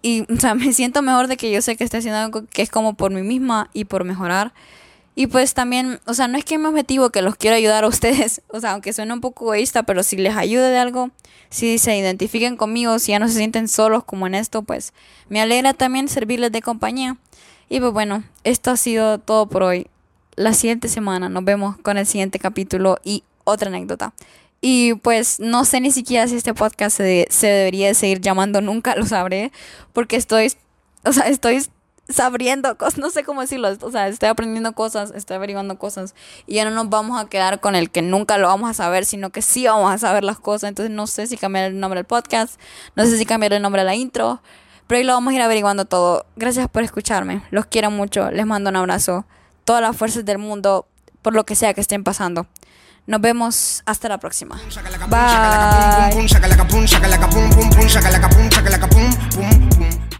Y, 0.00 0.22
o 0.32 0.40
sea, 0.40 0.54
me 0.54 0.72
siento 0.72 1.02
mejor 1.02 1.28
de 1.28 1.36
que 1.36 1.50
yo 1.50 1.60
sé 1.60 1.76
que 1.76 1.84
estoy 1.84 1.98
haciendo 1.98 2.18
algo 2.18 2.44
que 2.46 2.62
es 2.62 2.70
como 2.70 2.94
por 2.94 3.10
mí 3.10 3.22
misma 3.22 3.68
y 3.74 3.84
por 3.84 4.04
mejorar. 4.04 4.52
Y 5.14 5.28
pues 5.28 5.54
también, 5.54 6.00
o 6.06 6.14
sea, 6.14 6.26
no 6.26 6.36
es 6.38 6.44
que 6.44 6.58
mi 6.58 6.66
objetivo 6.66 7.10
que 7.10 7.22
los 7.22 7.36
quiero 7.36 7.56
ayudar 7.56 7.84
a 7.84 7.88
ustedes, 7.88 8.42
o 8.48 8.60
sea, 8.60 8.72
aunque 8.72 8.92
suene 8.92 9.12
un 9.12 9.20
poco 9.20 9.44
egoísta, 9.54 9.84
pero 9.84 10.02
si 10.02 10.16
les 10.16 10.36
ayude 10.36 10.70
de 10.70 10.78
algo, 10.78 11.10
si 11.50 11.78
se 11.78 11.96
identifiquen 11.96 12.56
conmigo, 12.56 12.98
si 12.98 13.12
ya 13.12 13.18
no 13.18 13.28
se 13.28 13.34
sienten 13.34 13.68
solos 13.68 14.04
como 14.04 14.26
en 14.26 14.34
esto, 14.34 14.62
pues 14.62 14.92
me 15.28 15.40
alegra 15.40 15.72
también 15.74 16.08
servirles 16.08 16.52
de 16.52 16.62
compañía. 16.62 17.16
Y 17.68 17.80
pues 17.80 17.92
bueno, 17.92 18.24
esto 18.42 18.70
ha 18.70 18.76
sido 18.76 19.18
todo 19.18 19.48
por 19.48 19.62
hoy 19.62 19.86
la 20.36 20.52
siguiente 20.52 20.88
semana 20.88 21.28
nos 21.28 21.44
vemos 21.44 21.76
con 21.78 21.98
el 21.98 22.06
siguiente 22.06 22.38
capítulo 22.38 22.98
y 23.04 23.24
otra 23.44 23.68
anécdota. 23.68 24.12
Y 24.60 24.94
pues 24.94 25.40
no 25.40 25.64
sé 25.64 25.80
ni 25.80 25.90
siquiera 25.90 26.26
si 26.26 26.36
este 26.36 26.54
podcast 26.54 26.96
se, 26.96 27.26
se 27.30 27.46
debería 27.46 27.88
de 27.88 27.94
seguir 27.94 28.20
llamando, 28.20 28.60
nunca 28.60 28.96
lo 28.96 29.04
sabré, 29.04 29.52
porque 29.92 30.16
estoy, 30.16 30.52
o 31.04 31.12
sea, 31.12 31.28
estoy 31.28 31.62
sabiendo 32.08 32.76
cosas, 32.78 32.98
no 32.98 33.10
sé 33.10 33.24
cómo 33.24 33.40
decirlo, 33.40 33.68
o 33.80 33.90
sea, 33.90 34.08
estoy 34.08 34.28
aprendiendo 34.28 34.72
cosas, 34.72 35.12
estoy 35.14 35.36
averiguando 35.36 35.78
cosas 35.78 36.14
y 36.46 36.54
ya 36.54 36.64
no 36.64 36.70
nos 36.70 36.88
vamos 36.90 37.20
a 37.20 37.28
quedar 37.28 37.60
con 37.60 37.74
el 37.74 37.90
que 37.90 38.02
nunca 38.02 38.38
lo 38.38 38.48
vamos 38.48 38.70
a 38.70 38.74
saber, 38.74 39.04
sino 39.04 39.30
que 39.30 39.42
sí 39.42 39.66
vamos 39.66 39.92
a 39.92 39.98
saber 39.98 40.24
las 40.24 40.38
cosas, 40.38 40.68
entonces 40.68 40.94
no 40.94 41.06
sé 41.06 41.26
si 41.26 41.36
cambiar 41.36 41.66
el 41.66 41.80
nombre 41.80 41.98
del 41.98 42.06
podcast, 42.06 42.60
no 42.96 43.04
sé 43.04 43.18
si 43.18 43.26
cambiar 43.26 43.52
el 43.52 43.62
nombre 43.62 43.82
de 43.82 43.86
la 43.86 43.94
intro, 43.94 44.42
pero 44.86 44.98
ahí 44.98 45.04
lo 45.04 45.14
vamos 45.14 45.32
a 45.32 45.36
ir 45.36 45.42
averiguando 45.42 45.86
todo. 45.86 46.26
Gracias 46.36 46.68
por 46.68 46.82
escucharme, 46.82 47.42
los 47.50 47.66
quiero 47.66 47.90
mucho, 47.90 48.30
les 48.30 48.46
mando 48.46 48.70
un 48.70 48.76
abrazo 48.76 49.24
todas 49.64 49.80
las 49.82 49.96
fuerzas 49.96 50.24
del 50.24 50.38
mundo 50.38 50.86
por 51.22 51.34
lo 51.34 51.44
que 51.44 51.54
sea 51.54 51.74
que 51.74 51.80
estén 51.80 52.04
pasando. 52.04 52.46
Nos 53.06 53.20
vemos 53.20 53.82
hasta 53.84 54.08
la 54.08 54.18
próxima. 54.18 54.58
Bye. 55.08 56.10